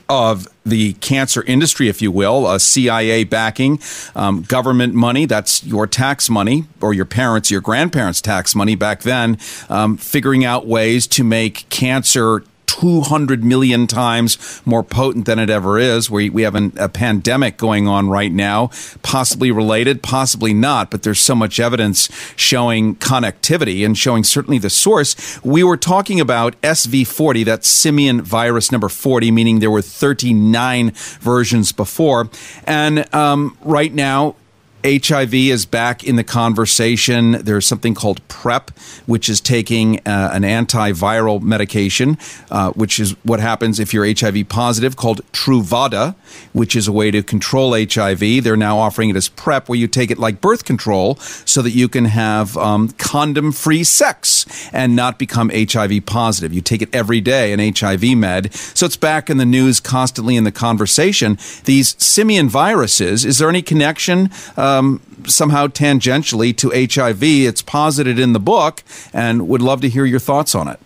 of 0.09 0.49
the 0.67 0.95
cancer 0.95 1.43
industry, 1.45 1.89
if 1.89 2.03
you 2.03 2.11
will, 2.11 2.51
a 2.51 2.61
CIA 2.61 3.25
backing, 3.25 3.81
um, 4.15 4.43
government 4.43 4.95
money, 4.95 5.27
that's 5.27 5.65
your 5.65 5.87
tax 5.87 6.29
money 6.29 6.65
or 6.81 6.95
your 6.95 7.05
parents, 7.05 7.51
your 7.51 7.61
grandparents' 7.61 8.21
tax 8.21 8.55
money 8.55 8.75
back 8.75 9.03
then, 9.03 9.39
um, 9.69 9.97
figuring 9.97 10.45
out 10.45 10.67
ways 10.67 11.07
to 11.07 11.25
make 11.25 11.69
cancer 11.71 12.45
200 12.67 13.45
million 13.45 13.87
times 13.87 14.63
more 14.65 14.83
potent 14.83 15.27
than 15.27 15.39
it 15.39 15.51
ever 15.51 15.79
is. 15.79 16.11
We, 16.11 16.31
we 16.31 16.43
have 16.43 16.55
an, 16.55 16.73
a 16.77 16.89
pandemic 16.89 17.57
going 17.57 17.87
on 17.89 18.09
right 18.09 18.33
now, 18.33 18.71
possibly 19.03 19.51
related, 19.51 20.03
possibly 20.03 20.55
not, 20.55 20.91
but 20.91 21.03
there's 21.03 21.21
so 21.21 21.35
much 21.35 21.61
evidence 21.61 22.09
showing 22.37 22.97
connectivity 22.97 23.85
and 23.85 23.97
showing 23.97 24.25
certainly 24.25 24.59
the 24.59 24.71
source. 24.71 25.43
We 25.45 25.65
were 25.65 25.77
talking 25.77 26.21
about 26.21 26.61
SV40, 26.63 27.45
that 27.45 27.65
simian 27.65 28.23
virus 28.23 28.73
number 28.73 28.89
40, 28.89 29.31
meaning 29.31 29.59
there 29.59 29.71
were 29.71 29.83
39 29.83 30.93
versions 31.21 31.73
before. 31.73 32.29
And 32.67 33.13
um, 33.15 33.57
right 33.63 33.93
now, 33.93 34.37
HIV 34.85 35.33
is 35.33 35.65
back 35.65 36.05
in 36.05 36.17
the 36.17 36.25
conversation. 36.25 37.33
There's 37.33 37.67
something 37.67 37.95
called 37.95 38.27
PrEP, 38.29 38.71
which 39.07 39.31
is 39.31 39.41
taking 39.41 40.01
uh, 40.01 40.31
an 40.33 40.43
antiviral 40.43 41.41
medication, 41.41 42.19
uh, 42.51 42.71
which 42.73 43.01
is 43.01 43.13
what 43.23 43.41
happens 43.41 43.81
if 43.81 43.95
you're 43.95 44.05
HIV 44.05 44.51
positive, 44.51 44.97
called 44.97 45.23
Truvada, 45.33 46.15
which 46.53 46.77
is 46.77 46.87
a 46.87 46.93
way 46.93 47.11
to 47.11 47.23
control 47.23 47.73
HIV. 47.73 48.45
They're 48.45 48.59
now 48.59 48.77
offering 48.77 49.09
it 49.09 49.17
as 49.17 49.31
PrEP, 49.31 49.71
where 49.71 49.79
you 49.79 49.89
take 49.89 50.11
it 50.11 50.19
like 50.19 50.43
birth 50.43 50.67
control 50.67 51.17
so 51.47 51.63
that 51.63 51.71
you 51.71 51.89
can 51.89 52.05
have 52.05 52.55
um, 52.59 52.89
condom 52.99 53.53
free 53.53 53.85
sex 53.85 54.34
and 54.73 54.97
not 54.97 55.19
become 55.19 55.51
HIV 55.55 56.07
positive. 56.07 56.53
You 56.53 56.61
take 56.61 56.83
it 56.83 56.95
every 56.95 57.21
day, 57.21 57.53
an 57.53 57.61
HIV 57.61 58.17
med. 58.17 58.55
So 58.55 58.87
it's 58.87 58.97
back 58.97 59.31
in 59.31 59.37
the 59.37 59.47
news, 59.47 59.81
constantly 59.81 60.37
in 60.37 60.45
the 60.45 60.53
conversation. 60.53 61.39
These 61.65 61.97
simian 62.03 62.49
viruses, 62.49 63.25
is 63.25 63.39
there 63.39 63.49
any 63.49 63.63
connection? 63.63 64.31
Um, 64.57 65.01
somehow 65.27 65.67
tangentially 65.69 66.57
to 66.59 66.71
HIV. 66.71 67.23
It's 67.23 67.63
posited 67.63 68.19
in 68.19 68.33
the 68.33 68.41
book, 68.41 68.83
and 69.13 69.49
would 69.49 69.63
love 69.63 69.81
to 69.83 69.89
hear 69.89 70.05
your 70.05 70.21
thoughts 70.21 70.55
on 70.55 70.69
it. 70.69 70.81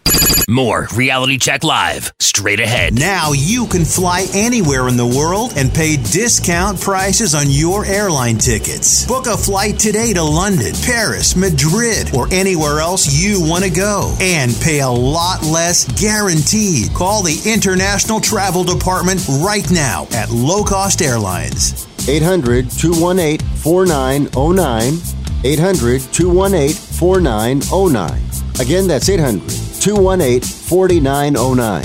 More 0.48 0.88
Reality 0.96 1.36
Check 1.36 1.62
Live, 1.62 2.12
straight 2.20 2.58
ahead. 2.58 2.94
Now 2.94 3.32
you 3.32 3.66
can 3.66 3.84
fly 3.84 4.26
anywhere 4.32 4.88
in 4.88 4.96
the 4.96 5.06
world 5.06 5.52
and 5.56 5.72
pay 5.72 5.96
discount 5.96 6.80
prices 6.80 7.34
on 7.34 7.44
your 7.48 7.84
airline 7.84 8.38
tickets. 8.38 9.06
Book 9.06 9.26
a 9.26 9.36
flight 9.36 9.78
today 9.78 10.14
to 10.14 10.22
London, 10.22 10.72
Paris, 10.84 11.36
Madrid, 11.36 12.14
or 12.14 12.32
anywhere 12.32 12.80
else 12.80 13.12
you 13.12 13.44
want 13.48 13.64
to 13.64 13.70
go 13.70 14.14
and 14.20 14.54
pay 14.62 14.80
a 14.80 14.88
lot 14.88 15.42
less 15.42 15.90
guaranteed. 16.00 16.92
Call 16.94 17.22
the 17.22 17.40
International 17.46 18.20
Travel 18.20 18.64
Department 18.64 19.24
right 19.40 19.68
now 19.70 20.06
at 20.12 20.30
Low 20.30 20.62
Cost 20.62 21.00
Airlines. 21.02 21.86
800 22.08 22.70
218 22.70 23.46
4909. 23.56 25.00
800 25.44 26.00
218 26.12 26.74
4909. 26.74 28.22
Again, 28.60 28.86
that's 28.88 29.08
800 29.08 29.48
218 29.80 30.40
4909. 30.42 31.82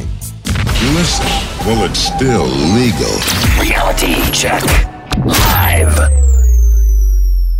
Listen? 0.95 1.25
Well, 1.65 1.85
it's 1.89 1.99
still 1.99 2.45
legal. 2.75 3.13
Reality 3.59 4.15
check. 4.31 4.63
Live. 5.25 6.32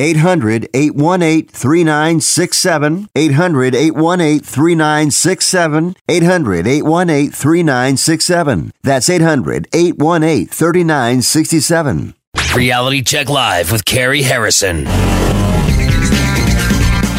800 0.00 0.66
818 0.72 1.48
3967. 1.48 3.08
800 3.14 3.74
818 3.74 4.40
3967. 4.40 5.94
800 6.08 6.66
818 6.66 7.30
3967. 7.30 8.72
That's 8.82 9.10
800 9.10 9.68
818 9.74 10.46
3967. 10.46 12.14
Reality 12.56 13.02
Check 13.02 13.28
Live 13.28 13.70
with 13.70 13.84
Carrie 13.84 14.22
Harrison. 14.22 14.86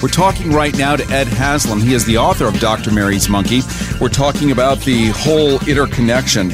We're 0.01 0.09
talking 0.09 0.51
right 0.51 0.75
now 0.75 0.95
to 0.95 1.07
Ed 1.13 1.27
Haslam. 1.27 1.79
He 1.81 1.93
is 1.93 2.03
the 2.05 2.17
author 2.17 2.47
of 2.47 2.59
Dr. 2.59 2.91
Mary's 2.91 3.29
Monkey. 3.29 3.61
We're 3.99 4.09
talking 4.09 4.49
about 4.49 4.79
the 4.79 5.09
whole 5.09 5.63
interconnection 5.69 6.49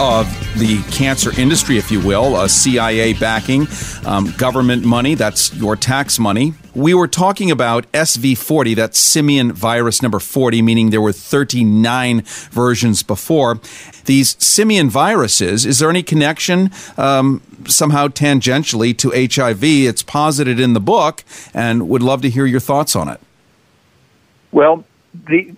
of 0.00 0.26
the 0.58 0.82
cancer 0.90 1.30
industry, 1.38 1.76
if 1.76 1.90
you 1.90 2.00
will, 2.00 2.40
a 2.40 2.48
CIA 2.48 3.12
backing, 3.12 3.66
um, 4.06 4.32
government 4.38 4.82
money, 4.82 5.14
that's 5.14 5.54
your 5.54 5.76
tax 5.76 6.18
money. 6.18 6.54
We 6.74 6.94
were 6.94 7.06
talking 7.06 7.50
about 7.50 7.90
SV40, 7.92 8.76
that 8.76 8.94
simian 8.94 9.52
virus 9.52 10.00
number 10.00 10.18
40, 10.18 10.62
meaning 10.62 10.88
there 10.88 11.02
were 11.02 11.12
39 11.12 12.22
versions 12.50 13.02
before. 13.02 13.60
These 14.06 14.42
simian 14.42 14.88
viruses, 14.88 15.66
is 15.66 15.80
there 15.80 15.90
any 15.90 16.02
connection 16.02 16.70
um, 16.96 17.42
somehow 17.66 18.08
tangentially 18.08 18.96
to 18.96 19.10
HIV? 19.10 19.62
It's 19.62 20.02
posited 20.02 20.58
in 20.58 20.72
the 20.72 20.80
book, 20.80 21.24
and 21.52 21.90
would 21.90 22.02
love 22.02 22.22
to 22.22 22.30
hear 22.30 22.46
your 22.46 22.60
thoughts 22.60 22.96
on 22.96 23.10
it. 23.10 23.20
Well, 24.50 24.82
the 25.12 25.54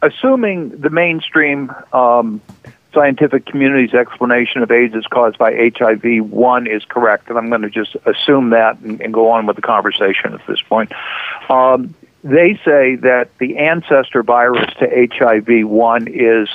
assuming 0.00 0.80
the 0.80 0.90
mainstream 0.90 1.74
um, 1.92 2.40
scientific 2.92 3.46
community's 3.46 3.94
explanation 3.94 4.62
of 4.62 4.70
AIDS 4.70 4.94
is 4.94 5.06
caused 5.06 5.38
by 5.38 5.72
HIV 5.76 6.30
one 6.30 6.66
is 6.66 6.84
correct, 6.84 7.28
and 7.28 7.38
I'm 7.38 7.48
going 7.48 7.62
to 7.62 7.70
just 7.70 7.96
assume 8.06 8.50
that 8.50 8.78
and, 8.80 9.00
and 9.00 9.14
go 9.14 9.30
on 9.30 9.46
with 9.46 9.56
the 9.56 9.62
conversation 9.62 10.34
at 10.34 10.46
this 10.46 10.60
point. 10.62 10.92
Um, 11.48 11.94
they 12.22 12.58
say 12.64 12.96
that 12.96 13.30
the 13.38 13.58
ancestor 13.58 14.22
virus 14.22 14.70
to 14.78 15.08
HIV 15.12 15.68
one 15.68 16.08
is 16.08 16.48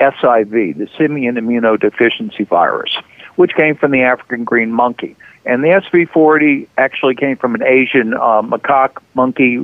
SIV, 0.00 0.78
the 0.78 0.88
simian 0.96 1.34
immunodeficiency 1.34 2.46
virus, 2.46 2.96
which 3.36 3.54
came 3.54 3.76
from 3.76 3.90
the 3.90 4.02
African 4.02 4.44
green 4.44 4.72
monkey. 4.72 5.16
And 5.46 5.64
the 5.64 5.68
SV40 5.68 6.68
actually 6.76 7.14
came 7.14 7.36
from 7.36 7.54
an 7.54 7.62
Asian 7.62 8.14
uh, 8.14 8.42
macaque 8.42 8.98
monkey, 9.14 9.58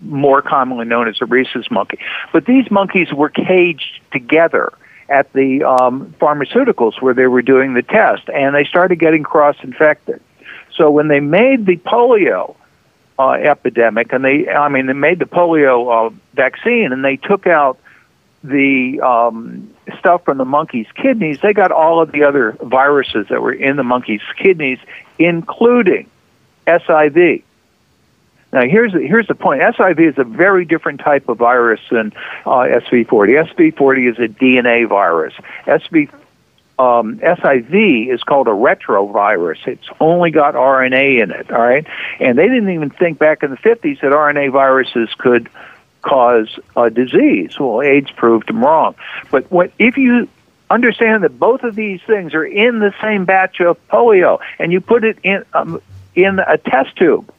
more 0.00 0.42
commonly 0.42 0.84
known 0.84 1.08
as 1.08 1.20
a 1.20 1.26
rhesus 1.26 1.70
monkey. 1.70 1.98
But 2.32 2.46
these 2.46 2.70
monkeys 2.70 3.12
were 3.12 3.28
caged 3.28 4.00
together 4.12 4.72
at 5.10 5.32
the 5.32 5.64
um, 5.64 6.14
pharmaceuticals 6.20 7.02
where 7.02 7.12
they 7.12 7.26
were 7.26 7.42
doing 7.42 7.74
the 7.74 7.82
test, 7.82 8.28
and 8.30 8.54
they 8.54 8.64
started 8.64 8.96
getting 8.96 9.22
cross-infected. 9.22 10.20
So 10.74 10.90
when 10.90 11.08
they 11.08 11.20
made 11.20 11.66
the 11.66 11.76
polio 11.76 12.54
uh, 13.18 13.32
epidemic, 13.32 14.12
and 14.12 14.24
they, 14.24 14.48
I 14.48 14.68
mean, 14.68 14.86
they 14.86 14.92
made 14.92 15.18
the 15.18 15.26
polio 15.26 16.08
uh, 16.08 16.14
vaccine, 16.34 16.92
and 16.92 17.04
they 17.04 17.16
took 17.16 17.46
out 17.46 17.78
the 18.42 19.00
um, 19.00 19.74
stuff 19.98 20.24
from 20.24 20.38
the 20.38 20.44
monkey's 20.44 20.86
kidneys, 20.94 21.40
they 21.40 21.52
got 21.52 21.72
all 21.72 22.00
of 22.00 22.12
the 22.12 22.24
other 22.24 22.52
viruses 22.62 23.26
that 23.28 23.42
were 23.42 23.52
in 23.52 23.76
the 23.76 23.84
monkey's 23.84 24.22
kidneys, 24.38 24.78
including 25.18 26.08
SIV. 26.66 27.42
Now, 28.52 28.62
here's 28.62 28.92
the, 28.92 29.00
here's 29.00 29.28
the 29.28 29.34
point. 29.34 29.62
SIV 29.62 30.00
is 30.00 30.18
a 30.18 30.24
very 30.24 30.64
different 30.64 31.00
type 31.00 31.28
of 31.28 31.38
virus 31.38 31.80
than 31.90 32.12
uh, 32.44 32.66
SV40. 32.66 33.48
SV40 33.54 34.10
is 34.10 34.18
a 34.18 34.28
DNA 34.28 34.88
virus. 34.88 35.34
SV 35.66 36.10
um, 36.80 37.18
SIV 37.18 38.08
is 38.08 38.22
called 38.22 38.48
a 38.48 38.52
retrovirus. 38.52 39.66
It's 39.66 39.86
only 40.00 40.30
got 40.30 40.54
RNA 40.54 41.22
in 41.22 41.30
it, 41.30 41.50
all 41.52 41.60
right? 41.60 41.86
And 42.18 42.38
they 42.38 42.48
didn't 42.48 42.70
even 42.70 42.88
think 42.88 43.18
back 43.18 43.42
in 43.42 43.50
the 43.50 43.58
50s 43.58 44.00
that 44.00 44.12
RNA 44.12 44.50
viruses 44.52 45.10
could 45.18 45.50
cause 46.00 46.58
a 46.74 46.88
disease. 46.88 47.58
Well, 47.60 47.82
AIDS 47.82 48.10
proved 48.10 48.48
them 48.48 48.64
wrong. 48.64 48.94
But 49.30 49.50
what 49.50 49.72
if 49.78 49.98
you 49.98 50.28
understand 50.70 51.24
that 51.24 51.38
both 51.38 51.64
of 51.64 51.74
these 51.74 52.00
things 52.06 52.32
are 52.32 52.44
in 52.44 52.78
the 52.78 52.94
same 53.02 53.26
batch 53.26 53.60
of 53.60 53.76
polio 53.88 54.38
and 54.58 54.72
you 54.72 54.80
put 54.80 55.04
it 55.04 55.18
in 55.22 55.44
um, 55.52 55.82
in 56.14 56.38
a 56.38 56.56
test 56.56 56.96
tube 56.96 57.30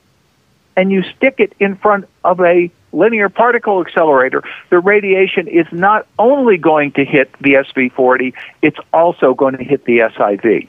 and 0.76 0.92
you 0.92 1.04
stick 1.16 1.36
it 1.40 1.54
in 1.60 1.76
front 1.76 2.08
of 2.24 2.40
a 2.42 2.72
linear 2.94 3.30
particle 3.30 3.82
accelerator, 3.82 4.44
the 4.70 4.80
radiation 4.80 5.48
is 5.48 5.66
not 5.72 6.08
only 6.20 6.58
going 6.58 6.92
to 6.94 7.06
hit 7.06 7.32
the 7.40 7.54
SV40, 7.54 8.34
it's 8.62 8.80
also 8.94 9.34
going 9.34 9.58
to 9.58 9.64
hit 9.64 9.86
the 9.86 10.00
SIV. 10.00 10.68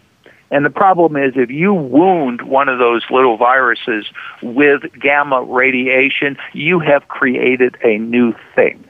And 0.51 0.67
the 0.67 0.71
problem 0.71 1.17
is 1.17 1.33
if 1.37 1.51
you 1.51 1.73
wound 1.73 2.43
one 2.43 2.69
of 2.69 2.79
those 2.79 3.03
little 3.11 3.38
viruses 3.38 4.07
with 4.43 4.83
gamma 5.01 5.43
radiation, 5.43 6.37
you 6.53 6.79
have 6.79 7.09
created 7.09 7.77
a 7.83 7.97
new 7.97 8.35
thing. 8.55 8.85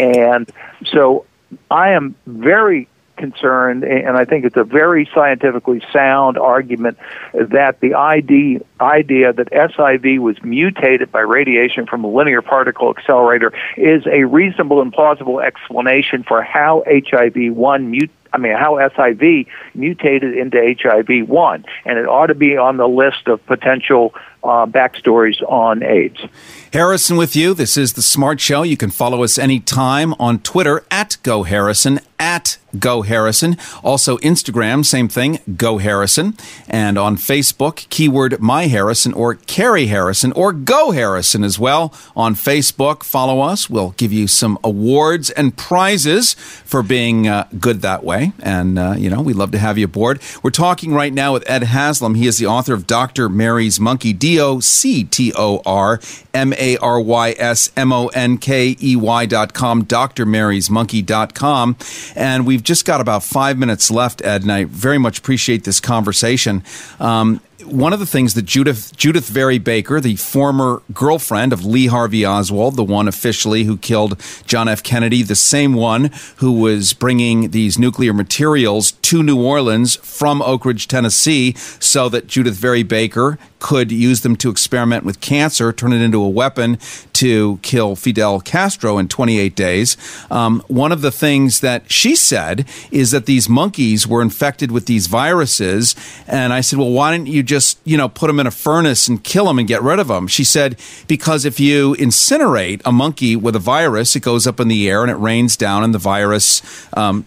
And 0.00 0.50
so 0.86 1.24
I 1.70 1.90
am 1.90 2.16
very 2.26 2.88
concerned, 3.22 3.84
and 3.84 4.16
I 4.16 4.24
think 4.24 4.44
it's 4.44 4.56
a 4.56 4.64
very 4.64 5.08
scientifically 5.14 5.80
sound 5.92 6.36
argument 6.36 6.98
that 7.32 7.78
the 7.78 7.94
ID, 7.94 8.60
idea 8.80 9.32
that 9.32 9.48
SIV 9.52 10.18
was 10.18 10.42
mutated 10.42 11.12
by 11.12 11.20
radiation 11.20 11.86
from 11.86 12.02
a 12.02 12.08
linear 12.08 12.42
particle 12.42 12.90
accelerator 12.90 13.52
is 13.76 14.04
a 14.08 14.24
reasonable 14.24 14.82
and 14.82 14.92
plausible 14.92 15.38
explanation 15.38 16.24
for 16.24 16.42
how 16.42 16.82
HIV 16.88 17.54
1 17.54 17.90
mutated 17.90 18.16
I 18.34 18.38
mean, 18.38 18.56
how 18.56 18.76
SIV 18.76 19.46
mutated 19.74 20.34
into 20.36 20.74
HIV 20.82 21.28
1, 21.28 21.64
and 21.84 21.98
it 21.98 22.08
ought 22.08 22.28
to 22.28 22.34
be 22.34 22.56
on 22.56 22.78
the 22.78 22.88
list 22.88 23.28
of 23.28 23.44
potential 23.44 24.14
uh, 24.44 24.66
backstories 24.66 25.42
on 25.50 25.82
AIDS. 25.82 26.18
Harrison 26.72 27.18
with 27.18 27.36
you. 27.36 27.52
This 27.52 27.76
is 27.76 27.92
The 27.92 28.02
Smart 28.02 28.40
Show. 28.40 28.62
You 28.62 28.78
can 28.78 28.90
follow 28.90 29.22
us 29.22 29.38
anytime 29.38 30.14
on 30.14 30.38
Twitter 30.38 30.84
at 30.90 31.18
Go 31.22 31.42
Harrison, 31.42 32.00
at 32.18 32.56
Go 32.78 33.02
Harrison. 33.02 33.58
Also, 33.84 34.16
Instagram, 34.18 34.82
same 34.82 35.06
thing, 35.06 35.40
Go 35.58 35.76
Harrison. 35.76 36.34
And 36.66 36.96
on 36.96 37.16
Facebook, 37.16 37.86
keyword 37.90 38.40
My 38.40 38.68
Harrison 38.68 39.12
or 39.12 39.34
Carrie 39.34 39.88
Harrison 39.88 40.32
or 40.32 40.54
Go 40.54 40.92
Harrison 40.92 41.44
as 41.44 41.58
well. 41.58 41.92
On 42.16 42.34
Facebook, 42.34 43.02
follow 43.02 43.42
us. 43.42 43.68
We'll 43.68 43.90
give 43.98 44.12
you 44.12 44.26
some 44.26 44.58
awards 44.64 45.28
and 45.28 45.54
prizes 45.54 46.32
for 46.32 46.82
being 46.82 47.28
uh, 47.28 47.48
good 47.60 47.82
that 47.82 48.02
way. 48.02 48.32
And, 48.42 48.78
uh, 48.78 48.94
you 48.96 49.10
know, 49.10 49.20
we'd 49.20 49.36
love 49.36 49.50
to 49.50 49.58
have 49.58 49.76
you 49.76 49.84
aboard. 49.84 50.22
We're 50.42 50.50
talking 50.50 50.94
right 50.94 51.12
now 51.12 51.34
with 51.34 51.48
Ed 51.50 51.64
Haslam. 51.64 52.14
He 52.14 52.26
is 52.26 52.38
the 52.38 52.46
author 52.46 52.72
of 52.72 52.86
Dr. 52.86 53.28
Mary's 53.28 53.78
Monkey, 53.78 54.14
D 54.14 54.31
O 54.40 54.60
C 54.60 55.04
T 55.04 55.32
O 55.36 55.62
R 55.64 56.00
M 56.34 56.52
A 56.54 56.76
R 56.78 57.00
Y 57.00 57.34
S 57.38 57.70
M 57.76 57.92
O 57.92 58.08
N 58.08 58.38
K 58.38 58.76
E 58.80 58.96
Y 58.96 59.26
dot 59.26 59.54
com, 59.54 59.84
dot 59.84 61.34
com. 61.34 61.76
And 62.14 62.46
we've 62.46 62.62
just 62.62 62.84
got 62.84 63.00
about 63.00 63.22
five 63.22 63.58
minutes 63.58 63.90
left, 63.90 64.22
Ed, 64.24 64.42
and 64.42 64.52
I 64.52 64.64
very 64.64 64.98
much 64.98 65.18
appreciate 65.18 65.64
this 65.64 65.80
conversation. 65.80 66.62
Um, 67.00 67.40
one 67.64 67.92
of 67.92 68.00
the 68.00 68.06
things 68.06 68.34
that 68.34 68.42
Judith 68.42 68.96
Judith 68.96 69.28
Vary 69.28 69.58
Baker, 69.58 70.00
the 70.00 70.16
former 70.16 70.82
girlfriend 70.92 71.52
of 71.52 71.64
Lee 71.64 71.86
Harvey 71.86 72.24
Oswald, 72.24 72.76
the 72.76 72.84
one 72.84 73.08
officially 73.08 73.64
who 73.64 73.76
killed 73.76 74.20
John 74.46 74.68
F. 74.68 74.82
Kennedy, 74.82 75.22
the 75.22 75.34
same 75.34 75.74
one 75.74 76.10
who 76.36 76.52
was 76.52 76.92
bringing 76.92 77.50
these 77.50 77.78
nuclear 77.78 78.12
materials 78.12 78.92
to 78.92 79.22
New 79.22 79.42
Orleans 79.42 79.96
from 79.96 80.42
Oak 80.42 80.64
Ridge, 80.64 80.88
Tennessee, 80.88 81.54
so 81.54 82.08
that 82.08 82.26
Judith 82.26 82.54
Vary 82.54 82.82
Baker 82.82 83.38
could 83.62 83.92
use 83.92 84.22
them 84.22 84.34
to 84.34 84.50
experiment 84.50 85.04
with 85.04 85.20
cancer, 85.20 85.72
turn 85.72 85.92
it 85.92 86.02
into 86.02 86.20
a 86.20 86.28
weapon 86.28 86.78
to 87.12 87.60
kill 87.62 87.94
Fidel 87.94 88.40
Castro 88.40 88.98
in 88.98 89.06
28 89.06 89.54
days. 89.54 89.96
Um, 90.32 90.64
one 90.66 90.90
of 90.90 91.00
the 91.00 91.12
things 91.12 91.60
that 91.60 91.90
she 91.90 92.16
said 92.16 92.66
is 92.90 93.12
that 93.12 93.26
these 93.26 93.48
monkeys 93.48 94.04
were 94.04 94.20
infected 94.20 94.72
with 94.72 94.86
these 94.86 95.06
viruses, 95.06 95.94
and 96.26 96.52
I 96.52 96.60
said, 96.60 96.80
"Well, 96.80 96.90
why 96.90 97.12
didn't 97.12 97.28
you 97.28 97.44
just 97.54 97.78
you 97.84 97.96
know 98.00 98.08
put 98.08 98.26
them 98.28 98.40
in 98.40 98.46
a 98.46 98.50
furnace 98.50 99.08
and 99.08 99.16
kill 99.32 99.46
them 99.48 99.58
and 99.58 99.68
get 99.68 99.82
rid 99.82 99.98
of 99.98 100.08
them?" 100.08 100.26
She 100.26 100.44
said, 100.44 100.70
"Because 101.06 101.44
if 101.50 101.60
you 101.60 101.94
incinerate 102.06 102.80
a 102.84 102.92
monkey 102.92 103.36
with 103.36 103.54
a 103.56 103.64
virus, 103.74 104.16
it 104.16 104.22
goes 104.30 104.46
up 104.46 104.58
in 104.60 104.68
the 104.68 104.88
air 104.90 105.02
and 105.04 105.10
it 105.10 105.20
rains 105.30 105.56
down, 105.56 105.84
and 105.84 105.92
the 105.92 106.04
virus, 106.14 106.62
um, 107.02 107.24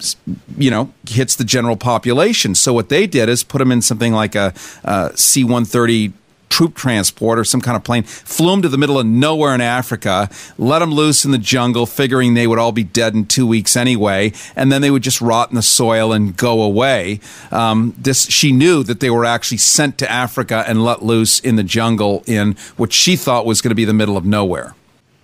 you 0.58 0.72
know, 0.74 0.84
hits 1.08 1.36
the 1.36 1.48
general 1.56 1.78
population. 1.78 2.56
So 2.56 2.74
what 2.74 2.90
they 2.90 3.08
did 3.08 3.30
is 3.30 3.44
put 3.44 3.60
them 3.60 3.72
in 3.72 3.82
something 3.82 4.14
like 4.14 4.36
a 4.36 4.54
a 4.84 5.12
C-130." 5.16 6.14
Troop 6.56 6.74
transport 6.74 7.38
or 7.38 7.44
some 7.44 7.60
kind 7.60 7.76
of 7.76 7.84
plane, 7.84 8.02
flew 8.04 8.52
them 8.52 8.62
to 8.62 8.70
the 8.70 8.78
middle 8.78 8.98
of 8.98 9.06
nowhere 9.06 9.54
in 9.54 9.60
Africa, 9.60 10.30
let 10.58 10.80
them 10.80 10.90
loose 10.90 11.26
in 11.26 11.32
the 11.32 11.38
jungle, 11.38 11.86
figuring 11.86 12.34
they 12.34 12.48
would 12.48 12.58
all 12.58 12.72
be 12.72 12.86
dead 12.86 13.14
in 13.14 13.26
two 13.26 13.46
weeks 13.46 13.76
anyway, 13.76 14.32
and 14.56 14.72
then 14.72 14.82
they 14.82 14.90
would 14.90 15.04
just 15.04 15.20
rot 15.20 15.50
in 15.50 15.56
the 15.56 15.62
soil 15.62 16.14
and 16.14 16.38
go 16.38 16.62
away. 16.62 17.20
Um, 17.52 17.94
this 17.98 18.28
she 18.28 18.54
knew 18.54 18.84
that 18.84 19.02
they 19.02 19.10
were 19.10 19.26
actually 19.26 19.58
sent 19.58 19.98
to 19.98 20.10
Africa 20.10 20.64
and 20.66 20.82
let 20.82 21.04
loose 21.04 21.42
in 21.42 21.58
the 21.58 21.64
jungle 21.64 22.24
in 22.26 22.56
what 22.78 22.94
she 22.94 23.18
thought 23.18 23.46
was 23.46 23.60
going 23.60 23.72
to 23.72 23.76
be 23.76 23.84
the 23.84 23.94
middle 23.94 24.16
of 24.16 24.24
nowhere. 24.24 24.76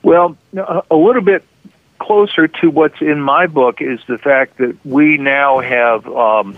Well, 0.04 0.36
a 0.54 0.96
little 0.96 1.22
bit 1.22 1.46
closer 2.00 2.50
to 2.50 2.70
what's 2.70 3.00
in 3.00 3.22
my 3.22 3.48
book 3.48 3.82
is 3.82 4.02
the 4.06 4.18
fact 4.18 4.58
that 4.58 4.76
we 4.86 5.18
now 5.18 5.60
have. 5.60 6.06
Um, 6.08 6.58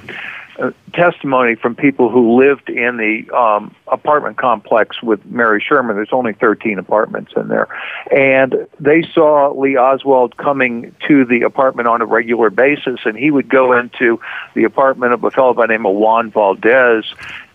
uh, 0.59 0.71
testimony 0.93 1.55
from 1.55 1.75
people 1.75 2.09
who 2.09 2.39
lived 2.39 2.69
in 2.69 2.97
the 2.97 3.29
um, 3.35 3.75
apartment 3.87 4.37
complex 4.37 5.01
with 5.01 5.25
Mary 5.25 5.63
Sherman. 5.65 5.95
There's 5.95 6.09
only 6.11 6.33
13 6.33 6.77
apartments 6.77 7.33
in 7.35 7.47
there. 7.47 7.67
And 8.11 8.67
they 8.79 9.01
saw 9.01 9.51
Lee 9.51 9.77
Oswald 9.77 10.37
coming 10.37 10.95
to 11.07 11.25
the 11.25 11.41
apartment 11.41 11.87
on 11.87 12.01
a 12.01 12.05
regular 12.05 12.49
basis, 12.49 12.99
and 13.05 13.17
he 13.17 13.31
would 13.31 13.49
go 13.49 13.77
into 13.77 14.19
the 14.53 14.65
apartment 14.65 15.13
of 15.13 15.23
a 15.23 15.31
fellow 15.31 15.53
by 15.53 15.67
the 15.67 15.73
name 15.73 15.85
of 15.85 15.95
Juan 15.95 16.29
Valdez. 16.29 17.05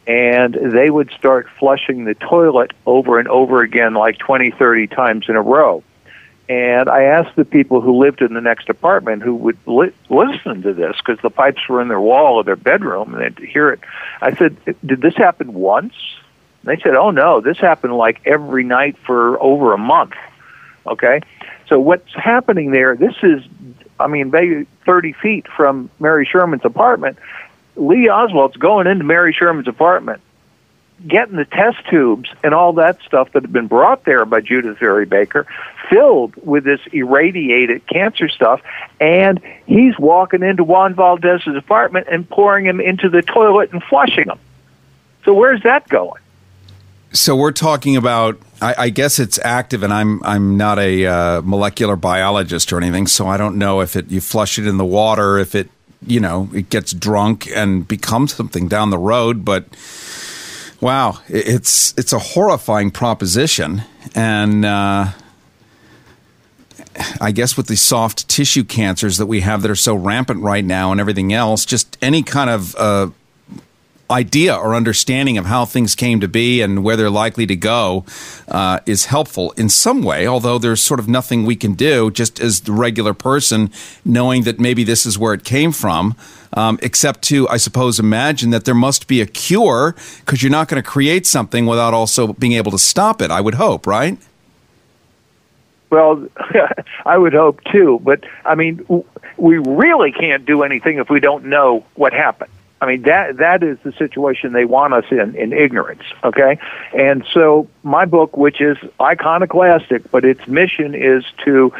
And 0.07 0.55
they 0.55 0.91
would 0.91 1.11
start 1.13 1.49
flushing 1.59 2.05
the 2.05 2.15
toilet 2.15 2.73
over 2.87 3.19
and 3.19 3.29
over 3.29 3.63
again, 3.63 3.95
like 3.95 4.19
20, 4.19 4.53
30 4.53 4.87
times 4.89 5.27
in 5.29 5.37
a 5.37 5.43
row. 5.43 5.85
And 6.49 6.89
I 6.89 7.03
asked 7.03 7.37
the 7.37 7.45
people 7.45 7.83
who 7.83 7.99
lived 7.99 8.23
in 8.23 8.33
the 8.33 8.41
next 8.41 8.71
apartment 8.71 9.23
who 9.23 9.35
would 9.35 9.59
li- 9.67 9.93
listen 10.09 10.63
to 10.63 10.73
this 10.73 10.97
because 10.97 11.21
the 11.23 11.31
pipes 11.31 11.69
were 11.69 11.83
in 11.83 11.89
their 11.89 12.01
wall 12.01 12.41
of 12.41 12.47
their 12.47 12.57
bedroom 12.57 13.15
and 13.15 13.23
they'd 13.23 13.47
hear 13.47 13.71
it. 13.71 13.81
I 14.23 14.35
said, 14.35 14.57
Did 14.65 15.03
this 15.03 15.15
happen 15.15 15.53
once? 15.53 15.93
And 16.63 16.71
they 16.77 16.83
said, 16.83 16.95
Oh, 16.95 17.11
no, 17.11 17.43
this 17.43 17.59
happened 17.59 17.95
like 17.97 18.23
every 18.25 18.65
night 18.65 18.97
for 18.99 19.41
over 19.43 19.75
a 19.75 19.79
month. 19.79 20.15
Okay? 20.87 21.21
So 21.69 21.79
what's 21.79 22.15
happening 22.15 22.71
there, 22.71 22.97
this 22.97 23.15
is, 23.23 23.43
I 24.01 24.07
mean, 24.07 24.31
maybe 24.31 24.67
30 24.87 25.13
feet 25.13 25.47
from 25.49 25.91
Mary 26.01 26.25
Sherman's 26.25 26.65
apartment. 26.65 27.19
Lee 27.77 28.09
Oswald's 28.09 28.57
going 28.57 28.87
into 28.87 29.05
Mary 29.05 29.35
Sherman's 29.35 29.69
apartment 29.69 30.23
getting 31.07 31.37
the 31.37 31.45
test 31.45 31.79
tubes 31.89 32.29
and 32.43 32.55
all 32.55 32.73
that 32.75 33.01
stuff 33.03 33.33
that 33.33 33.43
had 33.43 33.53
been 33.53 33.69
brought 33.69 34.05
there 34.05 34.25
by 34.25 34.41
Judith 34.41 34.79
Vary 34.79 35.07
Baker, 35.07 35.47
filled 35.89 36.35
with 36.45 36.65
this 36.65 36.81
irradiated 36.93 37.87
cancer 37.87 38.29
stuff, 38.29 38.61
and 39.01 39.41
he's 39.67 39.99
walking 39.99 40.43
into 40.43 40.65
Juan 40.65 40.95
Valdez's 40.95 41.57
apartment 41.57 42.09
and 42.11 42.29
pouring 42.29 42.67
him 42.67 42.81
into 42.81 43.09
the 43.09 43.23
toilet 43.23 43.73
and 43.73 43.83
flushing 43.85 44.29
him. 44.29 44.39
So 45.25 45.35
where's 45.35 45.63
that 45.63 45.89
going? 45.89 46.21
So 47.13 47.37
we're 47.37 47.53
talking 47.53 47.97
about. 47.97 48.39
I, 48.61 48.75
I 48.77 48.91
guess 48.91 49.19
it's 49.19 49.39
active, 49.45 49.83
and 49.83 49.93
I'm 49.93 50.23
I'm 50.25 50.57
not 50.57 50.79
a 50.79 51.07
uh, 51.07 51.43
molecular 51.43 51.97
biologist 51.97 52.73
or 52.73 52.79
anything, 52.79 53.07
so 53.07 53.27
I 53.27 53.37
don't 53.37 53.57
know 53.57 53.81
if 53.81 53.97
it 53.97 54.11
you 54.11 54.21
flush 54.21 54.59
it 54.59 54.67
in 54.67 54.79
the 54.79 54.85
water, 54.85 55.39
if 55.39 55.55
it 55.55 55.71
you 56.07 56.21
know 56.21 56.51
it 56.53 56.69
gets 56.71 56.93
drunk 56.93 57.49
and 57.55 57.87
becomes 57.87 58.35
something 58.35 58.69
down 58.69 58.91
the 58.91 58.99
road, 58.99 59.45
but 59.45 59.65
Wow, 60.81 61.19
it's 61.29 61.93
it's 61.99 62.13
a 62.13 62.21
horrifying 62.21 62.93
proposition, 62.93 63.83
and 64.15 64.65
uh, 64.65 65.09
I 67.21 67.33
guess 67.33 67.57
with 67.57 67.67
the 67.67 67.77
soft 67.77 68.29
tissue 68.29 68.63
cancers 68.63 69.17
that 69.17 69.27
we 69.27 69.41
have 69.41 69.63
that 69.63 69.73
are 69.73 69.77
so 69.77 69.97
rampant 69.97 70.41
right 70.43 70.65
now, 70.65 70.93
and 70.93 71.01
everything 71.01 71.33
else, 71.33 71.65
just 71.65 71.99
any 72.01 72.23
kind 72.23 72.49
of 72.49 72.77
uh, 72.77 73.09
idea 74.09 74.55
or 74.55 74.77
understanding 74.77 75.37
of 75.37 75.47
how 75.47 75.65
things 75.65 75.97
came 75.97 76.21
to 76.21 76.29
be 76.29 76.61
and 76.63 76.85
where 76.85 76.97
they're 76.97 77.11
likely 77.11 77.47
to 77.47 77.57
go 77.57 78.05
uh, 78.47 78.79
is 78.87 79.07
helpful 79.07 79.51
in 79.57 79.69
some 79.69 80.03
way, 80.03 80.29
although 80.29 80.59
there's 80.59 80.81
sort 80.81 81.01
of 81.01 81.09
nothing 81.09 81.45
we 81.45 81.57
can 81.57 81.75
do 81.75 82.11
just 82.11 82.41
as 82.41 82.61
the 82.61 82.73
regular 82.73 83.15
person 83.15 83.71
knowing 84.05 84.45
that 84.45 84.59
maybe 84.59 84.85
this 84.85 85.05
is 85.05 85.19
where 85.19 85.35
it 85.35 85.45
came 85.45 85.73
from, 85.73 86.15
um, 86.55 86.79
except 86.83 87.23
to, 87.23 87.49
I 87.49 87.57
suppose, 87.57 87.99
imagine 87.99 88.51
that 88.51 88.65
there 88.65 88.75
must 88.75 89.07
be 89.07 89.21
a 89.21 89.27
cure 89.27 89.95
because 90.21 90.43
you're 90.43 90.53
not 90.53 90.69
going 90.69 90.83
to 90.83 90.89
create 90.89 91.27
something 91.27 91.67
without 91.67 91.95
also 91.95 92.33
being 92.35 92.53
able 92.53 92.73
to 92.73 92.79
stop 92.79 93.21
it, 93.23 93.31
I 93.31 93.41
would 93.41 93.55
hope, 93.55 93.87
right? 93.87 94.19
Well, 95.91 96.27
I 97.07 97.17
would 97.17 97.33
hope 97.33 97.63
too, 97.65 98.01
but 98.03 98.25
I 98.45 98.55
mean, 98.55 98.85
we 99.37 99.59
really 99.59 100.13
can't 100.13 100.45
do 100.45 100.63
anything 100.63 100.99
if 100.99 101.09
we 101.09 101.21
don't 101.21 101.47
know 101.47 101.85
what 101.95 102.13
happened. 102.13 102.51
I 102.81 102.87
mean 102.87 103.03
that 103.03 103.39
that 103.39 103.63
is 103.63 103.77
the 103.83 103.93
situation 103.93 104.53
they 104.53 104.65
want 104.65 104.95
us 104.95 105.05
in 105.11 105.35
in 105.35 105.53
ignorance. 105.53 106.03
Okay, 106.23 106.59
and 106.95 107.25
so 107.33 107.69
my 107.83 108.05
book, 108.05 108.37
which 108.37 108.61
is 108.61 108.77
iconoclastic, 109.01 110.09
but 110.11 110.25
its 110.25 110.47
mission 110.47 110.95
is 110.95 111.25
to 111.45 111.73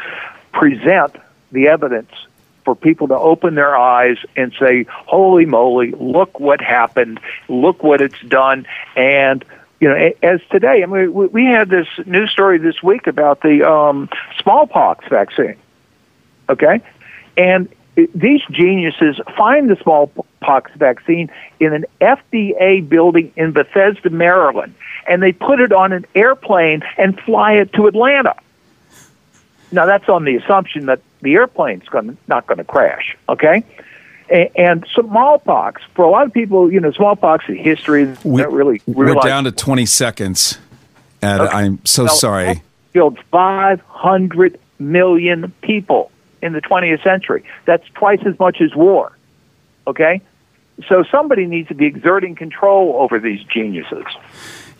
present 0.51 1.15
the 1.51 1.67
evidence 1.69 2.11
for 2.69 2.75
people 2.75 3.07
to 3.07 3.17
open 3.17 3.55
their 3.55 3.75
eyes 3.75 4.17
and 4.35 4.53
say, 4.59 4.85
"Holy 4.89 5.47
moly! 5.47 5.91
Look 5.91 6.39
what 6.39 6.61
happened! 6.61 7.19
Look 7.47 7.81
what 7.81 7.99
it's 7.99 8.21
done!" 8.27 8.67
And 8.95 9.43
you 9.79 9.89
know, 9.89 10.11
as 10.21 10.39
today, 10.51 10.83
I 10.83 10.85
mean, 10.85 11.11
we 11.11 11.45
had 11.45 11.69
this 11.69 11.87
news 12.05 12.29
story 12.29 12.59
this 12.59 12.83
week 12.83 13.07
about 13.07 13.41
the 13.41 13.67
um, 13.67 14.07
smallpox 14.41 15.07
vaccine. 15.07 15.55
Okay, 16.47 16.81
and 17.35 17.67
these 18.13 18.41
geniuses 18.51 19.19
find 19.35 19.67
the 19.67 19.77
smallpox 19.77 20.27
smallpox 20.39 20.71
vaccine 20.75 21.29
in 21.59 21.73
an 21.73 21.85
FDA 21.99 22.87
building 22.87 23.31
in 23.35 23.51
Bethesda, 23.51 24.09
Maryland, 24.09 24.73
and 25.07 25.21
they 25.21 25.31
put 25.31 25.59
it 25.59 25.71
on 25.71 25.91
an 25.91 26.05
airplane 26.15 26.81
and 26.97 27.19
fly 27.21 27.53
it 27.53 27.73
to 27.73 27.87
Atlanta. 27.87 28.35
Now 29.71 29.85
that's 29.85 30.07
on 30.07 30.23
the 30.23 30.35
assumption 30.35 30.87
that 30.87 31.01
the 31.21 31.35
airplane's 31.35 31.87
going 31.89 32.17
not 32.27 32.47
going 32.47 32.57
to 32.59 32.63
crash. 32.63 33.17
Okay. 33.27 33.63
And, 34.29 34.49
and 34.55 34.87
smallpox 34.93 35.81
for 35.95 36.05
a 36.05 36.09
lot 36.09 36.25
of 36.25 36.33
people, 36.33 36.71
you 36.71 36.79
know, 36.79 36.91
smallpox 36.91 37.45
is 37.49 37.57
history. 37.57 38.05
We, 38.23 38.41
not 38.41 38.51
really. 38.51 38.81
We're 38.85 39.15
down 39.15 39.45
to 39.45 39.51
20 39.51 39.85
seconds. 39.85 40.57
And 41.21 41.41
Okay. 41.41 41.53
I'm 41.53 41.85
so 41.85 42.07
sorry. 42.07 42.61
killed 42.93 43.19
500 43.31 44.59
million 44.79 45.53
people 45.61 46.11
in 46.41 46.53
the 46.53 46.61
20th 46.61 47.03
century. 47.03 47.43
That's 47.65 47.85
twice 47.95 48.21
as 48.25 48.37
much 48.39 48.61
as 48.61 48.73
war. 48.73 49.11
Okay? 49.85 50.21
So 50.87 51.03
somebody 51.11 51.45
needs 51.45 51.67
to 51.67 51.75
be 51.75 51.85
exerting 51.85 52.35
control 52.35 52.95
over 52.99 53.19
these 53.19 53.43
geniuses. 53.43 54.05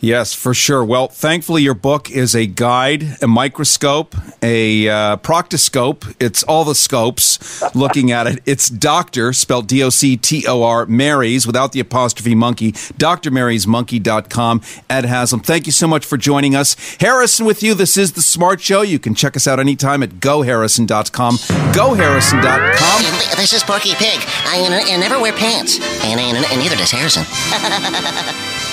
Yes, 0.00 0.32
for 0.32 0.54
sure. 0.54 0.82
Well, 0.82 1.08
thankfully, 1.08 1.62
your 1.62 1.74
book 1.74 2.10
is 2.10 2.34
a 2.34 2.46
guide, 2.46 3.18
a 3.20 3.28
microscope, 3.28 4.14
a 4.42 4.88
uh, 4.88 5.16
proctoscope. 5.18 6.14
It's 6.18 6.42
all 6.44 6.64
the 6.64 6.74
scopes 6.74 7.62
looking 7.74 8.10
at 8.10 8.26
it. 8.26 8.42
It's 8.46 8.70
Doctor, 8.70 9.34
spelled 9.34 9.66
D 9.66 9.82
O 9.82 9.90
C 9.90 10.16
T 10.16 10.46
O 10.46 10.62
R, 10.62 10.86
Mary's, 10.86 11.46
without 11.46 11.72
the 11.72 11.80
apostrophe 11.80 12.34
monkey, 12.34 12.72
drmarysmonkey.com. 12.72 14.62
Ed 14.88 15.04
Haslam, 15.04 15.42
thank 15.42 15.66
you 15.66 15.72
so 15.72 15.86
much 15.86 16.06
for 16.06 16.16
joining 16.16 16.56
us. 16.56 16.76
Harrison 16.98 17.44
with 17.44 17.62
you. 17.62 17.74
This 17.74 17.98
is 17.98 18.12
The 18.12 18.22
Smart 18.22 18.62
Show. 18.62 18.80
You 18.80 18.98
can 18.98 19.14
check 19.14 19.36
us 19.36 19.46
out 19.46 19.60
anytime 19.60 20.02
at 20.02 20.14
goharrison.com. 20.14 21.36
Goharrison.com. 21.36 23.02
This 23.36 23.52
is 23.52 23.62
Porky 23.62 23.94
Pig. 23.96 24.20
I, 24.46 24.66
uh, 24.66 24.94
I 24.94 24.96
never 24.96 25.20
wear 25.20 25.34
pants. 25.34 25.78
And, 26.04 26.18
and, 26.18 26.38
and 26.46 26.58
neither 26.58 26.76
does 26.76 26.90
Harrison. 26.90 27.24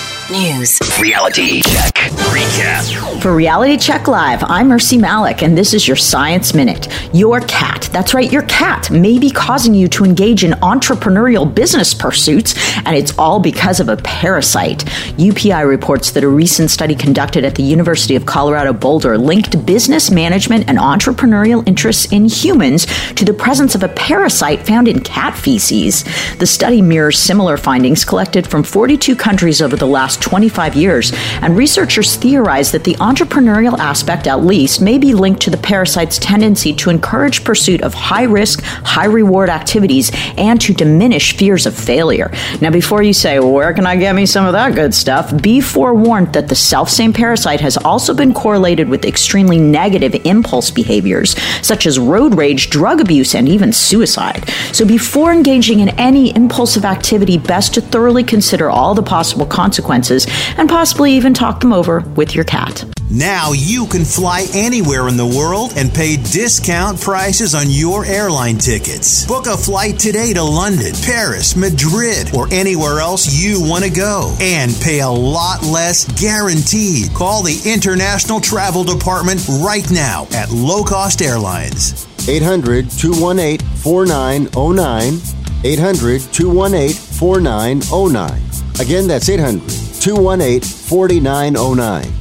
News. 0.30 0.78
Reality 1.00 1.62
check. 1.62 1.94
Recap. 1.94 3.22
For 3.22 3.34
Reality 3.34 3.78
Check 3.78 4.08
Live, 4.08 4.44
I'm 4.44 4.68
Mercy 4.68 4.98
Malik, 4.98 5.42
and 5.42 5.56
this 5.56 5.72
is 5.72 5.88
your 5.88 5.96
Science 5.96 6.52
Minute. 6.52 6.86
Your 7.14 7.40
cat, 7.40 7.88
that's 7.92 8.12
right, 8.12 8.30
your 8.30 8.42
cat, 8.42 8.90
may 8.90 9.18
be 9.18 9.30
causing 9.30 9.72
you 9.72 9.88
to 9.88 10.04
engage 10.04 10.44
in 10.44 10.52
entrepreneurial 10.52 11.52
business 11.52 11.94
pursuits, 11.94 12.54
and 12.84 12.94
it's 12.94 13.16
all 13.18 13.40
because 13.40 13.80
of 13.80 13.88
a 13.88 13.96
parasite. 13.96 14.84
UPI 15.16 15.66
reports 15.66 16.10
that 16.10 16.24
a 16.24 16.28
recent 16.28 16.70
study 16.70 16.94
conducted 16.94 17.44
at 17.44 17.54
the 17.54 17.62
University 17.62 18.14
of 18.14 18.26
Colorado 18.26 18.74
Boulder 18.74 19.16
linked 19.16 19.64
business 19.64 20.10
management 20.10 20.68
and 20.68 20.78
entrepreneurial 20.78 21.66
interests 21.66 22.12
in 22.12 22.26
humans 22.26 22.86
to 23.14 23.24
the 23.24 23.34
presence 23.34 23.74
of 23.74 23.82
a 23.82 23.88
parasite 23.88 24.66
found 24.66 24.88
in 24.88 25.00
cat 25.00 25.36
feces. 25.36 26.04
The 26.36 26.46
study 26.46 26.82
mirrors 26.82 27.18
similar 27.18 27.56
findings 27.56 28.04
collected 28.04 28.46
from 28.46 28.62
42 28.62 29.16
countries 29.16 29.62
over 29.62 29.74
the 29.74 29.86
last 29.86 30.17
25 30.20 30.74
years, 30.74 31.12
and 31.42 31.56
researchers 31.56 32.16
theorize 32.16 32.72
that 32.72 32.84
the 32.84 32.94
entrepreneurial 32.94 33.78
aspect, 33.78 34.26
at 34.26 34.44
least, 34.44 34.80
may 34.80 34.98
be 34.98 35.14
linked 35.14 35.40
to 35.42 35.50
the 35.50 35.56
parasite's 35.56 36.18
tendency 36.18 36.72
to 36.74 36.90
encourage 36.90 37.44
pursuit 37.44 37.82
of 37.82 37.94
high 37.94 38.24
risk, 38.24 38.62
high 38.62 39.06
reward 39.06 39.48
activities 39.48 40.10
and 40.36 40.60
to 40.60 40.72
diminish 40.72 41.36
fears 41.36 41.66
of 41.66 41.74
failure. 41.76 42.30
Now, 42.60 42.70
before 42.70 43.02
you 43.02 43.12
say, 43.12 43.38
where 43.38 43.72
can 43.72 43.86
I 43.86 43.96
get 43.96 44.14
me 44.14 44.26
some 44.26 44.46
of 44.46 44.52
that 44.52 44.74
good 44.74 44.94
stuff? 44.94 45.40
Be 45.42 45.60
forewarned 45.60 46.32
that 46.32 46.48
the 46.48 46.54
self 46.54 46.88
same 46.88 47.12
parasite 47.12 47.60
has 47.60 47.76
also 47.76 48.14
been 48.14 48.34
correlated 48.34 48.88
with 48.88 49.04
extremely 49.04 49.58
negative 49.58 50.14
impulse 50.24 50.70
behaviors, 50.70 51.36
such 51.62 51.86
as 51.86 51.98
road 51.98 52.34
rage, 52.36 52.70
drug 52.70 53.00
abuse, 53.00 53.34
and 53.34 53.48
even 53.48 53.72
suicide. 53.72 54.48
So, 54.72 54.84
before 54.84 55.32
engaging 55.32 55.80
in 55.80 55.90
any 55.90 56.34
impulsive 56.34 56.84
activity, 56.84 57.38
best 57.38 57.74
to 57.74 57.80
thoroughly 57.80 58.24
consider 58.24 58.70
all 58.70 58.94
the 58.94 59.02
possible 59.02 59.46
consequences 59.46 60.07
and 60.10 60.68
possibly 60.68 61.12
even 61.12 61.34
talk 61.34 61.60
them 61.60 61.72
over 61.72 62.00
with 62.16 62.34
your 62.34 62.44
cat. 62.44 62.84
Now 63.10 63.52
you 63.52 63.86
can 63.86 64.04
fly 64.04 64.46
anywhere 64.52 65.08
in 65.08 65.16
the 65.16 65.26
world 65.26 65.72
and 65.76 65.92
pay 65.92 66.16
discount 66.16 67.00
prices 67.00 67.54
on 67.54 67.64
your 67.68 68.04
airline 68.04 68.58
tickets. 68.58 69.26
Book 69.26 69.46
a 69.46 69.56
flight 69.56 69.98
today 69.98 70.34
to 70.34 70.42
London, 70.42 70.92
Paris, 71.02 71.56
Madrid, 71.56 72.34
or 72.34 72.48
anywhere 72.52 73.00
else 73.00 73.32
you 73.32 73.62
want 73.62 73.84
to 73.84 73.90
go 73.90 74.36
and 74.40 74.74
pay 74.82 75.00
a 75.00 75.08
lot 75.08 75.62
less 75.62 76.04
guaranteed. 76.20 77.14
Call 77.14 77.42
the 77.42 77.58
International 77.64 78.40
Travel 78.40 78.84
Department 78.84 79.42
right 79.62 79.90
now 79.90 80.26
at 80.34 80.50
Low 80.50 80.84
Cost 80.84 81.22
Airlines. 81.22 82.06
800 82.28 82.90
218 82.90 83.66
4909. 83.78 85.20
800 85.64 86.20
218 86.20 86.92
4909. 86.92 88.42
Again, 88.80 89.08
that's 89.08 89.28
800 89.30 89.87
218 90.08 90.62
4909. 90.62 92.12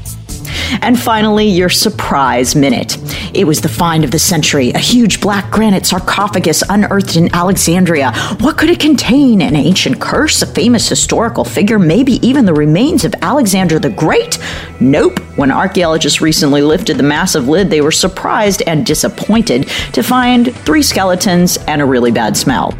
And 0.81 0.99
finally, 0.99 1.47
your 1.47 1.69
surprise 1.69 2.53
minute. 2.53 2.97
It 3.33 3.45
was 3.45 3.61
the 3.61 3.69
find 3.69 4.03
of 4.03 4.11
the 4.11 4.19
century, 4.19 4.71
a 4.71 4.77
huge 4.77 5.21
black 5.21 5.49
granite 5.49 5.85
sarcophagus 5.85 6.63
unearthed 6.69 7.15
in 7.15 7.33
Alexandria. 7.33 8.11
What 8.41 8.57
could 8.57 8.69
it 8.69 8.81
contain? 8.81 9.41
An 9.41 9.55
ancient 9.55 10.01
curse, 10.01 10.41
a 10.41 10.45
famous 10.45 10.89
historical 10.89 11.45
figure, 11.45 11.79
maybe 11.79 12.13
even 12.27 12.45
the 12.45 12.53
remains 12.53 13.05
of 13.05 13.15
Alexander 13.21 13.79
the 13.79 13.89
Great? 13.89 14.37
Nope. 14.81 15.19
When 15.37 15.49
archaeologists 15.49 16.19
recently 16.19 16.61
lifted 16.61 16.97
the 16.97 17.03
massive 17.03 17.47
lid, 17.47 17.69
they 17.69 17.79
were 17.79 17.91
surprised 17.91 18.63
and 18.67 18.85
disappointed 18.85 19.69
to 19.93 20.03
find 20.03 20.53
three 20.65 20.83
skeletons 20.83 21.57
and 21.67 21.81
a 21.81 21.85
really 21.85 22.11
bad 22.11 22.35
smell. 22.35 22.77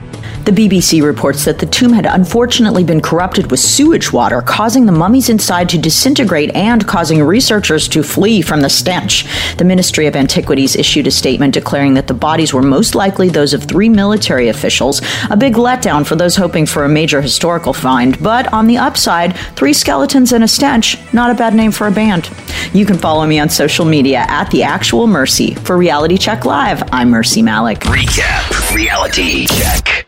The 0.48 0.54
BBC 0.54 1.04
reports 1.04 1.44
that 1.44 1.60
the 1.60 1.66
tomb 1.66 1.92
had 1.92 2.06
unfortunately 2.06 2.86
been 2.86 3.02
corrupted 3.02 3.52
with 3.52 3.60
sewage 3.60 4.14
water, 4.14 4.42
causing 4.42 4.86
the 4.86 4.94
mummies 4.94 5.28
inside 5.28 5.68
to 5.68 5.78
disintegrate 5.78 6.56
and 6.56 6.88
causing 6.88 7.22
researchers 7.22 7.86
to 7.90 8.02
flee 8.02 8.42
from 8.42 8.62
the 8.62 8.70
stench. 8.70 9.26
The 9.58 9.66
Ministry 9.66 10.08
of 10.08 10.16
Antiquities 10.16 10.78
issued 10.78 11.06
a 11.06 11.12
statement 11.12 11.54
declaring 11.54 11.96
that 11.96 12.08
the 12.08 12.14
bodies 12.14 12.54
were 12.54 12.62
most 12.62 12.96
likely 12.96 13.28
those 13.28 13.54
of 13.54 13.66
three 13.66 13.90
military 13.90 14.48
officials, 14.48 15.02
a 15.30 15.36
big 15.36 15.56
letdown 15.56 16.08
for 16.08 16.16
those 16.16 16.38
hoping 16.38 16.66
for 16.66 16.86
a 16.86 16.90
major 16.90 17.22
historical 17.22 17.74
find. 17.74 18.18
But 18.24 18.54
on 18.54 18.68
the 18.68 18.78
upside, 18.78 19.36
three 19.58 19.74
skeletons 19.74 20.32
and 20.32 20.46
a 20.46 20.48
stench, 20.48 20.98
not 21.12 21.30
a 21.30 21.36
bad 21.36 21.56
name 21.56 21.74
for 21.74 21.88
a 21.88 21.92
band. 21.92 22.30
You 22.72 22.86
can 22.86 22.98
follow 22.98 23.28
me 23.28 23.38
on 23.38 23.50
social 23.50 23.84
media 23.84 24.20
at 24.30 24.50
The 24.52 24.64
Actual 24.64 25.08
Mercy. 25.08 25.56
For 25.56 25.76
Reality 25.76 26.18
Check 26.18 26.46
Live, 26.46 26.84
I'm 26.94 27.10
Mercy 27.10 27.42
Malik. 27.42 27.82
Recap. 27.82 28.74
Reality 28.74 29.48
check. 29.48 30.08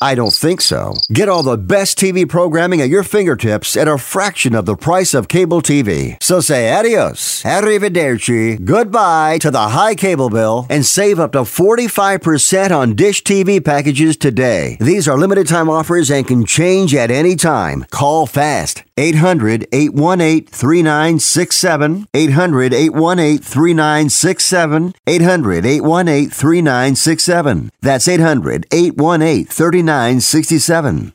I 0.00 0.14
don't 0.14 0.32
think 0.32 0.60
so. 0.60 0.94
Get 1.10 1.28
all 1.28 1.42
the 1.42 1.56
best 1.56 1.98
TV 1.98 2.28
programming 2.28 2.82
at 2.82 2.90
your 2.90 3.02
fingertips 3.02 3.76
at 3.76 3.88
a 3.88 3.96
fraction 3.96 4.54
of 4.54 4.66
the 4.66 4.76
price 4.76 5.14
of 5.14 5.28
cable 5.28 5.62
TV. 5.62 6.22
So 6.22 6.40
say 6.40 6.70
adios, 6.70 7.42
arrivederci, 7.44 8.62
goodbye 8.62 9.38
to 9.38 9.50
the 9.50 9.68
high 9.68 9.94
cable 9.94 10.28
bill 10.28 10.66
and 10.68 10.84
save 10.84 11.18
up 11.18 11.32
to 11.32 11.40
45% 11.40 12.76
on 12.76 12.94
Dish 12.94 13.22
TV 13.22 13.64
packages 13.64 14.16
today. 14.16 14.76
These 14.80 15.08
are 15.08 15.18
limited 15.18 15.48
time 15.48 15.70
offers 15.70 16.10
and 16.10 16.26
can 16.26 16.44
change 16.44 16.94
at 16.94 17.10
any 17.10 17.34
time. 17.34 17.86
Call 17.90 18.26
fast. 18.26 18.85
800 18.98 19.66
818 19.72 20.46
3967. 20.46 22.06
800 22.14 22.72
818 22.74 23.38
3967. 23.42 24.94
800 25.06 25.66
818 25.66 26.30
3967. 26.30 27.70
That's 27.82 28.08
800 28.08 28.66
818 28.72 29.44
3967. 29.46 31.12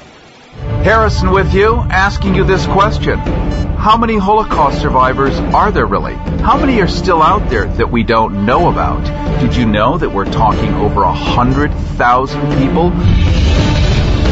Harrison 0.83 1.31
with 1.31 1.53
you, 1.53 1.75
asking 1.89 2.35
you 2.35 2.45
this 2.45 2.65
question. 2.67 3.19
How 3.19 3.97
many 3.97 4.17
Holocaust 4.17 4.81
survivors 4.81 5.37
are 5.53 5.71
there 5.71 5.85
really? 5.85 6.15
How 6.15 6.57
many 6.57 6.81
are 6.81 6.87
still 6.87 7.21
out 7.21 7.49
there 7.49 7.65
that 7.75 7.91
we 7.91 8.03
don't 8.03 8.45
know 8.45 8.69
about? 8.69 9.03
Did 9.41 9.55
you 9.55 9.65
know 9.65 9.97
that 9.97 10.09
we're 10.09 10.31
talking 10.31 10.73
over 10.75 11.03
a 11.03 11.13
hundred 11.13 11.73
thousand 11.73 12.41
people? 12.57 12.91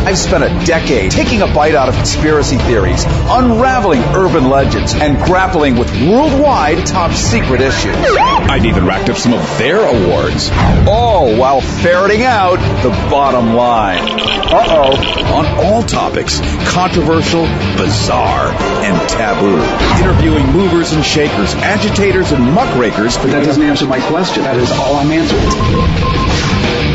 I've 0.08 0.18
spent 0.18 0.42
a 0.42 0.66
decade 0.66 1.12
taking 1.12 1.42
a 1.42 1.48
bite 1.48 1.76
out 1.76 1.90
of 1.90 1.96
conspiracy 1.96 2.56
theories, 2.56 3.04
unraveling 3.06 4.00
urban 4.16 4.50
legends, 4.50 4.94
and 4.94 5.18
grappling 5.18 5.76
with 5.76 5.92
worldwide 6.08 6.86
top 6.86 7.12
secret 7.12 7.60
issues. 7.60 7.94
I've 7.94 8.64
even 8.64 8.86
racked 8.86 9.10
up 9.10 9.18
some 9.18 9.34
of 9.34 9.42
their 9.58 9.82
awards, 9.82 10.50
all 10.88 11.36
while 11.36 11.60
ferreting 11.60 12.24
out 12.24 12.56
the 12.84 12.90
bottom 13.12 13.54
line. 13.54 14.00
Uh 14.00 14.64
oh. 14.70 15.36
On 15.36 15.46
all 15.66 15.84
topics, 15.84 16.40
controversial, 16.72 17.42
bizarre, 17.76 18.54
and 18.86 19.10
taboo. 19.10 19.60
Interviewing 20.02 20.48
movers 20.54 20.94
and 20.94 21.04
shakers, 21.04 21.54
agitators 21.56 22.32
and 22.32 22.54
muckrakers. 22.54 23.18
But 23.18 23.32
that 23.32 23.44
doesn't 23.44 23.62
answer 23.62 23.86
my 23.86 24.00
question. 24.08 24.44
That 24.44 24.56
is 24.56 24.72
all 24.72 24.96
I'm 24.96 25.12
answering. 25.12 25.44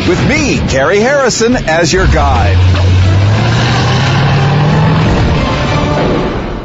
With 0.08 0.28
me, 0.30 0.66
Gary 0.72 1.00
Harrison, 1.00 1.56
as 1.56 1.92
your 1.92 2.06
guide. 2.06 2.91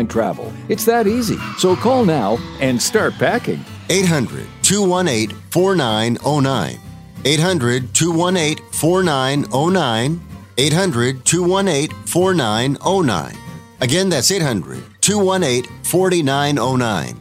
airline 0.00 0.08
travel. 0.08 0.52
It's 0.68 0.84
that 0.86 1.06
easy. 1.06 1.36
So 1.58 1.76
call 1.76 2.04
now 2.04 2.38
and 2.60 2.80
start 2.80 3.14
packing. 3.14 3.64
800 3.88 4.46
218 4.62 5.36
4909. 5.50 6.78
800 7.24 7.94
218 7.94 8.64
4909. 8.72 10.20
800 10.58 11.24
218 11.24 12.06
4909. 12.06 13.36
Again, 13.80 14.08
that's 14.08 14.30
800 14.30 14.82
218 15.00 15.64
4909. 15.84 17.16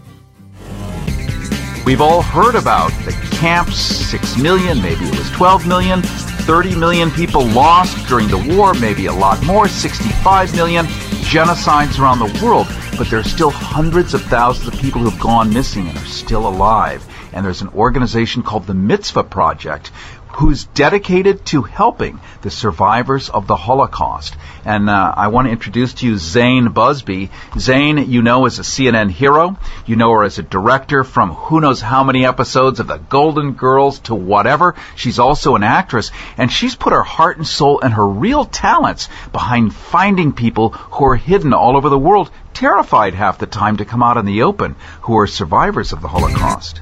We've 1.85 2.01
all 2.01 2.21
heard 2.21 2.55
about 2.55 2.91
the 3.05 3.11
camps, 3.31 3.77
6 3.77 4.37
million, 4.37 4.81
maybe 4.81 5.05
it 5.05 5.17
was 5.17 5.31
12 5.31 5.65
million, 5.65 6.01
30 6.03 6.75
million 6.75 7.09
people 7.09 7.45
lost 7.47 8.07
during 8.07 8.27
the 8.27 8.37
war, 8.55 8.73
maybe 8.75 9.07
a 9.07 9.13
lot 9.13 9.43
more, 9.43 9.67
65 9.67 10.53
million, 10.55 10.85
genocides 11.29 11.99
around 11.99 12.17
the 12.17 12.43
world, 12.43 12.65
but 12.97 13.07
there 13.07 13.19
are 13.19 13.23
still 13.23 13.51
hundreds 13.51 14.15
of 14.15 14.21
thousands 14.23 14.67
of 14.67 14.81
people 14.81 14.99
who've 14.99 15.19
gone 15.19 15.53
missing 15.53 15.87
and 15.87 15.95
are 15.95 16.05
still 16.05 16.47
alive. 16.47 17.05
And 17.33 17.45
there's 17.45 17.61
an 17.61 17.67
organization 17.69 18.41
called 18.41 18.65
the 18.65 18.73
Mitzvah 18.73 19.25
Project 19.25 19.91
who's 20.31 20.65
dedicated 20.65 21.45
to 21.45 21.63
helping 21.63 22.19
the 22.41 22.51
survivors 22.51 23.29
of 23.29 23.47
the 23.47 23.55
Holocaust. 23.55 24.35
And 24.63 24.89
uh, 24.89 25.13
I 25.15 25.27
want 25.27 25.47
to 25.47 25.51
introduce 25.51 25.95
to 25.95 26.07
you 26.07 26.17
Zane 26.17 26.69
Buzby. 26.69 27.29
Zane, 27.57 28.09
you 28.09 28.21
know, 28.21 28.45
is 28.45 28.59
a 28.59 28.63
CNN 28.63 29.09
hero. 29.09 29.57
You 29.85 29.95
know 29.95 30.11
her 30.11 30.23
as 30.23 30.37
a 30.37 30.43
director 30.43 31.03
from 31.03 31.31
who 31.33 31.59
knows 31.59 31.81
how 31.81 32.03
many 32.03 32.25
episodes 32.25 32.79
of 32.79 32.87
The 32.87 32.97
Golden 32.97 33.53
Girls 33.53 33.99
to 34.01 34.15
whatever. 34.15 34.75
She's 34.95 35.19
also 35.19 35.55
an 35.55 35.63
actress, 35.63 36.11
and 36.37 36.51
she's 36.51 36.75
put 36.75 36.93
her 36.93 37.03
heart 37.03 37.37
and 37.37 37.47
soul 37.47 37.81
and 37.81 37.93
her 37.93 38.07
real 38.07 38.45
talents 38.45 39.09
behind 39.31 39.73
finding 39.73 40.33
people 40.33 40.69
who 40.69 41.05
are 41.05 41.15
hidden 41.15 41.53
all 41.53 41.75
over 41.75 41.89
the 41.89 41.97
world, 41.97 42.29
terrified 42.53 43.13
half 43.13 43.39
the 43.39 43.45
time 43.45 43.77
to 43.77 43.85
come 43.85 44.03
out 44.03 44.17
in 44.17 44.25
the 44.25 44.43
open, 44.43 44.75
who 45.01 45.17
are 45.17 45.27
survivors 45.27 45.91
of 45.91 46.01
the 46.01 46.07
Holocaust. 46.07 46.81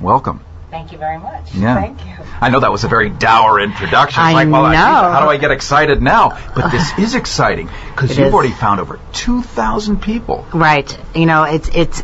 Welcome. 0.00 0.40
Thank 0.70 0.92
you 0.92 0.98
very 0.98 1.18
much. 1.18 1.54
Yeah. 1.54 1.74
Thank 1.74 2.04
you. 2.04 2.12
I 2.40 2.50
know 2.50 2.60
that 2.60 2.70
was 2.70 2.84
a 2.84 2.88
very 2.88 3.08
dour 3.08 3.58
introduction. 3.58 4.20
It's 4.20 4.28
I 4.28 4.32
like, 4.32 4.50
well, 4.50 4.70
know. 4.70 4.76
how 4.76 5.20
do 5.20 5.30
I 5.30 5.38
get 5.38 5.50
excited 5.50 6.02
now? 6.02 6.38
But 6.54 6.70
this 6.72 6.98
is 6.98 7.14
exciting 7.14 7.70
because 7.90 8.16
you've 8.16 8.28
is. 8.28 8.34
already 8.34 8.52
found 8.52 8.80
over 8.80 9.00
2,000 9.12 10.02
people. 10.02 10.46
Right. 10.52 10.98
You 11.14 11.26
know, 11.26 11.44
it's 11.44 11.70
it's 11.72 12.02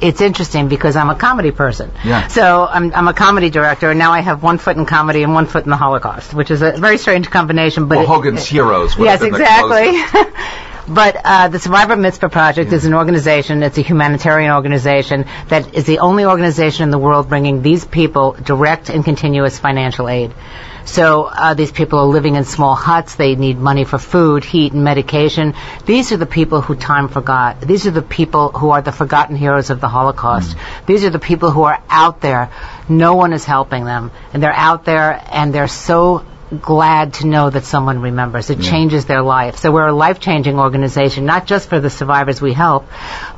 it's 0.00 0.20
interesting 0.20 0.68
because 0.68 0.94
I'm 0.94 1.10
a 1.10 1.14
comedy 1.14 1.50
person. 1.50 1.90
Yeah. 2.04 2.28
So 2.28 2.66
I'm 2.66 2.94
I'm 2.94 3.08
a 3.08 3.14
comedy 3.14 3.50
director, 3.50 3.90
and 3.90 3.98
now 3.98 4.12
I 4.12 4.20
have 4.20 4.42
one 4.42 4.58
foot 4.58 4.76
in 4.76 4.86
comedy 4.86 5.22
and 5.22 5.34
one 5.34 5.46
foot 5.46 5.64
in 5.64 5.70
the 5.70 5.76
Holocaust, 5.76 6.34
which 6.34 6.50
is 6.50 6.62
a 6.62 6.72
very 6.72 6.98
strange 6.98 7.30
combination. 7.30 7.88
But 7.88 7.96
well, 7.98 8.04
it- 8.04 8.08
Hogan's 8.08 8.46
Heroes 8.46 8.96
would 8.96 9.04
yes, 9.04 9.20
have 9.20 9.30
been 9.32 9.40
exactly. 9.40 10.22
But 10.88 11.16
uh, 11.24 11.48
the 11.48 11.58
Survivor 11.58 11.96
Mitzvah 11.96 12.28
Project 12.28 12.72
is 12.72 12.84
an 12.84 12.94
organization, 12.94 13.62
it's 13.64 13.76
a 13.76 13.82
humanitarian 13.82 14.52
organization 14.52 15.24
that 15.48 15.74
is 15.74 15.84
the 15.84 15.98
only 15.98 16.24
organization 16.24 16.84
in 16.84 16.90
the 16.90 16.98
world 16.98 17.28
bringing 17.28 17.60
these 17.60 17.84
people 17.84 18.32
direct 18.32 18.88
and 18.88 19.04
continuous 19.04 19.58
financial 19.58 20.08
aid. 20.08 20.32
So 20.84 21.24
uh, 21.24 21.54
these 21.54 21.72
people 21.72 21.98
are 21.98 22.06
living 22.06 22.36
in 22.36 22.44
small 22.44 22.76
huts. 22.76 23.16
They 23.16 23.34
need 23.34 23.58
money 23.58 23.82
for 23.82 23.98
food, 23.98 24.44
heat, 24.44 24.72
and 24.72 24.84
medication. 24.84 25.54
These 25.84 26.12
are 26.12 26.16
the 26.16 26.26
people 26.26 26.60
who 26.60 26.76
time 26.76 27.08
forgot. 27.08 27.60
These 27.60 27.88
are 27.88 27.90
the 27.90 28.02
people 28.02 28.50
who 28.50 28.70
are 28.70 28.80
the 28.80 28.92
forgotten 28.92 29.34
heroes 29.34 29.70
of 29.70 29.80
the 29.80 29.88
Holocaust. 29.88 30.56
These 30.86 31.04
are 31.04 31.10
the 31.10 31.18
people 31.18 31.50
who 31.50 31.64
are 31.64 31.82
out 31.90 32.20
there. 32.20 32.50
No 32.88 33.16
one 33.16 33.32
is 33.32 33.44
helping 33.44 33.84
them, 33.84 34.12
and 34.32 34.40
they're 34.40 34.52
out 34.52 34.84
there, 34.84 35.20
and 35.32 35.52
they're 35.52 35.66
so 35.66 36.24
glad 36.60 37.14
to 37.14 37.26
know 37.26 37.50
that 37.50 37.64
someone 37.64 38.00
remembers. 38.00 38.50
It 38.50 38.60
changes 38.60 39.06
their 39.06 39.22
life. 39.22 39.56
So 39.58 39.72
we're 39.72 39.88
a 39.88 39.92
life-changing 39.92 40.58
organization, 40.58 41.24
not 41.24 41.46
just 41.46 41.68
for 41.68 41.80
the 41.80 41.90
survivors 41.90 42.40
we 42.40 42.52
help, 42.52 42.86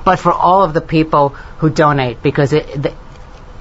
but 0.04 0.18
for 0.18 0.32
all 0.32 0.62
of 0.62 0.74
the 0.74 0.82
people 0.82 1.30
who 1.58 1.70
donate, 1.70 2.22
because 2.22 2.52
it, 2.52 2.82
the, 2.82 2.90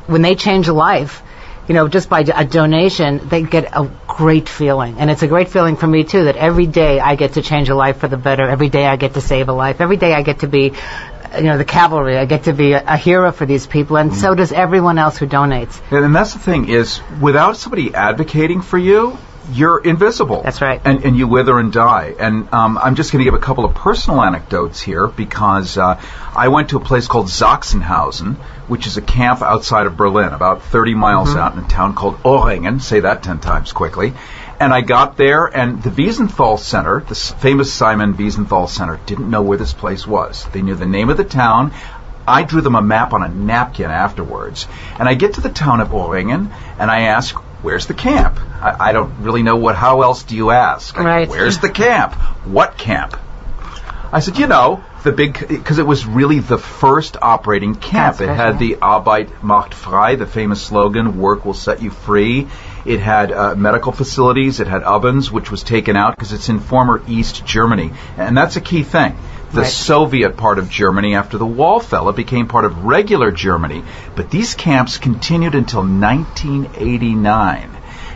when 0.07 0.21
they 0.21 0.35
change 0.35 0.67
a 0.67 0.73
life, 0.73 1.23
you 1.67 1.73
know, 1.73 1.87
just 1.87 2.09
by 2.09 2.21
a 2.21 2.45
donation, 2.45 3.27
they 3.27 3.41
get 3.41 3.65
a 3.73 3.89
great 4.07 4.47
feeling. 4.47 4.99
And 4.99 5.11
it's 5.11 5.21
a 5.21 5.27
great 5.27 5.49
feeling 5.49 5.75
for 5.75 5.87
me, 5.87 6.05
too, 6.05 6.25
that 6.25 6.37
every 6.37 6.65
day 6.65 6.99
I 6.99 7.15
get 7.15 7.33
to 7.33 7.41
change 7.41 7.69
a 7.69 7.75
life 7.75 7.97
for 7.97 8.07
the 8.07 8.17
better. 8.17 8.47
Every 8.47 8.69
day 8.69 8.85
I 8.85 8.95
get 8.95 9.15
to 9.15 9.21
save 9.21 9.49
a 9.49 9.53
life. 9.53 9.81
Every 9.81 9.97
day 9.97 10.13
I 10.13 10.21
get 10.21 10.39
to 10.39 10.47
be, 10.47 10.71
you 11.35 11.43
know, 11.43 11.57
the 11.57 11.65
cavalry. 11.65 12.17
I 12.17 12.23
get 12.23 12.45
to 12.45 12.53
be 12.53 12.71
a, 12.71 12.83
a 12.85 12.95
hero 12.95 13.33
for 13.33 13.45
these 13.45 13.67
people. 13.67 13.97
And 13.97 14.13
so 14.13 14.27
mm-hmm. 14.27 14.37
does 14.37 14.53
everyone 14.53 14.97
else 14.97 15.17
who 15.17 15.27
donates. 15.27 15.81
And, 15.91 16.05
and 16.05 16.15
that's 16.15 16.31
the 16.31 16.39
thing 16.39 16.69
is, 16.69 17.01
without 17.21 17.57
somebody 17.57 17.93
advocating 17.93 18.61
for 18.61 18.77
you, 18.77 19.17
you're 19.51 19.79
invisible. 19.79 20.41
That's 20.41 20.61
right. 20.61 20.81
And, 20.83 21.03
and 21.05 21.17
you 21.17 21.27
wither 21.27 21.57
and 21.59 21.71
die. 21.71 22.15
And 22.19 22.51
um, 22.53 22.77
I'm 22.77 22.95
just 22.95 23.11
going 23.11 23.19
to 23.19 23.23
give 23.23 23.33
a 23.33 23.43
couple 23.43 23.65
of 23.65 23.73
personal 23.75 24.21
anecdotes 24.21 24.81
here 24.81 25.07
because 25.07 25.77
uh, 25.77 26.01
I 26.35 26.49
went 26.49 26.69
to 26.69 26.77
a 26.77 26.79
place 26.79 27.07
called 27.07 27.27
Sachsenhausen, 27.27 28.35
which 28.67 28.87
is 28.87 28.97
a 28.97 29.01
camp 29.01 29.41
outside 29.41 29.85
of 29.85 29.97
Berlin, 29.97 30.33
about 30.33 30.63
30 30.63 30.95
miles 30.95 31.29
Mm-hmm. 31.29 31.39
out 31.39 31.53
in 31.57 31.63
a 31.63 31.67
town 31.67 31.95
called 31.95 32.17
Oringen. 32.23 32.81
Say 32.81 33.01
that 33.01 33.23
10 33.23 33.39
times 33.39 33.71
quickly. 33.71 34.13
And 34.59 34.73
I 34.73 34.81
got 34.81 35.17
there, 35.17 35.45
and 35.45 35.83
the 35.83 35.89
Wiesenthal 35.91 36.57
Center, 36.59 37.01
the 37.01 37.15
famous 37.15 37.71
Simon 37.71 38.15
Wiesenthal 38.15 38.67
Center, 38.67 38.99
didn't 39.05 39.29
know 39.29 39.43
where 39.43 39.57
this 39.57 39.73
place 39.73 40.07
was. 40.07 40.45
They 40.51 40.61
knew 40.61 40.75
the 40.75 40.85
name 40.87 41.09
of 41.09 41.17
the 41.17 41.23
town. 41.23 41.73
I 42.27 42.43
drew 42.43 42.61
them 42.61 42.75
a 42.75 42.81
map 42.81 43.13
on 43.13 43.23
a 43.23 43.29
napkin 43.29 43.89
afterwards. 43.91 44.67
And 44.99 45.07
I 45.07 45.13
get 45.13 45.35
to 45.35 45.41
the 45.41 45.49
town 45.49 45.79
of 45.79 45.89
Oringen, 45.89 46.51
and 46.79 46.89
I 46.91 47.01
ask, 47.01 47.35
where's 47.61 47.87
the 47.87 47.93
camp? 47.93 48.39
I, 48.61 48.89
I 48.89 48.91
don't 48.93 49.21
really 49.21 49.43
know 49.43 49.55
what, 49.55 49.75
how 49.75 50.01
else 50.01 50.23
do 50.23 50.35
you 50.35 50.51
ask? 50.51 50.95
Go, 50.95 51.03
Right. 51.03 51.27
Where's 51.27 51.59
the 51.59 51.69
camp? 51.69 52.13
What 52.45 52.77
camp? 52.77 53.17
I 54.11 54.21
said, 54.21 54.37
you 54.37 54.47
know, 54.47 54.83
the 55.03 55.11
big, 55.11 55.47
because 55.47 55.79
it 55.79 55.85
was 55.85 56.05
really 56.05 56.39
the 56.39 56.57
first 56.57 57.17
operating 57.21 57.75
camp. 57.75 58.17
That's 58.17 58.31
it 58.31 58.33
had 58.33 58.57
the 58.57 58.75
Arbeit 58.75 59.43
macht 59.43 59.73
frei, 59.73 60.15
the 60.15 60.25
famous 60.25 60.61
slogan, 60.61 61.19
work 61.19 61.45
will 61.45 61.53
set 61.53 61.81
you 61.81 61.91
free. 61.91 62.47
It 62.85 63.01
had 63.01 63.33
uh, 63.33 63.55
medical 63.55 63.91
facilities. 63.91 64.61
It 64.61 64.67
had 64.67 64.83
ovens, 64.83 65.29
which 65.29 65.51
was 65.51 65.63
taken 65.63 65.97
out 65.97 66.15
because 66.15 66.31
it's 66.31 66.47
in 66.47 66.61
former 66.61 67.01
East 67.07 67.45
Germany. 67.45 67.91
And 68.15 68.37
that's 68.37 68.55
a 68.55 68.61
key 68.61 68.83
thing. 68.83 69.17
The 69.51 69.61
Right. 69.61 69.69
Soviet 69.69 70.35
part 70.37 70.59
of 70.59 70.69
Germany, 70.69 71.15
after 71.15 71.37
the 71.37 71.45
wall 71.45 71.79
fell, 71.79 72.09
it 72.09 72.15
became 72.15 72.47
part 72.47 72.65
of 72.65 72.83
regular 72.83 73.31
Germany. 73.31 73.83
But 74.15 74.29
these 74.29 74.55
camps 74.55 74.97
continued 74.97 75.55
until 75.55 75.81
1989 75.81 77.69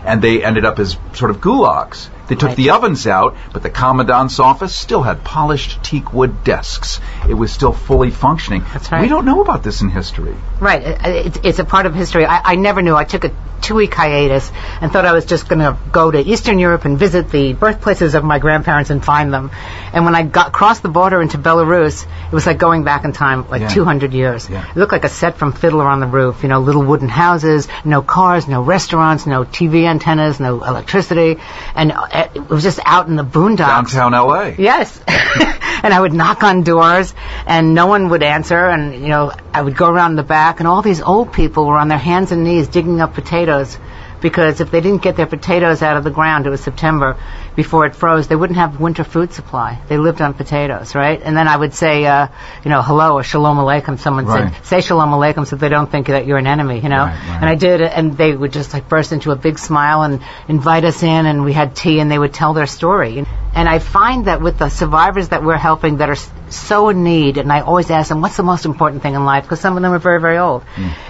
and 0.03 0.21
they 0.21 0.43
ended 0.43 0.65
up 0.65 0.79
as 0.79 0.97
sort 1.13 1.31
of 1.31 1.41
gulags. 1.41 2.09
They 2.31 2.37
took 2.37 2.55
the 2.55 2.69
ovens 2.69 3.07
out, 3.07 3.35
but 3.51 3.61
the 3.61 3.69
commandant's 3.69 4.39
office 4.39 4.73
still 4.73 5.03
had 5.03 5.25
polished 5.25 5.83
teak 5.83 6.13
wood 6.13 6.45
desks. 6.45 7.01
It 7.27 7.33
was 7.33 7.51
still 7.51 7.73
fully 7.73 8.09
functioning. 8.09 8.63
That's 8.71 8.89
right. 8.89 9.01
We 9.01 9.09
don't 9.09 9.25
know 9.25 9.41
about 9.41 9.63
this 9.63 9.81
in 9.81 9.89
history. 9.89 10.33
Right. 10.61 10.81
It's, 11.27 11.39
it's 11.43 11.59
a 11.59 11.65
part 11.65 11.85
of 11.87 11.93
history. 11.93 12.25
I, 12.25 12.53
I 12.53 12.55
never 12.55 12.81
knew. 12.81 12.95
I 12.95 13.03
took 13.03 13.25
a 13.25 13.31
two 13.61 13.75
week 13.75 13.93
hiatus 13.93 14.51
and 14.81 14.91
thought 14.91 15.05
I 15.05 15.13
was 15.13 15.25
just 15.25 15.47
going 15.47 15.59
to 15.59 15.77
go 15.91 16.09
to 16.09 16.19
Eastern 16.19 16.57
Europe 16.57 16.85
and 16.85 16.97
visit 16.97 17.29
the 17.29 17.53
birthplaces 17.53 18.15
of 18.15 18.23
my 18.23 18.39
grandparents 18.39 18.89
and 18.89 19.03
find 19.05 19.31
them. 19.31 19.51
And 19.93 20.03
when 20.05 20.15
I 20.15 20.23
got 20.23 20.51
crossed 20.51 20.81
the 20.81 20.89
border 20.89 21.21
into 21.21 21.37
Belarus, 21.37 22.05
it 22.05 22.33
was 22.33 22.47
like 22.47 22.57
going 22.57 22.83
back 22.83 23.05
in 23.05 23.13
time 23.13 23.47
like 23.49 23.61
Yeah. 23.61 23.67
200 23.67 24.13
years. 24.13 24.49
It 24.49 24.75
looked 24.75 24.91
like 24.91 25.03
a 25.03 25.09
set 25.09 25.37
from 25.37 25.53
Fiddler 25.53 25.85
on 25.85 25.99
the 25.99 26.07
Roof. 26.07 26.41
You 26.43 26.49
know, 26.49 26.59
little 26.59 26.81
wooden 26.83 27.09
houses, 27.09 27.67
no 27.85 28.01
cars, 28.01 28.47
no 28.47 28.63
restaurants, 28.63 29.27
no 29.27 29.43
TV 29.43 29.85
antennas, 29.85 30.39
no 30.39 30.63
electricity. 30.63 31.39
And 31.75 31.91
uh, 31.91 32.20
it 32.35 32.49
was 32.49 32.63
just 32.63 32.79
out 32.85 33.07
in 33.07 33.15
the 33.15 33.23
boondocks. 33.23 33.57
Downtown 33.57 34.13
L.A. 34.13 34.55
Yes. 34.57 34.99
and 35.07 35.93
I 35.93 35.99
would 35.99 36.13
knock 36.13 36.43
on 36.43 36.63
doors 36.63 37.13
and 37.45 37.73
no 37.73 37.87
one 37.87 38.09
would 38.09 38.23
answer 38.23 38.69
and 38.69 38.93
you 38.93 39.09
know 39.09 39.31
I 39.53 39.61
would 39.61 39.75
go 39.75 39.89
around 39.89 40.15
the 40.15 40.23
back 40.23 40.59
and 40.59 40.67
all 40.67 40.81
these 40.81 41.01
old 41.01 41.33
people 41.33 41.65
were 41.65 41.77
on 41.77 41.87
their 41.87 41.97
hands 41.97 42.31
and 42.31 42.43
knees 42.43 42.67
digging 42.67 43.01
up 43.01 43.13
potatoes 43.13 43.77
because 44.21 44.61
if 44.61 44.71
they 44.71 44.81
didn't 44.81 45.01
get 45.01 45.15
their 45.15 45.25
potatoes 45.27 45.81
out 45.81 45.97
of 45.97 46.03
the 46.03 46.11
ground 46.11 46.45
it 46.47 46.49
was 46.49 46.61
September 46.61 47.17
before 47.55 47.85
it 47.85 47.95
froze 47.95 48.27
they 48.27 48.35
wouldn't 48.35 48.57
have 48.57 48.79
winter 48.79 49.03
food 49.03 49.33
supply. 49.33 49.79
They 49.87 49.97
lived 49.97 50.21
on 50.21 50.33
potatoes 50.33 50.95
right? 50.95 51.19
And 51.21 51.35
then 51.35 51.47
I 51.47 51.57
would 51.57 51.73
say 51.73 52.05
uh, 52.05 52.27
you 52.63 52.69
know 52.69 52.81
hello 52.81 53.15
or 53.15 53.23
shalom 53.23 53.57
aleichem 53.57 53.99
someone 53.99 54.25
Right. 54.25 54.53
said 54.53 54.65
say 54.65 54.81
shalom 54.81 55.09
aleichem 55.09 55.45
so 55.47 55.55
they 55.55 55.69
don't 55.69 55.89
think 55.91 56.07
that 56.07 56.25
you're 56.25 56.37
an 56.37 56.47
enemy 56.47 56.79
you 56.79 56.89
know? 56.89 57.05
And 57.05 57.45
I 57.45 57.55
did 57.55 57.81
and 57.81 58.15
they 58.17 58.35
would 58.35 58.53
just 58.53 58.73
like 58.73 58.87
burst 58.87 59.11
into 59.11 59.31
a 59.31 59.35
big 59.35 59.57
smile 59.59 60.03
and 60.03 60.21
invite 60.47 60.85
us 60.85 61.01
in 61.03 61.25
and 61.25 61.43
we 61.43 61.53
had 61.53 61.75
tea 61.75 61.99
and 61.99 62.09
they 62.11 62.19
would 62.19 62.33
tell 62.33 62.53
their 62.53 62.67
story. 62.67 63.25
And 63.53 63.67
I 63.67 63.79
find 63.79 64.25
that 64.25 64.41
with 64.41 64.57
the 64.59 64.69
survivors 64.69 65.29
that 65.29 65.43
we're 65.43 65.57
helping 65.57 65.97
that 65.97 66.09
are 66.09 66.15
so 66.49 66.89
in 66.89 67.03
need 67.03 67.37
and 67.37 67.51
I 67.51 67.61
always 67.61 67.89
ask 67.91 68.09
them 68.09 68.21
what's 68.21 68.37
the 68.37 68.43
most 68.43 68.65
important 68.65 69.01
thing 69.01 69.15
in 69.15 69.25
life? 69.25 69.43
Because 69.43 69.59
some 69.59 69.75
of 69.75 69.81
them 69.83 69.91
are 69.93 69.99
very 69.99 70.21
very 70.21 70.37
old. 70.37 70.63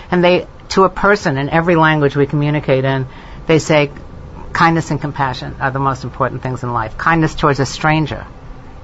And 0.10 0.24
they 0.24 0.48
to 0.72 0.84
a 0.84 0.90
person 0.90 1.38
in 1.38 1.50
every 1.50 1.76
language 1.76 2.16
we 2.16 2.26
communicate 2.26 2.86
in 2.86 3.08
they 3.48 3.60
say 3.60 3.92
kindness 4.54 4.92
and 4.92 5.02
compassion 5.02 5.56
are 5.60 5.72
the 5.72 5.80
most 5.80 6.04
important 6.04 6.42
things 6.44 6.64
in 6.64 6.72
life. 6.72 6.98
Kindness 6.98 7.36
towards 7.36 7.60
a 7.60 7.66
stranger 7.66 8.26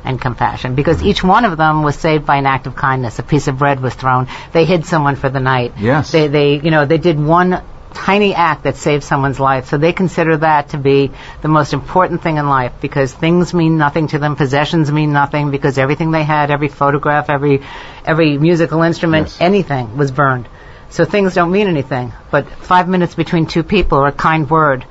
and 0.04 0.20
compassion. 0.20 0.76
Because 0.76 1.04
each 1.04 1.24
one 1.24 1.46
of 1.46 1.58
them 1.58 1.84
was 1.84 1.96
saved 1.96 2.26
by 2.26 2.38
an 2.38 2.46
act 2.46 2.68
of 2.68 2.76
kindness. 2.76 3.20
A 3.20 3.24
piece 3.24 3.48
of 3.48 3.58
bread 3.58 3.80
was 3.80 3.94
thrown. 3.94 4.28
They 4.54 4.66
hid 4.66 4.86
someone 4.86 5.16
for 5.16 5.30
the 5.30 5.40
night. 5.40 5.74
Yes. 5.78 6.12
they 6.12 6.28
they 6.28 6.60
you 6.60 6.72
know 6.72 6.86
they 6.86 6.98
did 6.98 7.20
one 7.20 7.62
tiny 7.94 8.34
act 8.34 8.64
that 8.64 8.78
saved 8.78 9.04
someone's 9.04 9.40
life. 9.40 9.68
So 9.68 9.78
they 9.78 9.94
consider 9.94 10.38
that 10.38 10.70
to 10.70 10.78
be 10.78 11.12
the 11.42 11.48
most 11.48 11.74
important 11.74 12.22
thing 12.22 12.38
in 12.38 12.48
life. 12.48 12.74
Because 12.82 13.14
things 13.14 13.54
mean 13.54 13.78
nothing 13.78 14.08
to 14.10 14.20
them. 14.20 14.36
Possessions 14.36 14.92
mean 14.92 15.14
nothing. 15.14 15.52
Because 15.52 15.78
everything 15.78 16.12
they 16.12 16.24
had 16.24 16.52
every 16.52 16.70
photograph 16.70 17.30
every 17.30 17.62
every 18.06 18.38
musical 18.38 18.82
instrument 18.84 19.38
anything 19.40 19.98
was 19.98 20.12
burned 20.12 20.48
so 20.90 21.06
things 21.06 21.34
don't 21.34 21.52
mean 21.52 21.68
anything. 21.68 22.14
But 22.32 22.50
5 22.50 22.88
minutes 22.88 23.16
between 23.16 23.46
two 23.46 23.64
people 23.64 23.98
or 23.98 24.08
a 24.08 24.12
kind 24.12 24.50
word 24.50 24.86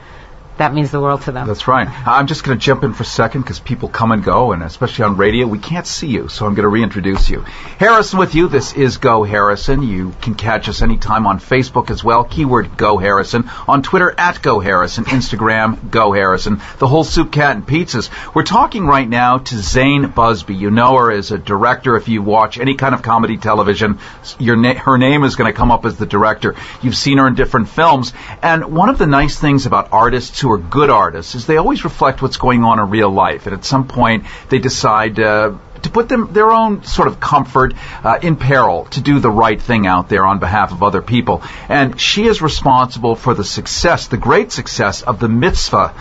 that 0.58 0.72
means 0.72 0.90
the 0.90 1.00
world 1.00 1.22
to 1.22 1.32
them 1.32 1.46
That's 1.46 1.68
right. 1.68 1.86
I'm 2.06 2.26
just 2.26 2.42
going 2.42 2.58
to 2.58 2.64
jump 2.64 2.82
in 2.82 2.94
for 2.94 3.02
a 3.02 3.06
second 3.06 3.42
because 3.42 3.60
people 3.60 3.88
come 3.88 4.12
and 4.12 4.24
go, 4.24 4.52
and 4.52 4.62
especially 4.62 5.04
on 5.04 5.16
radio, 5.16 5.46
we 5.46 5.58
can't 5.58 5.86
see 5.86 6.06
you, 6.06 6.28
so 6.28 6.46
I'm 6.46 6.54
going 6.54 6.64
to 6.64 6.68
reintroduce 6.68 7.28
you. 7.28 7.40
Harrison 7.78 8.18
with 8.18 8.34
you. 8.34 8.48
This 8.48 8.72
is 8.72 8.96
Go 8.96 9.22
Harrison. 9.22 9.82
You 9.82 10.14
can 10.22 10.34
catch 10.34 10.68
us 10.68 10.80
anytime 10.80 11.26
on 11.26 11.40
Facebook 11.40 11.90
as 11.90 12.02
well. 12.02 12.24
Keyword 12.24 12.76
Go 12.76 12.96
Harrison. 12.96 13.50
On 13.68 13.82
Twitter 13.82 14.14
at 14.16 14.40
Go 14.40 14.60
Harrison. 14.60 15.04
Instagram 15.04 15.90
Go 15.90 16.12
Harrison. 16.12 16.60
The 16.78 16.88
whole 16.88 17.04
soup, 17.04 17.32
cat, 17.32 17.56
and 17.56 17.66
pizzas. 17.66 18.08
We're 18.34 18.42
talking 18.42 18.86
right 18.86 19.08
now 19.08 19.38
to 19.38 19.58
Zane 19.58 20.04
Buzby. 20.04 20.58
You 20.58 20.70
know 20.70 20.96
her 20.96 21.12
as 21.12 21.32
a 21.32 21.38
director. 21.38 21.96
If 21.96 22.08
you 22.08 22.22
watch 22.22 22.58
any 22.58 22.76
kind 22.76 22.94
of 22.94 23.02
comedy 23.02 23.36
television, 23.36 23.98
na- 24.40 24.74
her 24.74 24.96
name 24.96 25.24
is 25.24 25.36
going 25.36 25.52
to 25.52 25.56
come 25.56 25.70
up 25.70 25.84
as 25.84 25.98
the 25.98 26.06
director. 26.06 26.54
You've 26.80 26.96
seen 26.96 27.18
her 27.18 27.26
in 27.26 27.34
different 27.34 27.68
films. 27.68 28.14
And 28.40 28.74
one 28.74 28.88
of 28.88 28.96
the 28.96 29.06
nice 29.06 29.38
things 29.38 29.66
about 29.66 29.92
artists 29.92 30.45
who 30.46 30.52
are 30.52 30.58
good 30.58 30.90
artists 30.90 31.34
is 31.34 31.44
they 31.46 31.56
always 31.56 31.82
reflect 31.82 32.22
what's 32.22 32.36
going 32.36 32.62
on 32.62 32.78
in 32.78 32.88
real 32.88 33.10
life. 33.10 33.46
And 33.46 33.54
at 33.54 33.64
some 33.64 33.88
point, 33.88 34.26
they 34.48 34.58
decide 34.58 35.18
uh, 35.18 35.54
to 35.82 35.90
put 35.90 36.08
them 36.08 36.32
their 36.32 36.52
own 36.52 36.84
sort 36.84 37.08
of 37.08 37.18
comfort 37.18 37.74
uh, 38.04 38.20
in 38.22 38.36
peril 38.36 38.84
to 38.92 39.00
do 39.00 39.18
the 39.18 39.30
right 39.30 39.60
thing 39.60 39.88
out 39.88 40.08
there 40.08 40.24
on 40.24 40.38
behalf 40.38 40.70
of 40.70 40.84
other 40.84 41.02
people. 41.02 41.42
And 41.68 42.00
she 42.00 42.26
is 42.26 42.42
responsible 42.42 43.16
for 43.16 43.34
the 43.34 43.42
success, 43.42 44.06
the 44.06 44.16
great 44.16 44.52
success 44.52 45.02
of 45.02 45.18
the 45.18 45.28
mitzvah 45.28 45.94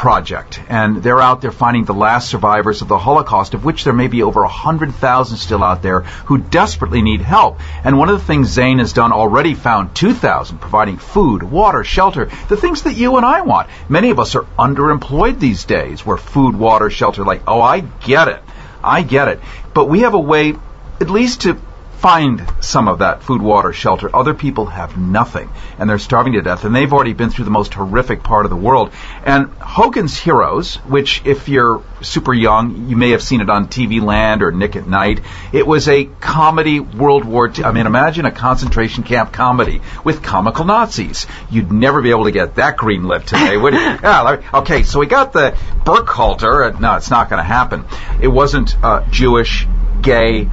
project 0.00 0.58
and 0.70 1.02
they're 1.02 1.20
out 1.20 1.42
there 1.42 1.52
finding 1.52 1.84
the 1.84 1.92
last 1.92 2.30
survivors 2.30 2.80
of 2.80 2.88
the 2.88 2.96
holocaust 2.96 3.52
of 3.52 3.66
which 3.66 3.84
there 3.84 3.92
may 3.92 4.08
be 4.08 4.22
over 4.22 4.40
100,000 4.40 5.36
still 5.36 5.62
out 5.62 5.82
there 5.82 6.00
who 6.00 6.38
desperately 6.38 7.02
need 7.02 7.20
help. 7.20 7.60
And 7.84 7.98
one 7.98 8.08
of 8.08 8.18
the 8.18 8.24
things 8.24 8.48
Zane 8.48 8.78
has 8.78 8.94
done 8.94 9.12
already 9.12 9.52
found 9.52 9.94
2,000 9.94 10.56
providing 10.56 10.96
food 10.96 11.42
water 11.42 11.84
shelter 11.84 12.30
the 12.48 12.56
things 12.56 12.84
that 12.84 12.94
you 12.94 13.18
and 13.18 13.26
I 13.26 13.42
want. 13.42 13.68
Many 13.90 14.08
of 14.08 14.18
us 14.18 14.34
are 14.36 14.46
underemployed 14.58 15.38
these 15.38 15.66
days 15.66 16.06
where 16.06 16.16
food 16.16 16.56
water 16.56 16.88
shelter 16.88 17.22
like 17.22 17.42
oh 17.46 17.60
I 17.60 17.80
get 17.80 18.28
it. 18.28 18.42
I 18.82 19.02
get 19.02 19.28
it. 19.28 19.40
But 19.74 19.90
we 19.90 20.00
have 20.00 20.14
a 20.14 20.18
way 20.18 20.54
at 20.98 21.10
least 21.10 21.42
to 21.42 21.60
find 22.00 22.42
some 22.60 22.88
of 22.88 23.00
that 23.00 23.22
food, 23.22 23.42
water, 23.42 23.74
shelter. 23.74 24.14
Other 24.16 24.32
people 24.32 24.64
have 24.64 24.96
nothing 24.96 25.50
and 25.78 25.88
they're 25.88 25.98
starving 25.98 26.32
to 26.32 26.40
death 26.40 26.64
and 26.64 26.74
they've 26.74 26.90
already 26.90 27.12
been 27.12 27.28
through 27.28 27.44
the 27.44 27.50
most 27.50 27.74
horrific 27.74 28.22
part 28.22 28.46
of 28.46 28.50
the 28.50 28.56
world. 28.56 28.90
And 29.22 29.48
Hogan's 29.58 30.18
Heroes, 30.18 30.76
which 30.76 31.20
if 31.26 31.50
you're 31.50 31.82
super 32.00 32.32
young, 32.32 32.88
you 32.88 32.96
may 32.96 33.10
have 33.10 33.22
seen 33.22 33.42
it 33.42 33.50
on 33.50 33.68
TV 33.68 34.00
Land 34.00 34.42
or 34.42 34.50
Nick 34.50 34.76
at 34.76 34.88
Night. 34.88 35.20
It 35.52 35.66
was 35.66 35.88
a 35.88 36.06
comedy 36.20 36.80
World 36.80 37.26
War 37.26 37.48
II. 37.48 37.64
I 37.64 37.72
mean, 37.72 37.86
imagine 37.86 38.24
a 38.24 38.32
concentration 38.32 39.04
camp 39.04 39.34
comedy 39.34 39.82
with 40.02 40.22
comical 40.22 40.64
Nazis. 40.64 41.26
You'd 41.50 41.70
never 41.70 42.00
be 42.00 42.10
able 42.10 42.24
to 42.24 42.32
get 42.32 42.54
that 42.54 42.78
green 42.78 43.04
lit 43.04 43.26
today, 43.26 43.56
would 43.58 43.74
you? 43.74 43.80
Yeah, 44.00 44.40
okay, 44.54 44.84
so 44.84 45.00
we 45.00 45.06
got 45.06 45.32
the 45.32 45.56
Burkhalter. 45.84 46.78
No, 46.80 46.94
it's 46.96 47.10
not 47.10 47.28
going 47.28 47.38
to 47.38 47.44
happen. 47.44 47.84
It 48.20 48.28
wasn't 48.28 48.74
uh, 48.82 49.04
Jewish, 49.10 49.66
gay, 50.00 50.48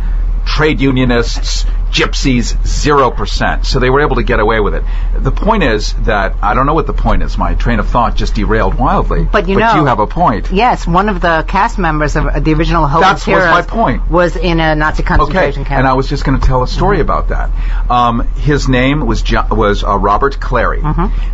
trade 0.48 0.82
unionists, 0.82 1.66
gypsies, 1.92 2.56
0%. 2.56 3.66
So 3.66 3.80
they 3.80 3.90
were 3.90 4.02
able 4.02 4.18
to 4.18 4.24
get 4.24 4.40
away 4.40 4.60
with 4.60 4.76
it. 4.76 4.84
The 5.16 5.32
point 5.32 5.64
is 5.64 5.94
that, 6.06 6.36
I 6.42 6.54
don't 6.54 6.66
know 6.66 6.74
what 6.74 6.88
the 6.88 6.94
point 6.94 7.24
is. 7.24 7.38
My 7.38 7.56
train 7.56 7.80
of 7.80 7.88
thought 7.88 8.16
just 8.16 8.36
derailed 8.36 8.76
wildly. 8.76 9.24
But 9.32 9.48
you 9.48 9.56
know- 9.58 9.76
you 9.76 9.86
have 9.86 10.00
a 10.00 10.08
point. 10.08 10.52
Yes, 10.52 10.88
one 10.88 11.10
of 11.10 11.22
the 11.22 11.44
cast 11.48 11.78
members 11.78 12.16
of 12.16 12.44
the 12.44 12.54
original 12.54 12.88
Hogan's 12.88 13.26
That 13.26 13.32
was 13.36 13.44
my 13.44 13.50
Heroes 13.52 13.66
point. 13.68 14.10
was 14.10 14.36
in 14.36 14.60
a 14.60 14.76
Nazi 14.76 15.04
Okay, 15.04 15.16
concentration 15.18 15.66
camp. 15.66 15.80
and 15.80 15.88
I 15.88 15.94
was 15.94 16.08
just 16.10 16.24
going 16.26 16.40
to 16.40 16.46
tell 16.46 16.64
a 16.64 16.68
story 16.68 17.00
about 17.00 17.30
that. 17.30 17.50
Um, 17.90 18.28
his 18.36 18.68
name 18.68 19.06
was 19.06 19.24
was 19.52 19.84
uh, 19.84 19.98
Robert 19.98 20.40
Clary, 20.40 20.82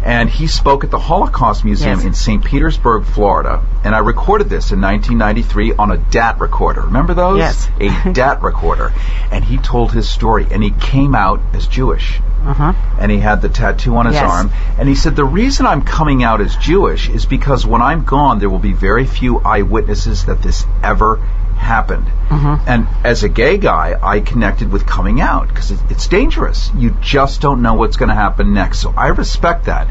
and 0.03 0.29
he 0.29 0.47
spoke 0.47 0.83
at 0.83 0.91
the 0.91 0.99
Holocaust 0.99 1.63
Museum 1.65 1.97
Yes. 1.99 2.05
in 2.05 2.13
St. 2.13 2.43
Petersburg, 2.43 3.05
Florida. 3.05 3.61
And 3.83 3.93
I 3.93 3.99
recorded 3.99 4.49
this 4.49 4.71
in 4.71 4.81
1993 4.81 5.73
on 5.73 5.91
a 5.91 5.97
DAT 5.97 6.39
recorder. 6.39 6.81
Remember 6.81 7.13
those? 7.13 7.37
Yes. 7.39 7.69
a 7.79 8.11
DAT 8.13 8.41
recorder. 8.41 8.93
And 9.31 9.43
he 9.43 9.57
told 9.57 9.91
his 9.91 10.09
story, 10.09 10.42
and 10.51 10.63
he 10.63 10.71
came 10.71 11.15
out 11.15 11.39
as 11.53 11.67
Jewish. 11.67 12.19
uh-huh. 12.45 12.73
And 12.99 13.09
he 13.11 13.19
had 13.19 13.41
the 13.41 13.47
tattoo 13.49 13.95
on 13.95 14.05
his 14.05 14.15
Yes. 14.15 14.29
arm. 14.29 14.51
And 14.77 14.89
he 14.89 14.95
said, 14.95 15.15
The 15.15 15.23
reason 15.23 15.65
I'm 15.65 15.81
coming 15.81 16.23
out 16.23 16.41
as 16.41 16.55
Jewish 16.57 17.07
is 17.09 17.25
because 17.25 17.65
when 17.65 17.81
I'm 17.81 18.03
gone, 18.03 18.39
there 18.39 18.49
will 18.49 18.59
be 18.59 18.73
very 18.73 19.05
few 19.05 19.39
eyewitnesses 19.39 20.25
that 20.25 20.41
this 20.41 20.65
ever 20.83 21.19
happened. 21.63 22.07
And 22.65 22.87
as 23.03 23.23
a 23.23 23.29
gay 23.29 23.57
guy, 23.59 23.95
I 24.01 24.19
connected 24.19 24.71
with 24.71 24.87
coming 24.87 25.21
out 25.21 25.49
because 25.49 25.69
it, 25.69 25.79
it's 25.91 26.07
dangerous. 26.07 26.71
You 26.75 26.89
just 26.99 27.41
don't 27.41 27.61
know 27.61 27.75
what's 27.75 27.95
going 27.95 28.09
to 28.09 28.15
happen 28.15 28.55
next. 28.55 28.79
So 28.79 28.91
I 28.97 29.09
respect 29.09 29.65
that. 29.65 29.87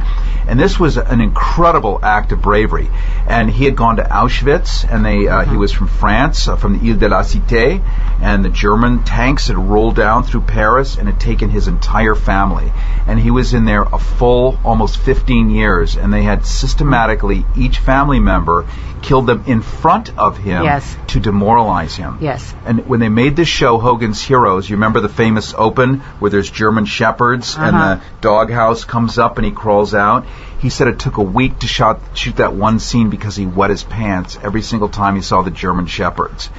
And 0.48 0.58
this 0.58 0.76
was 0.78 0.96
an 0.96 1.20
incredible 1.20 2.00
act 2.02 2.32
of 2.32 2.42
bravery. 2.42 2.90
And 3.28 3.48
he 3.48 3.64
had 3.64 3.76
gone 3.76 3.96
to 3.98 4.02
Auschwitz, 4.02 4.84
and 4.92 5.04
they 5.06 5.28
uh, 5.28 5.44
he 5.44 5.56
was 5.56 5.70
from 5.70 5.86
France, 5.86 6.48
uh, 6.48 6.56
from 6.56 6.76
the 6.80 6.90
Ile 6.90 6.96
de 6.98 7.08
la 7.08 7.22
Cité, 7.22 7.80
and 8.20 8.44
the 8.44 8.48
German 8.50 9.04
tanks 9.04 9.46
had 9.46 9.56
rolled 9.56 9.94
down 9.94 10.24
through 10.24 10.40
Paris 10.42 10.96
and 10.98 11.06
had 11.06 11.20
taken 11.20 11.48
his 11.48 11.68
entire 11.68 12.16
family. 12.16 12.72
And 13.06 13.20
he 13.20 13.30
was 13.30 13.54
in 13.54 13.66
there 13.66 13.82
a 13.84 13.98
full 14.00 14.58
almost 14.64 14.96
15 14.98 15.48
years, 15.50 15.96
and 15.96 16.12
they 16.12 16.22
had 16.24 16.44
systematically 16.44 17.46
each 17.56 17.78
family 17.78 18.18
member 18.18 18.66
killed 19.00 19.26
them 19.26 19.44
in 19.46 19.62
front 19.62 20.16
of 20.18 20.36
him 20.38 20.62
Yes. 20.64 20.96
to 21.08 21.18
demoralize 21.20 21.61
him. 21.96 22.18
Yes. 22.20 22.54
And 22.66 22.86
when 22.88 23.00
they 23.00 23.08
made 23.08 23.36
this 23.36 23.48
show, 23.48 23.78
Hogan's 23.78 24.20
Heroes, 24.20 24.68
you 24.68 24.76
remember 24.76 25.00
the 25.00 25.08
famous 25.08 25.54
open 25.56 26.00
where 26.20 26.30
there's 26.30 26.50
German 26.50 26.84
shepherds 26.84 27.56
and 27.58 27.76
Uh-huh. 27.76 27.94
the 27.96 28.00
doghouse 28.20 28.84
comes 28.84 29.18
up 29.18 29.38
and 29.38 29.44
he 29.44 29.52
crawls 29.52 29.94
out? 29.94 30.24
He 30.58 30.68
said 30.70 30.88
it 30.88 30.98
took 30.98 31.16
a 31.18 31.22
week 31.22 31.58
to 31.60 31.66
shot, 31.66 32.00
shoot 32.14 32.36
that 32.36 32.54
one 32.54 32.78
scene 32.78 33.10
because 33.10 33.34
he 33.36 33.46
wet 33.46 33.70
his 33.70 33.82
pants 33.82 34.38
every 34.42 34.62
single 34.62 34.88
time 34.88 35.16
he 35.16 35.22
saw 35.22 35.42
the 35.42 35.50
German 35.50 35.86
shepherds. 35.86 36.50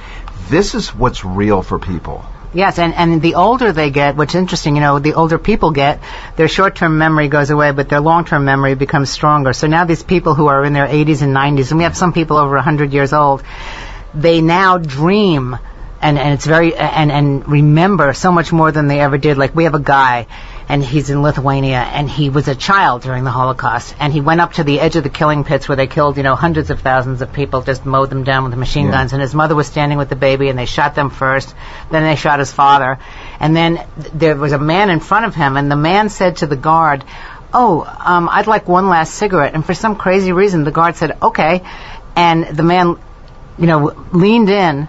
This 0.50 0.74
is 0.74 0.94
what's 0.94 1.24
real 1.24 1.62
for 1.62 1.78
people. 1.78 2.24
Yes, 2.52 2.78
and, 2.78 2.94
and 2.94 3.20
the 3.20 3.34
older 3.34 3.72
they 3.72 3.90
get, 3.90 4.14
which 4.14 4.30
is 4.30 4.36
interesting, 4.36 4.76
you 4.76 4.80
know, 4.80 5.00
the 5.00 5.14
older 5.14 5.38
people 5.38 5.72
get, 5.72 5.98
their 6.36 6.46
short-term 6.46 6.98
memory 6.98 7.26
goes 7.26 7.50
away, 7.50 7.72
but 7.72 7.88
their 7.88 8.00
long-term 8.00 8.44
memory 8.44 8.76
becomes 8.76 9.10
stronger. 9.10 9.52
So 9.52 9.66
now 9.66 9.86
these 9.86 10.04
people 10.04 10.34
who 10.34 10.46
are 10.46 10.64
in 10.64 10.72
their 10.72 10.86
80s 10.86 11.22
and 11.22 11.34
90s, 11.34 11.70
and 11.70 11.78
we 11.78 11.84
have 11.84 11.96
some 11.96 12.12
people 12.12 12.36
over 12.36 12.54
100 12.54 12.92
years 12.92 13.12
old, 13.12 13.42
they 14.14 14.40
now 14.40 14.78
dream 14.78 15.58
and, 16.00 16.18
and 16.18 16.34
it's 16.34 16.44
very 16.44 16.74
and 16.76 17.10
and 17.10 17.48
remember 17.48 18.12
so 18.12 18.30
much 18.30 18.52
more 18.52 18.70
than 18.70 18.88
they 18.88 19.00
ever 19.00 19.16
did. 19.16 19.38
Like 19.38 19.54
we 19.54 19.64
have 19.64 19.74
a 19.74 19.80
guy, 19.80 20.26
and 20.68 20.84
he's 20.84 21.08
in 21.08 21.22
Lithuania, 21.22 21.78
and 21.78 22.10
he 22.10 22.28
was 22.28 22.46
a 22.46 22.54
child 22.54 23.00
during 23.00 23.24
the 23.24 23.30
Holocaust, 23.30 23.94
and 23.98 24.12
he 24.12 24.20
went 24.20 24.42
up 24.42 24.52
to 24.54 24.64
the 24.64 24.80
edge 24.80 24.96
of 24.96 25.02
the 25.02 25.08
killing 25.08 25.44
pits 25.44 25.66
where 25.66 25.76
they 25.76 25.86
killed, 25.86 26.18
you 26.18 26.22
know, 26.22 26.34
hundreds 26.34 26.68
of 26.68 26.80
thousands 26.80 27.22
of 27.22 27.32
people, 27.32 27.62
just 27.62 27.86
mowed 27.86 28.10
them 28.10 28.22
down 28.22 28.44
with 28.44 28.54
machine 28.54 28.86
Yeah. 28.86 28.92
guns, 28.92 29.14
and 29.14 29.22
his 29.22 29.34
mother 29.34 29.54
was 29.54 29.66
standing 29.66 29.96
with 29.96 30.10
the 30.10 30.16
baby, 30.16 30.50
and 30.50 30.58
they 30.58 30.66
shot 30.66 30.94
them 30.94 31.08
first, 31.08 31.54
then 31.90 32.02
they 32.02 32.16
shot 32.16 32.38
his 32.38 32.52
father, 32.52 32.98
and 33.40 33.56
then 33.56 33.76
th- 33.76 34.12
there 34.12 34.36
was 34.36 34.52
a 34.52 34.58
man 34.58 34.90
in 34.90 35.00
front 35.00 35.24
of 35.24 35.34
him, 35.34 35.56
and 35.56 35.70
the 35.70 35.76
man 35.76 36.10
said 36.10 36.36
to 36.38 36.46
the 36.46 36.56
guard. 36.56 37.02
Oh, 37.56 37.84
um, 38.04 38.28
I'd 38.28 38.48
like 38.48 38.66
one 38.66 38.88
last 38.88 39.14
cigarette. 39.14 39.54
And 39.54 39.64
for 39.64 39.74
some 39.74 39.94
crazy 39.94 40.32
reason, 40.32 40.64
the 40.64 40.72
guard 40.72 40.96
said, 40.96 41.16
okay. 41.22 41.62
And 42.16 42.44
the 42.44 42.64
man, 42.64 42.96
you 43.58 43.66
know, 43.66 44.06
leaned 44.12 44.50
in 44.50 44.88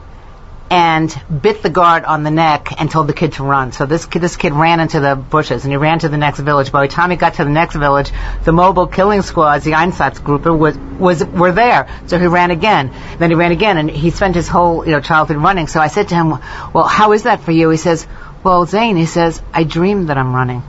and 0.69 1.15
bit 1.41 1.61
the 1.61 1.69
guard 1.69 2.05
on 2.05 2.23
the 2.23 2.31
neck 2.31 2.69
and 2.79 2.89
told 2.89 3.07
the 3.07 3.13
kid 3.13 3.33
to 3.33 3.43
run. 3.43 3.71
So 3.71 3.85
this 3.85 4.05
kid, 4.05 4.21
this 4.21 4.35
kid 4.35 4.53
ran 4.53 4.79
into 4.79 4.99
the 4.99 5.15
bushes 5.15 5.63
and 5.63 5.71
he 5.71 5.77
ran 5.77 5.99
to 5.99 6.09
the 6.09 6.17
next 6.17 6.39
village. 6.39 6.71
By 6.71 6.87
the 6.87 6.91
time 6.91 7.11
he 7.11 7.17
got 7.17 7.35
to 7.35 7.43
the 7.43 7.51
next 7.51 7.75
village, 7.75 8.11
the 8.43 8.51
mobile 8.51 8.87
killing 8.87 9.21
squads, 9.21 9.63
the 9.63 9.71
Einsatzgruppe, 9.73 10.57
was 10.57 10.77
was 10.77 11.23
were 11.23 11.51
there. 11.51 11.87
So 12.07 12.17
he 12.17 12.25
ran 12.25 12.51
again. 12.51 12.91
Then 13.19 13.29
he 13.29 13.35
ran 13.35 13.51
again, 13.51 13.77
and 13.77 13.89
he 13.89 14.09
spent 14.09 14.35
his 14.35 14.47
whole 14.47 14.85
you 14.85 14.91
know 14.93 15.01
childhood 15.01 15.37
running. 15.37 15.67
So 15.67 15.79
I 15.79 15.87
said 15.87 16.09
to 16.09 16.15
him, 16.15 16.29
"Well, 16.73 16.85
how 16.85 17.11
is 17.11 17.23
that 17.23 17.41
for 17.41 17.51
you?" 17.51 17.69
He 17.69 17.77
says, 17.77 18.07
"Well, 18.43 18.65
Zane," 18.65 18.97
he 18.97 19.05
says, 19.05 19.41
"I 19.53 19.63
dream 19.63 20.07
that 20.07 20.17
I'm 20.17 20.33
running." 20.33 20.63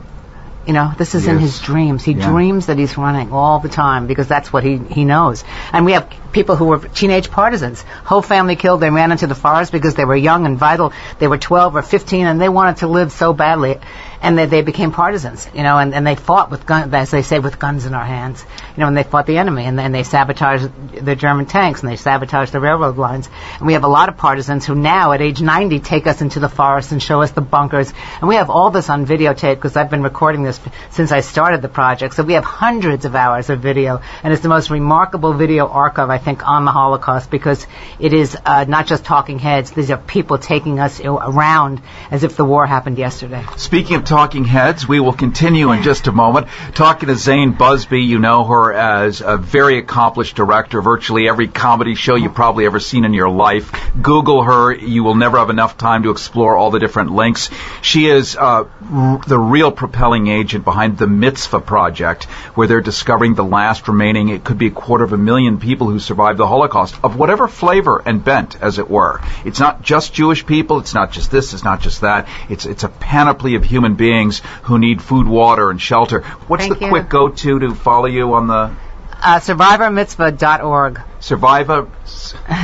You 0.67 0.73
know, 0.73 0.91
this 0.97 1.15
is 1.15 1.27
in 1.27 1.39
his 1.39 1.61
dreams. 1.61 2.03
He 2.03 2.11
Yeah. 2.11 2.29
dreams 2.29 2.65
that 2.65 2.77
he's 2.77 2.97
running 2.97 3.31
all 3.31 3.59
the 3.59 3.69
time 3.69 4.05
because 4.05 4.27
that's 4.27 4.51
what 4.51 4.65
he, 4.65 4.75
he 4.77 5.05
knows. 5.05 5.45
And 5.71 5.85
we 5.85 5.93
have 5.93 6.07
people 6.33 6.57
who 6.57 6.65
were 6.65 6.79
teenage 6.79 7.31
partisans. 7.31 7.85
Whole 8.03 8.21
family 8.21 8.57
killed. 8.57 8.81
They 8.81 8.89
ran 8.89 9.13
into 9.13 9.27
the 9.27 9.35
forest 9.35 9.71
because 9.71 9.95
they 9.95 10.03
were 10.03 10.15
young 10.17 10.45
and 10.45 10.57
vital. 10.57 10.91
They 11.19 11.27
were 11.29 11.37
12 11.37 11.77
or 11.77 11.81
15 11.81 12.27
and 12.27 12.41
they 12.41 12.49
wanted 12.49 12.77
to 12.77 12.87
live 12.87 13.13
so 13.13 13.31
badly. 13.31 13.79
And 14.21 14.37
they, 14.37 14.45
they 14.45 14.61
became 14.61 14.91
partisans, 14.91 15.47
you 15.53 15.63
know, 15.63 15.77
and, 15.77 15.93
and 15.93 16.05
they 16.05 16.15
fought 16.15 16.49
with 16.49 16.65
guns, 16.65 16.93
as 16.93 17.11
they 17.11 17.21
say, 17.21 17.39
with 17.39 17.59
guns 17.59 17.85
in 17.85 17.93
our 17.93 18.05
hands. 18.05 18.43
You 18.75 18.81
know, 18.81 18.87
and 18.87 18.97
they 18.97 19.03
fought 19.03 19.25
the 19.27 19.37
enemy 19.37 19.65
and, 19.65 19.79
and 19.79 19.93
they 19.93 20.03
sabotaged 20.03 21.05
the 21.05 21.15
German 21.15 21.45
tanks 21.45 21.81
and 21.81 21.91
they 21.91 21.95
sabotaged 21.95 22.51
the 22.51 22.59
railroad 22.59 22.97
lines. 22.97 23.29
And 23.57 23.67
we 23.67 23.73
have 23.73 23.83
a 23.83 23.87
lot 23.87 24.09
of 24.09 24.17
partisans 24.17 24.65
who 24.65 24.75
now 24.75 25.11
at 25.11 25.21
age 25.21 25.41
90 25.41 25.79
take 25.79 26.07
us 26.07 26.21
into 26.21 26.39
the 26.39 26.49
forest 26.49 26.91
and 26.91 27.01
show 27.01 27.21
us 27.21 27.31
the 27.31 27.41
bunkers. 27.41 27.93
And 28.19 28.27
we 28.27 28.35
have 28.35 28.49
all 28.49 28.71
this 28.71 28.89
on 28.89 29.05
videotape 29.05 29.55
because 29.55 29.75
I've 29.75 29.89
been 29.89 30.03
recording 30.03 30.43
this 30.43 30.59
since 30.91 31.11
I 31.11 31.21
started 31.21 31.61
the 31.61 31.69
project. 31.69 32.15
So 32.15 32.23
we 32.23 32.33
have 32.33 32.43
hundreds 32.43 33.05
of 33.05 33.15
hours 33.15 33.49
of 33.49 33.59
video 33.59 34.01
and 34.23 34.33
it's 34.33 34.41
the 34.41 34.49
most 34.49 34.69
remarkable 34.69 35.33
video 35.33 35.67
archive, 35.67 36.09
I 36.09 36.17
think, 36.17 36.47
on 36.47 36.65
the 36.65 36.71
Holocaust 36.71 37.29
because 37.29 37.65
it 37.99 38.13
is 38.13 38.37
uh, 38.45 38.65
not 38.67 38.87
just 38.87 39.05
talking 39.05 39.39
heads. 39.39 39.71
These 39.71 39.91
are 39.91 39.97
people 39.97 40.37
taking 40.37 40.79
us 40.79 40.99
around 41.01 41.81
as 42.11 42.23
if 42.23 42.35
the 42.35 42.45
war 42.45 42.65
happened 42.65 42.97
yesterday. 42.97 43.45
Speaking 43.57 43.97
of 43.97 44.06
talking 44.07 44.45
heads, 44.45 44.87
we 44.87 44.99
will 44.99 45.13
continue 45.13 45.71
in 45.71 45.83
just 45.83 46.07
a 46.07 46.11
moment. 46.11 46.47
Talking 46.73 47.09
to 47.09 47.15
Zane 47.15 47.53
Buzby, 47.53 48.05
you 48.07 48.19
know 48.19 48.45
her 48.45 48.73
as 48.73 49.21
a 49.21 49.37
very 49.37 49.77
accomplished 49.77 50.35
director. 50.35 50.81
Virtually 50.81 51.27
every 51.27 51.47
comedy 51.47 51.95
show 51.95 52.15
you've 52.15 52.33
probably 52.33 52.65
ever 52.65 52.79
seen 52.79 53.03
in 53.03 53.13
your 53.13 53.29
life. 53.29 53.71
Google 54.01 54.43
her. 54.43 54.73
You 54.73 55.03
will 55.03 55.15
never 55.15 55.37
have 55.37 55.49
enough 55.49 55.77
time 55.77 56.03
to 56.03 56.11
explore 56.11 56.55
all 56.55 56.71
the 56.71 56.79
different 56.79 57.11
links. 57.11 57.49
She 57.81 58.07
is 58.07 58.35
uh, 58.35 58.65
r- 58.91 59.21
the 59.27 59.37
real 59.37 59.71
propelling 59.71 60.27
agent 60.27 60.63
behind 60.63 60.97
the 60.97 61.07
Mitzvah 61.07 61.59
Project, 61.59 62.25
where 62.55 62.67
they're 62.67 62.81
discovering 62.81 63.35
the 63.35 63.43
last 63.43 63.87
remaining, 63.87 64.29
it 64.29 64.43
could 64.43 64.57
be 64.57 64.67
a 64.67 64.71
quarter 64.71 65.03
of 65.03 65.13
a 65.13 65.17
million 65.17 65.59
people 65.59 65.89
who 65.89 65.99
survived 65.99 66.39
the 66.39 66.47
Holocaust, 66.47 66.95
of 67.03 67.17
whatever 67.17 67.47
flavor 67.47 68.01
and 68.05 68.23
bent, 68.23 68.61
as 68.61 68.79
it 68.79 68.89
were. 68.89 69.19
It's 69.43 69.59
not 69.59 69.81
just 69.81 70.13
Jewish 70.13 70.45
people. 70.45 70.79
It's 70.79 70.93
not 70.93 71.11
just 71.11 71.29
this. 71.29 71.53
It's 71.53 71.63
not 71.63 71.81
just 71.81 72.01
that. 72.01 72.27
It's 72.49 72.65
it's 72.65 72.83
a 72.83 72.89
panoply 72.89 73.55
of 73.55 73.63
human 73.63 73.95
beings 73.97 74.41
who 74.63 74.79
need 74.79 75.01
food, 75.01 75.27
water, 75.27 75.69
and 75.69 75.81
shelter. 75.81 76.21
What's 76.47 76.65
Thank 76.67 76.79
the 76.79 76.85
you. 76.85 76.91
quick 76.91 77.09
go-to 77.09 77.59
to 77.59 77.75
follow 77.75 78.05
you 78.07 78.33
on 78.33 78.47
the 78.47 78.71
Uh, 79.19 79.39
survivormitzvah.org. 79.39 81.01
Survivor? 81.19 81.87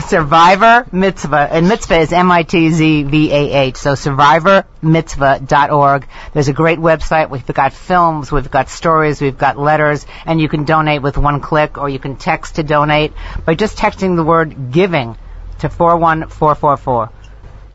Survivor 0.06 0.86
Mitzvah. 0.92 1.48
And 1.52 1.68
Mitzvah 1.68 1.98
is 2.00 2.14
M-I-T-Z-V-A-H. 2.14 3.76
So 3.76 3.94
survivormitzvah.org. 3.94 6.08
There's 6.34 6.48
a 6.50 6.54
great 6.54 6.78
website. 6.80 7.30
We've 7.32 7.44
got 7.46 7.74
films, 7.74 8.32
we've 8.32 8.52
got 8.52 8.70
stories, 8.70 9.20
we've 9.20 9.38
got 9.38 9.58
letters, 9.58 10.06
and 10.28 10.40
you 10.40 10.48
can 10.48 10.64
donate 10.66 11.02
with 11.02 11.18
one 11.18 11.42
click 11.42 11.78
or 11.80 11.90
you 11.90 11.98
can 12.00 12.16
text 12.18 12.56
to 12.56 12.64
donate 12.64 13.14
by 13.46 13.56
just 13.56 13.76
texting 13.78 14.16
the 14.16 14.24
word 14.24 14.72
giving 14.72 15.18
to 15.60 15.70
41444. 15.70 17.10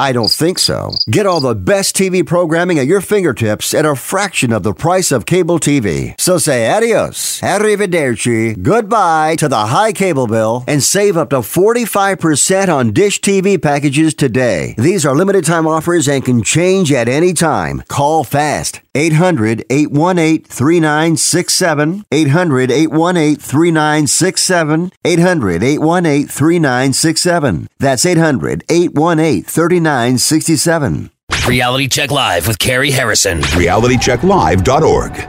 I 0.00 0.12
don't 0.12 0.30
think 0.30 0.60
so. 0.60 0.92
Get 1.10 1.26
all 1.26 1.40
the 1.40 1.56
best 1.56 1.96
TV 1.96 2.24
programming 2.24 2.78
at 2.78 2.86
your 2.86 3.00
fingertips 3.00 3.74
at 3.74 3.84
a 3.84 3.96
fraction 3.96 4.52
of 4.52 4.62
the 4.62 4.72
price 4.72 5.10
of 5.10 5.26
cable 5.26 5.58
TV. 5.58 6.14
So 6.20 6.38
say 6.38 6.70
adios, 6.70 7.40
arrivederci, 7.40 8.62
goodbye 8.62 9.34
to 9.36 9.48
the 9.48 9.66
high 9.66 9.92
cable 9.92 10.28
bill 10.28 10.62
and 10.68 10.84
save 10.84 11.16
up 11.16 11.30
to 11.30 11.38
45% 11.38 12.68
on 12.72 12.92
Dish 12.92 13.20
TV 13.20 13.60
packages 13.60 14.14
today. 14.14 14.76
These 14.78 15.04
are 15.04 15.16
limited 15.16 15.44
time 15.44 15.66
offers 15.66 16.06
and 16.06 16.24
can 16.24 16.44
change 16.44 16.92
at 16.92 17.08
any 17.08 17.32
time. 17.32 17.82
Call 17.88 18.22
fast. 18.22 18.80
800 18.94 19.64
818 19.68 20.44
3967. 20.44 22.04
800 22.12 22.70
818 22.70 23.36
3967. 23.36 24.92
800 25.04 25.62
818 25.64 26.28
3967. 26.28 27.68
That's 27.78 28.06
800 28.06 28.64
818 28.68 29.42
3967. 29.42 29.87
Reality 31.46 31.88
Check 31.88 32.10
Live 32.10 32.46
with 32.46 32.58
Carrie 32.58 32.90
Harrison. 32.90 33.40
RealityCheckLive.org. 33.40 35.26